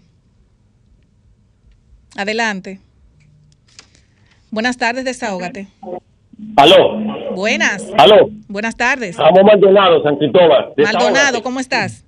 [2.15, 2.79] Adelante.
[4.51, 5.67] Buenas tardes, desahógate.
[6.55, 6.99] Aló,
[7.35, 7.85] Buenas.
[7.97, 8.29] aló.
[8.47, 9.17] Buenas tardes.
[9.17, 10.73] Ramón Maldonado, San Cristóbal.
[10.77, 11.41] Maldonado.
[11.41, 12.03] ¿cómo estás?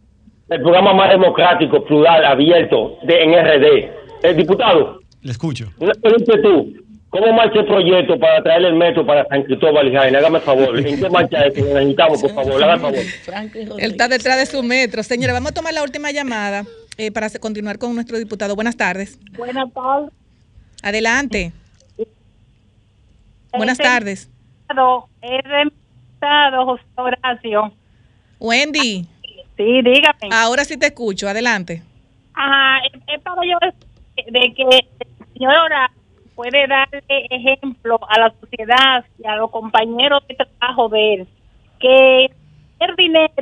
[0.49, 3.89] El programa más democrático, plural, abierto de en RD.
[4.23, 5.72] El diputado, Le escucho.
[5.80, 6.73] una pregunta tú.
[7.10, 10.15] ¿Cómo marcha el proyecto para traer el metro para San Cristóbal y Jaén?
[10.15, 10.77] Hágame el favor.
[10.77, 11.56] ¿En qué marcha es?
[11.56, 12.64] Necesitamos, por favor.
[12.64, 13.07] Hágame el
[13.68, 13.81] favor.
[13.81, 15.01] Él está detrás de su metro.
[15.01, 16.65] Señora, vamos a tomar la última llamada
[16.97, 18.56] eh, para continuar con nuestro diputado.
[18.56, 19.18] Buenas tardes.
[19.35, 20.11] Buenas tardes.
[20.84, 21.51] Adelante.
[23.57, 24.30] Buenas Este tardes.
[26.13, 27.73] estado, José Horacio.
[28.39, 29.07] Wendy.
[29.57, 30.30] Sí, dígame.
[30.31, 31.27] Ahora sí te escucho.
[31.27, 31.81] Adelante.
[32.34, 33.57] Ajá, es- para yo
[34.15, 35.97] de que el señor Horacio
[36.35, 41.27] puede darle ejemplo a la sociedad y a los compañeros de trabajo de él
[41.80, 42.26] que
[42.80, 43.34] el dinero,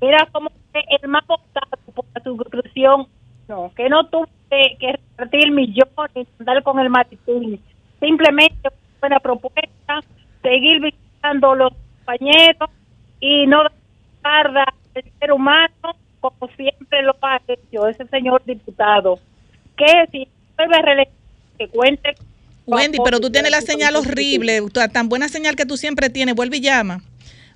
[0.00, 3.06] mira cómo el más votado por la suscripción,
[3.48, 7.60] no, que no tuvo que, que repartir millones y andar con el matitín.
[8.00, 8.70] Simplemente
[9.00, 10.00] buena propuesta,
[10.42, 12.70] seguir visitando los compañeros
[13.20, 13.62] y no
[14.22, 19.18] dar al ser humano como siempre lo ha hecho ese señor diputado.
[19.76, 21.14] Que si vuelve a reelegir,
[21.58, 22.14] que cuente.
[22.66, 24.60] Wendy, pero tú tienes la señal horrible,
[24.92, 26.34] tan buena señal que tú siempre tienes.
[26.34, 27.02] Vuelve y llama.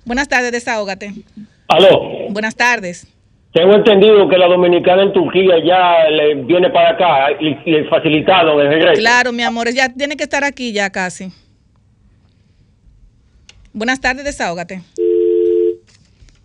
[0.03, 1.13] Buenas tardes, desahógate.
[1.67, 2.29] Aló.
[2.29, 3.07] Buenas tardes.
[3.55, 8.59] Tengo entendido que la dominicana en Turquía ya le viene para acá y le facilitaron
[8.59, 8.99] el regreso.
[8.99, 11.31] Claro, mi amor, ya tiene que estar aquí ya casi.
[13.71, 14.81] Buenas tardes, desahógate.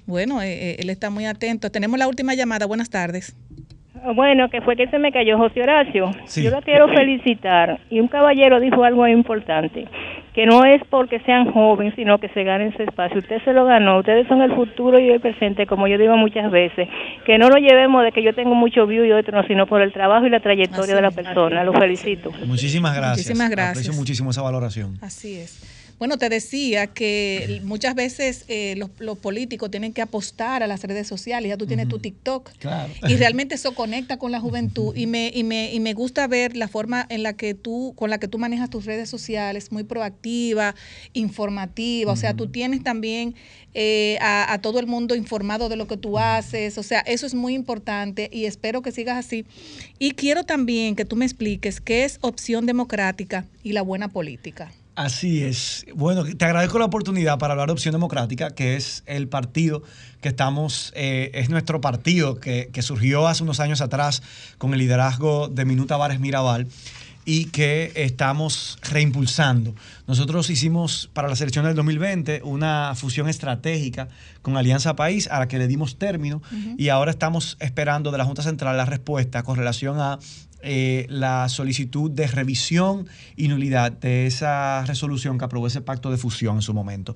[0.06, 1.68] Bueno, eh, eh, él está muy atento.
[1.72, 2.66] Tenemos la última llamada.
[2.66, 3.34] Buenas tardes.
[4.14, 6.10] Bueno, que fue que se me cayó José Horacio.
[6.24, 6.42] Sí.
[6.42, 7.80] Yo la quiero felicitar.
[7.90, 9.86] Y un caballero dijo algo importante,
[10.32, 13.18] que no es porque sean jóvenes, sino que se ganen ese espacio.
[13.18, 16.50] Usted se lo ganó, ustedes son el futuro y el presente, como yo digo muchas
[16.50, 16.88] veces.
[17.26, 19.82] Que no lo llevemos de que yo tengo mucho view y otro no, sino por
[19.82, 21.64] el trabajo y la trayectoria Así de la persona.
[21.64, 22.30] Lo felicito.
[22.46, 23.26] Muchísimas gracias.
[23.26, 23.78] Muchísimas gracias.
[23.78, 24.98] Aprecio muchísimo esa valoración.
[25.02, 25.79] Así es.
[26.00, 30.82] Bueno, te decía que muchas veces eh, los, los políticos tienen que apostar a las
[30.82, 31.50] redes sociales.
[31.50, 32.52] Ya tú tienes tu TikTok.
[32.58, 32.90] Claro.
[33.06, 34.96] Y realmente eso conecta con la juventud.
[34.96, 38.08] Y me, y, me, y me gusta ver la forma en la que tú, con
[38.08, 40.74] la que tú manejas tus redes sociales, muy proactiva,
[41.12, 42.12] informativa.
[42.12, 43.34] O sea, tú tienes también
[43.74, 46.78] eh, a, a todo el mundo informado de lo que tú haces.
[46.78, 49.44] O sea, eso es muy importante y espero que sigas así.
[49.98, 54.72] Y quiero también que tú me expliques qué es opción democrática y la buena política.
[55.00, 55.86] Así es.
[55.94, 59.82] Bueno, te agradezco la oportunidad para hablar de Opción Democrática, que es el partido
[60.20, 64.22] que estamos, eh, es nuestro partido que, que surgió hace unos años atrás
[64.58, 66.66] con el liderazgo de Minuta Vares Mirabal
[67.24, 69.74] y que estamos reimpulsando.
[70.06, 74.08] Nosotros hicimos para la selección del 2020 una fusión estratégica
[74.42, 76.42] con Alianza País a la que le dimos término
[76.76, 80.18] y ahora estamos esperando de la Junta Central la respuesta con relación a
[80.62, 83.06] eh, la solicitud de revisión
[83.36, 87.14] y nulidad de esa resolución que aprobó ese pacto de fusión en su momento.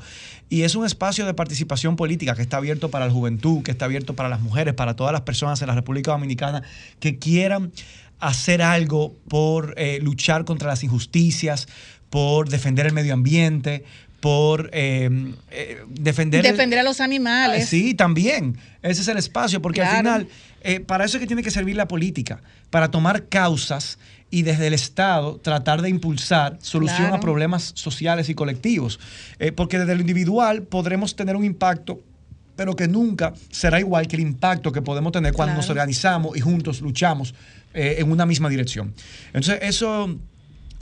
[0.48, 3.84] Y es un espacio de participación política que está abierto para la juventud, que está
[3.84, 6.62] abierto para las mujeres, para todas las personas en la República Dominicana
[7.00, 7.72] que quieran
[8.20, 11.68] hacer algo por eh, luchar contra las injusticias,
[12.10, 13.84] por defender el medio ambiente,
[14.20, 15.10] por eh,
[15.50, 16.46] eh, defender...
[16.46, 17.68] el- Defender a los animales.
[17.68, 18.56] Sí, también.
[18.82, 20.28] Ese es el espacio, porque al final,
[20.64, 23.98] eh, para eso es que tiene que servir la política, para tomar causas
[24.30, 27.14] y desde el Estado tratar de impulsar solución Claro.
[27.16, 28.98] a problemas sociales y colectivos.
[29.38, 32.00] Eh, porque desde lo individual podremos tener un impacto
[32.56, 36.40] pero que nunca será igual que el impacto que podemos tener cuando nos organizamos y
[36.40, 37.34] juntos luchamos
[37.72, 38.94] eh, en una misma dirección.
[39.32, 40.16] Entonces, eso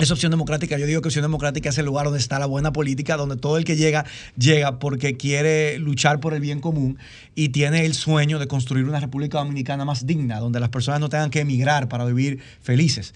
[0.05, 0.79] es opción democrática.
[0.79, 3.57] Yo digo que opción democrática es el lugar donde está la buena política, donde todo
[3.57, 4.05] el que llega,
[4.37, 6.99] llega porque quiere luchar por el bien común
[7.35, 11.09] y tiene el sueño de construir una República Dominicana más digna, donde las personas no
[11.09, 13.15] tengan que emigrar para vivir felices.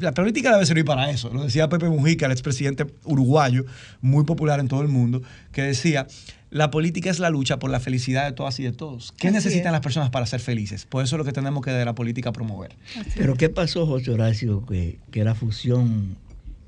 [0.00, 1.30] La política debe servir para eso.
[1.30, 3.64] Lo decía Pepe Mujica, el expresidente uruguayo,
[4.00, 5.22] muy popular en todo el mundo,
[5.52, 6.06] que decía,
[6.50, 9.12] la política es la lucha por la felicidad de todas y de todos.
[9.18, 9.72] ¿Qué Así necesitan es.
[9.72, 10.86] las personas para ser felices?
[10.88, 12.76] Pues eso es lo que tenemos que de la política promover.
[13.14, 14.64] Pero ¿qué pasó, José Horacio?
[14.64, 16.16] Que, que la fusión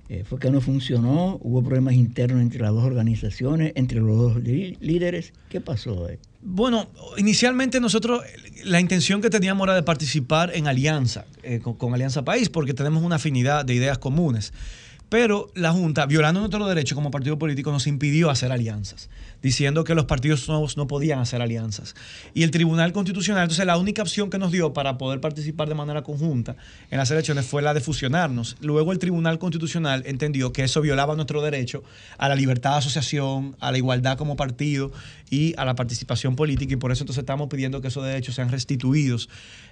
[0.08, 4.36] eh, fue que no funcionó, hubo problemas internos entre las dos organizaciones, entre los dos
[4.42, 5.32] lí- líderes.
[5.48, 6.08] ¿Qué pasó?
[6.08, 6.18] eh?
[6.40, 8.22] Bueno, inicialmente nosotros
[8.64, 13.02] la intención que teníamos era de participar en alianza eh, con Alianza País, porque tenemos
[13.02, 14.52] una afinidad de ideas comunes.
[15.08, 19.08] Pero la Junta, violando nuestro derecho como partido político, nos impidió hacer alianzas,
[19.42, 21.94] diciendo que los partidos nuevos no podían hacer alianzas.
[22.34, 25.74] Y el Tribunal Constitucional, entonces la única opción que nos dio para poder participar de
[25.74, 26.56] manera conjunta
[26.90, 28.56] en las elecciones fue la de fusionarnos.
[28.60, 31.82] Luego el Tribunal Constitucional entendió que eso violaba nuestro derecho
[32.18, 34.92] a la libertad de asociación, a la igualdad como partido
[35.30, 38.50] y a la participación política y por eso entonces estamos pidiendo que esos derechos sean
[38.50, 39.30] restituidos.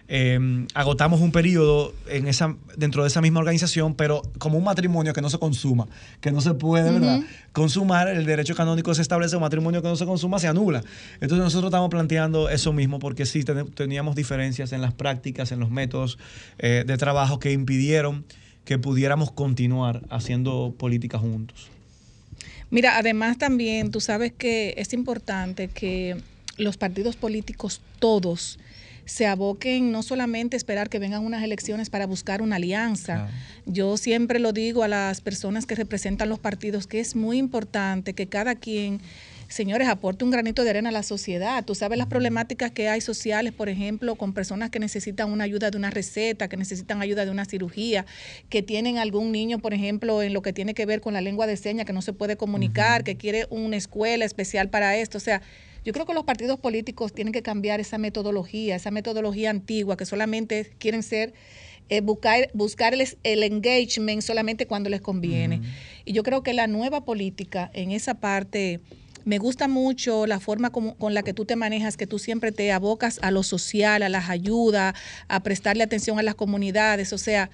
[0.08, 5.12] Eh, agotamos un periodo en esa, dentro de esa misma organización, pero como un matrimonio
[5.12, 5.88] que no se consuma,
[6.20, 7.20] que no se puede, ¿verdad?
[7.52, 10.84] Consumar, el derecho canónico se establece, un matrimonio que no se consuma se anula.
[11.14, 15.58] Entonces nosotros estamos planteando eso mismo porque sí ten- teníamos diferencias en las prácticas, en
[15.58, 16.18] los métodos
[16.58, 18.24] eh, de trabajo que impidieron
[18.64, 21.68] que pudiéramos continuar haciendo política juntos.
[22.70, 26.16] Mira, además también tú sabes que es importante que
[26.56, 28.58] los partidos políticos todos
[29.06, 33.28] se aboquen no solamente a esperar que vengan unas elecciones para buscar una alianza.
[33.64, 38.12] Yo siempre lo digo a las personas que representan los partidos que es muy importante
[38.12, 39.00] que cada quien
[39.48, 41.64] señores, aporte un granito de arena a la sociedad.
[41.64, 45.70] Tú sabes las problemáticas que hay sociales, por ejemplo, con personas que necesitan una ayuda
[45.70, 48.06] de una receta, que necesitan ayuda de una cirugía,
[48.48, 51.46] que tienen algún niño, por ejemplo, en lo que tiene que ver con la lengua
[51.46, 55.18] de señas, que no se puede comunicar, que quiere una escuela especial para esto.
[55.18, 55.42] O sea,
[55.86, 60.04] yo creo que los partidos políticos tienen que cambiar esa metodología, esa metodología antigua que
[60.04, 61.32] solamente quieren ser
[61.88, 65.60] eh, buscar, buscar el, engagement solamente cuando les conviene.
[66.04, 68.80] Y yo creo que la nueva política en esa parte,
[69.24, 72.50] me gusta mucho la forma como- con la que tú te manejas, que tú siempre
[72.50, 74.92] te abocas a lo social, a las ayudas,
[75.28, 77.12] a prestarle atención a las comunidades.
[77.12, 77.48] O sea,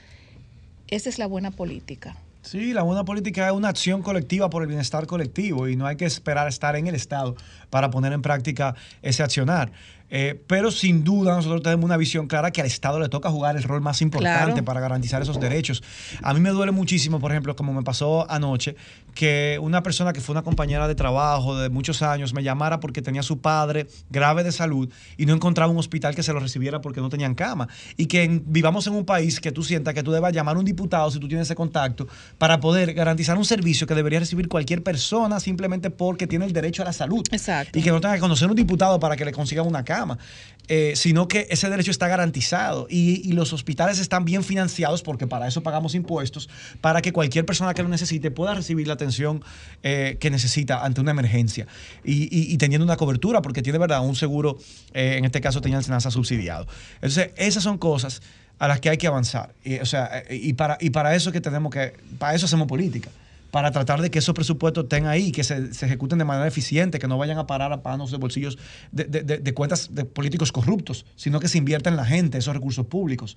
[0.88, 2.16] esa es la buena política.
[2.42, 5.94] Sí, la buena política es una acción colectiva por el bienestar colectivo y no hay
[5.94, 7.36] que esperar estar en el Estado
[7.73, 9.73] para poner en práctica ese accionar.
[10.15, 13.57] Eh, pero sin duda nosotros tenemos una visión clara que al Estado le toca jugar
[13.57, 14.62] el rol más importante Claro.
[14.66, 15.82] para garantizar esos derechos.
[16.23, 18.77] A mí me duele muchísimo, por ejemplo, como me pasó anoche,
[19.15, 23.01] que una persona que fue una compañera de trabajo de muchos años me llamara porque
[23.01, 26.40] tenía a su padre grave de salud y no encontraba un hospital que se lo
[26.40, 27.69] recibiera porque no tenían cama.
[27.97, 30.59] Y que en- vivamos en un país que tú sientas que tú debas llamar a
[30.59, 34.49] un diputado si tú tienes ese contacto para poder garantizar un servicio que debería recibir
[34.49, 37.23] cualquier persona simplemente porque tiene el derecho a la salud.
[37.32, 37.61] Exacto.
[37.74, 40.18] Y que no tenga que conocer un diputado para que le consigan una cama.
[40.68, 45.48] Eh, sino que ese derecho está garantizado y, los hospitales están bien financiados porque para
[45.48, 46.48] eso pagamos impuestos,
[46.80, 49.43] para que cualquier persona que lo necesite pueda recibir la atención
[49.82, 51.66] eh, que necesita ante una emergencia
[52.05, 54.56] y, y- teniendo una cobertura porque tiene verdad un seguro,
[54.94, 56.68] eh, en este caso tenía el SENASA subsidiado.
[56.97, 58.22] Entonces, esas son cosas
[58.60, 59.55] a las que hay que avanzar.
[59.64, 63.10] Y, o sea, y para, y para eso que tenemos que, para eso hacemos política
[63.52, 66.98] para tratar de que esos presupuestos estén ahí, que se, se ejecuten de manera eficiente,
[66.98, 68.58] que no vayan a parar a manos de bolsillos
[68.90, 72.38] de, de- de- de cuentas de políticos corruptos, sino que se invierta en la gente,
[72.38, 73.36] esos recursos públicos,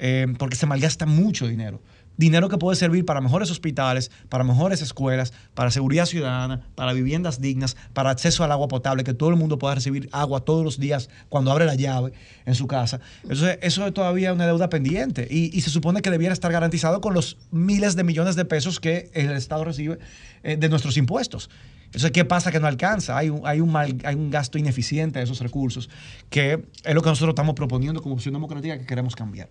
[0.00, 1.80] eh, porque se malgasta mucho dinero.
[2.16, 7.40] Dinero que puede servir para mejores hospitales, para mejores escuelas, para seguridad ciudadana, para viviendas
[7.40, 10.78] dignas, para acceso al agua potable, que todo el mundo pueda recibir agua todos los
[10.78, 12.12] días cuando abre la llave
[12.44, 13.00] en su casa.
[13.22, 17.14] Entonces, eso es todavía una deuda pendiente y, se supone que debiera estar garantizado con
[17.14, 19.98] los miles de millones de pesos que el Estado recibe
[20.42, 21.48] eh, de nuestros impuestos.
[21.92, 23.18] Entonces, ¿qué pasa que no alcanza?
[23.18, 25.90] Hay un, hay, un mal- hay un gasto ineficiente de esos recursos,
[26.30, 29.50] que es lo que nosotros estamos proponiendo como opción democrática que queremos cambiar.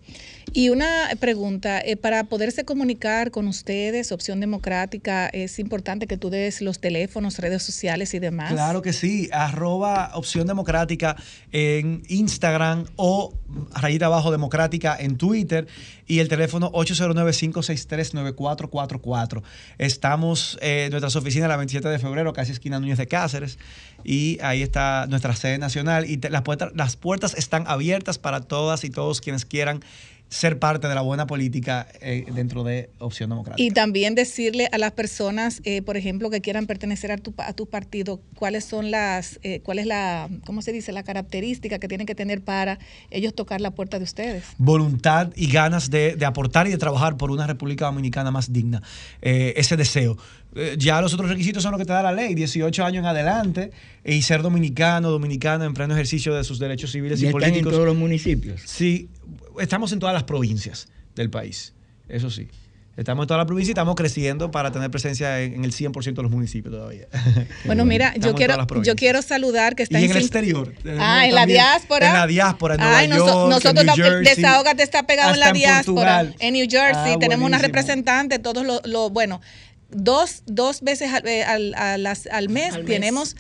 [0.52, 0.88] Y una
[1.20, 6.80] pregunta, eh, para poderse comunicar con ustedes, Opción Democrática, es importante que tú des los
[6.80, 8.52] teléfonos, redes sociales y demás.
[8.52, 11.16] Claro que sí, arroba opción democrática
[11.52, 13.34] en Instagram o
[13.76, 15.68] rayita abajo democrática en Twitter
[16.12, 19.42] y el teléfono 809-563-9444.
[19.78, 23.58] Estamos eh, en nuestras oficinas la 27 de febrero, casi esquina Núñez de Cáceres,
[24.04, 28.84] y ahí está nuestra sede nacional y las, puertas, las puertas están abiertas para todas
[28.84, 29.86] y todos quienes quieran
[30.32, 33.62] ser parte de la buena política eh, dentro de Opción Democrática.
[33.62, 37.48] Y también decirle a las personas, eh, por ejemplo, que quieran pertenecer a tu, pa-
[37.48, 40.94] a tu partido, cuáles son las, eh, cuál es la, ¿cómo se dice?
[40.94, 42.80] La característica que tienen que tener para
[43.10, 44.46] ellos tocar la puerta de ustedes.
[44.58, 48.82] voluntad y ganas de, de aportar y de trabajar por una República Dominicana más digna.
[49.22, 50.18] Eh, ese deseo.
[50.56, 53.06] Eh, ya los otros requisitos son lo que te da la ley, 18 años en
[53.06, 53.72] adelante
[54.06, 57.50] y ser dominicano, dominicana en pleno ejercicio de sus derechos civiles Ya y están en
[57.50, 57.74] políticos.
[57.74, 58.62] todos los municipios.
[58.66, 59.10] Sí,
[59.62, 61.74] estamos en todas las provincias del país,
[62.10, 62.48] eso sí.
[62.98, 66.14] Estamos en toda la provincia y estamos creciendo para tener presencia en, en el 100%
[66.14, 67.08] de los municipios todavía.
[67.66, 70.24] Bueno, mira, Estamos yo en quiero, yo quiero saludar que está Y en el sin-
[70.26, 70.74] exterior.
[71.00, 72.08] Ah, en la diáspora.
[72.08, 75.34] En la diáspora, en Nueva Ay, noso- York, nosotros en New Jersey, Desahógate está pegado
[75.34, 77.14] en la en diáspora, en New Jersey.
[77.14, 79.40] Ah, tenemos una representante, todos los, lo, bueno,
[79.90, 82.92] dos, dos veces al, eh, al- a las- al mes Al mes.
[82.92, 83.36] tenemos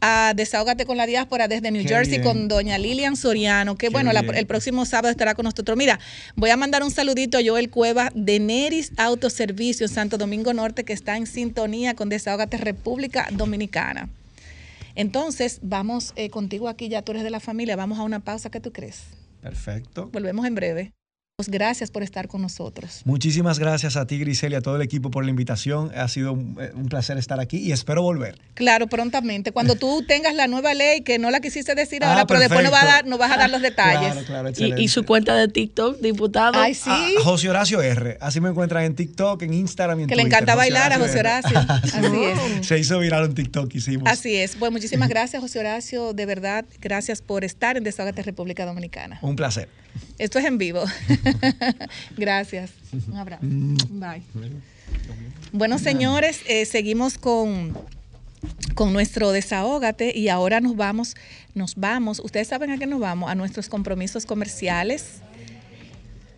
[0.00, 2.22] a Desahógate con la diáspora desde New Qué Jersey bien.
[2.22, 5.76] con doña Lilian Soriano, que Qué bueno, la- el próximo sábado estará con nosotros.
[5.76, 5.98] Mira,
[6.34, 10.92] voy a mandar un saludito a Joel Cueva de Neris Autoservicio Santo Domingo Norte, que
[10.92, 14.08] está en sintonía con Desahógate República Dominicana.
[14.94, 18.50] Entonces, vamos eh, contigo aquí, ya tú eres de la familia, vamos a una pausa,
[18.50, 19.02] ¿qué tú crees?
[19.42, 20.08] Perfecto.
[20.12, 20.92] Volvemos en breve.
[21.38, 23.02] Pues gracias por estar con nosotros.
[23.04, 25.92] Muchísimas gracias a ti, Grisel, y a todo el equipo por la invitación.
[25.94, 28.38] Ha sido un, eh, un placer estar aquí y espero volver.
[28.54, 29.52] Claro, prontamente.
[29.52, 32.62] Cuando tú tengas la nueva ley, que no la quisiste decir Ah, ahora, pero después
[32.64, 32.96] nos, va a perfecto.
[33.02, 34.24] dar, nos vas a dar los detalles.
[34.24, 36.58] Claro, claro, Y, y su cuenta de TikTok, diputado.
[36.58, 36.84] Ay, sí.
[36.90, 38.16] Ah, José Horacio R.
[38.22, 41.18] Así me encuentran en TikTok, en Instagram y en Que le encanta bailar a José.
[41.18, 41.58] Horacio.
[41.68, 42.66] Así es.
[42.66, 44.08] Se hizo viral un TikTok, hicimos.
[44.10, 44.56] Así es.
[44.56, 46.14] Pues muchísimas gracias, José Horacio.
[46.14, 49.18] De verdad, gracias por estar en Desahogate República Dominicana.
[49.20, 49.68] Un placer.
[50.18, 50.84] Esto es en vivo.
[52.16, 52.70] gracias.
[53.08, 53.42] Un abrazo.
[53.42, 54.22] Bye.
[55.52, 57.76] Bueno, señores, eh, seguimos con,
[58.74, 61.16] con nuestro desahógate y ahora nos vamos,
[61.54, 62.20] nos vamos.
[62.20, 65.20] Ustedes saben a qué nos vamos, a nuestros compromisos comerciales.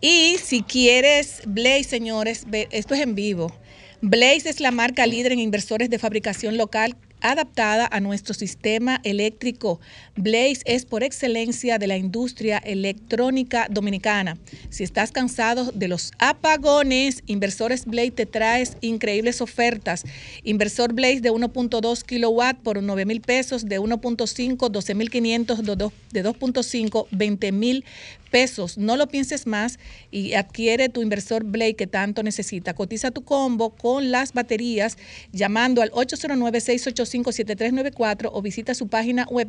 [0.01, 3.53] Y si quieres, Blaze, señores, esto es en vivo.
[4.01, 9.79] Blaze es la marca líder en inversores de fabricación local adaptada a nuestro sistema eléctrico.
[10.15, 14.37] Blaze es por excelencia de la industria electrónica dominicana.
[14.69, 20.03] Si estás cansado de los apagones, Inversores Blaze te traes increíbles ofertas.
[20.43, 25.75] Inversor Blaze de 1.2 kilowatt por 9 mil pesos, de 1.5, 12 mil 500, de
[25.75, 27.85] dos- de 2.5, 20 mil
[28.29, 28.77] pesos.
[28.77, 29.79] No lo pienses más
[30.11, 32.73] y adquiere tu inversor Blade que tanto necesita.
[32.73, 34.97] Cotiza tu combo con las baterías
[35.31, 39.47] llamando al 809-685-7394 o visita su página web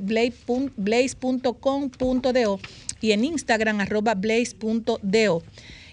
[0.77, 2.61] blaze.com.do
[3.01, 5.43] y en Instagram arroba blaze.do.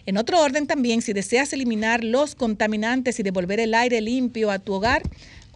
[0.05, 4.59] En otro orden también, si deseas eliminar los contaminantes y devolver el aire limpio a
[4.59, 5.01] tu hogar,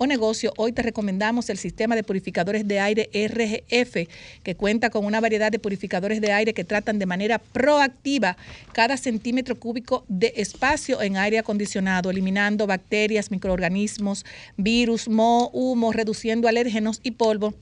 [0.01, 4.09] o negocio, hoy te recomendamos el sistema de purificadores de aire RGF,
[4.41, 8.35] que cuenta con una variedad de purificadores de aire que tratan de manera proactiva
[8.71, 14.25] cada centímetro cúbico de espacio en aire acondicionado, eliminando bacterias, microorganismos,
[14.57, 17.53] virus, moho, humo, reduciendo alérgenos y polvo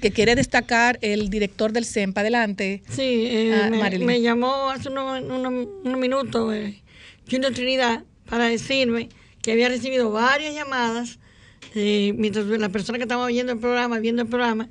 [0.00, 2.22] que quiere destacar el director del CEMPA.
[2.22, 2.82] Adelante.
[2.88, 3.68] Sí, eh, Ah,
[3.98, 6.80] me, llamó hace unos, unos- unos minutos eh,
[7.30, 9.10] Junior Trinidad para decirme
[9.42, 11.18] que había recibido varias llamadas
[11.74, 14.70] eh, mientras las personas que estaban oyendo el programa, viendo el programa,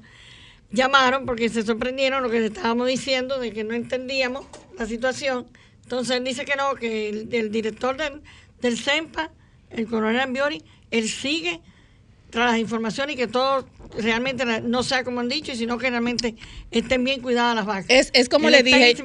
[0.71, 4.45] llamaron porque se sorprendieron lo que le estábamos diciendo de que no entendíamos
[4.77, 5.47] la situación.
[5.83, 8.21] Entonces él dice que no, que el, el director del,
[8.61, 9.31] del CEMPA,
[9.71, 11.61] el coronel Ambiori, él sigue
[12.29, 13.67] tras las informaciones y que todo
[13.97, 16.35] realmente no sea como han dicho, sino que realmente
[16.69, 17.85] estén bien cuidadas las vacas.
[17.89, 18.95] Es, es como le dije,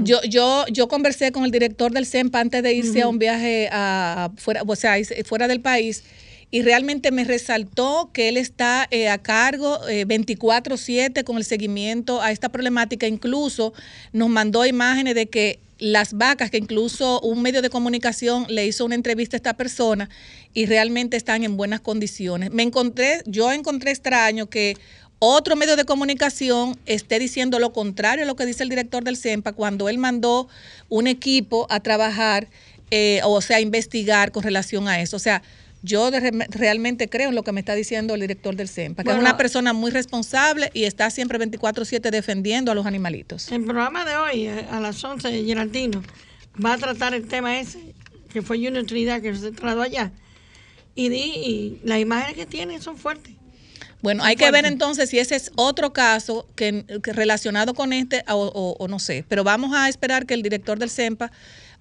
[0.00, 3.68] yo, yo, yo conversé con el director del CEMPA antes de irse a un viaje
[3.72, 6.04] a, fuera, o sea, fuera del país
[6.50, 12.22] y realmente me resaltó que él está eh, a cargo eh, 24/7 con el seguimiento
[12.22, 13.06] a esta problemática.
[13.06, 13.72] Incluso
[14.12, 18.84] nos mandó imágenes de que las vacas, que incluso un medio de comunicación le hizo
[18.84, 20.08] una entrevista a esta persona
[20.54, 22.50] y realmente están en buenas condiciones.
[22.50, 24.76] Me encontré, yo encontré extraño que
[25.18, 29.16] otro medio de comunicación esté diciendo lo contrario a lo que dice el director del
[29.16, 30.48] CEMPA cuando él mandó
[30.88, 32.48] un equipo a trabajar,
[32.90, 35.16] eh, o sea, a investigar con relación a eso.
[35.16, 35.42] O sea,
[35.86, 39.08] Yo de- realmente creo en lo que me está diciendo el director del CEMPA, que
[39.10, 39.20] Bueno.
[39.20, 43.50] es una persona muy responsable y está siempre 24/7 defendiendo a los animalitos.
[43.52, 46.02] El programa de hoy, eh, a las 11, Geraldino,
[46.64, 47.78] va a tratar el tema ese,
[48.32, 50.10] que fue Junior Trinidad, que se trasladó allá.
[50.94, 53.34] Y, di, y las imágenes que tiene son fuertes.
[54.02, 58.24] Bueno, hay que ver entonces si ese es otro caso que, que relacionado con este
[58.28, 61.30] o, o- o no sé, pero vamos a esperar que el director del CEMPA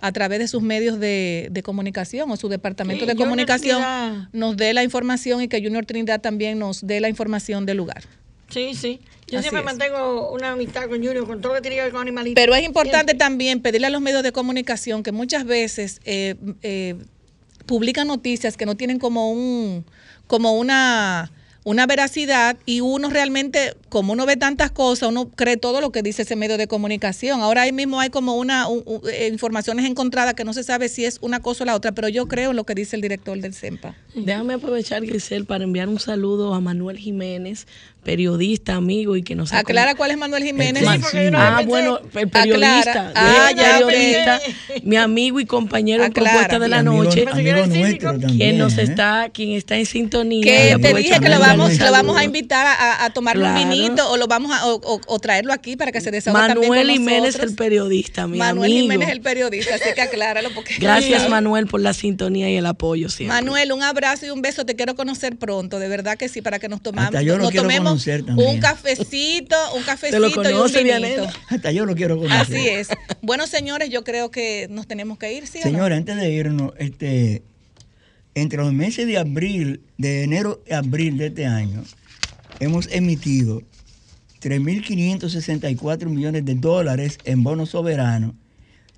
[0.01, 4.29] a través de sus medios de, de comunicación o su departamento Sí, de comunicación Trinidad.
[4.33, 8.03] nos dé la información y que Junior Trinidad también nos dé la información del lugar.
[8.49, 8.99] Sí, sí.
[9.27, 9.65] Yo Así siempre es.
[9.65, 12.35] mantengo una amistad con Junior, con todo lo que tiene que ver con animalitos.
[12.39, 16.95] Pero es importante también pedirle a los medios de comunicación que muchas veces eh, eh,
[17.65, 19.83] publican noticias que no tienen como un
[20.27, 21.31] como una
[21.65, 26.03] una veracidad y uno realmente, como uno ve tantas cosas, uno cree todo lo que
[26.03, 27.41] dice ese medio de comunicación.
[27.41, 30.89] Ahora ahí mismo hay como una un- un- eh, informaciones encontradas que no se sabe
[30.89, 33.01] si es una cosa o la otra, pero yo creo en lo que dice el
[33.01, 33.95] director del CEMPA.
[34.13, 37.65] Déjame aprovechar, Grisel, para enviar un saludo a Manuel Jiménez,
[38.05, 40.83] periodista, amigo y que nos Aclara cuál es Manuel Jiménez.
[40.83, 40.97] Ma-
[41.35, 43.09] ah, bueno, el periodista.
[43.09, 43.11] Aclara.
[43.15, 44.41] Ah, el ya, periodista,
[44.83, 46.31] mi amigo y compañero en Aclara.
[46.31, 48.83] propuesta de la Amigo- noche, amigo nuestro también, quien nos ¿eh?
[48.83, 50.43] está, quien está en sintonía.
[50.45, 53.51] que te dije que lo vamos, un lo vamos a invitar a, a tomarle un
[53.51, 53.69] Claro.
[53.69, 56.69] vinito o lo vamos a o, o- o traerlo aquí para que se desahogue también
[56.69, 58.81] Manuel con Jiménez, el periodista, mi Manuel amigo.
[58.83, 63.09] Jiménez el periodista, así que acláralo porque Gracias, Manuel, por la sintonía y el apoyo
[63.09, 63.35] siempre.
[63.35, 64.63] Manuel, un abrazo y un beso.
[64.65, 67.43] Te quiero conocer pronto, de verdad que sí, para que nos tomamos, Hasta yo lo
[67.45, 68.49] nos tomemos conocer también.
[68.49, 70.99] un cafecito, un cafecito lo y un conoce, vinito.
[70.99, 71.33] Vianela?
[71.49, 72.41] Hasta yo lo quiero conocer.
[72.41, 72.89] Así es.
[73.21, 75.63] Bueno, señores, yo creo que nos tenemos que ir, ¿sí no?
[75.63, 77.43] Señora, antes de irnos, este,
[78.35, 81.83] entre los meses de abril, de enero a abril de este año,
[82.59, 83.61] hemos emitido
[84.41, 88.33] 3.564 millones de dólares en bonos soberanos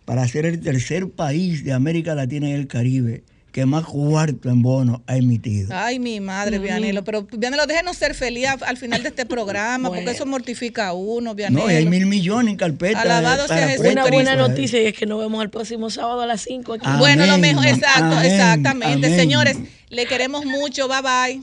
[0.06, 3.24] para ser el tercer país de América Latina y el Caribe
[3.58, 5.70] que más cuarto en bonos ha emitido.
[5.76, 6.62] Ay, mi madre, Mm.
[6.62, 7.04] Vianelo.
[7.04, 11.34] Pero Vianelo, déjenos ser feliz al final de este programa, porque eso mortifica a uno,
[11.34, 11.66] Vianelo.
[11.66, 13.02] No, y hay mil millones en carpeta.
[13.02, 13.88] Alabado sea Jesús.
[13.88, 16.86] Una buena noticia y es que nos vemos el próximo sábado a las 5 aquí.
[17.00, 19.08] Bueno, lo mejor, exacto, amén, exactamente.
[19.08, 19.20] amén.
[19.20, 19.58] Señores,
[19.90, 20.88] le queremos mucho.
[20.88, 21.42] Bye bye.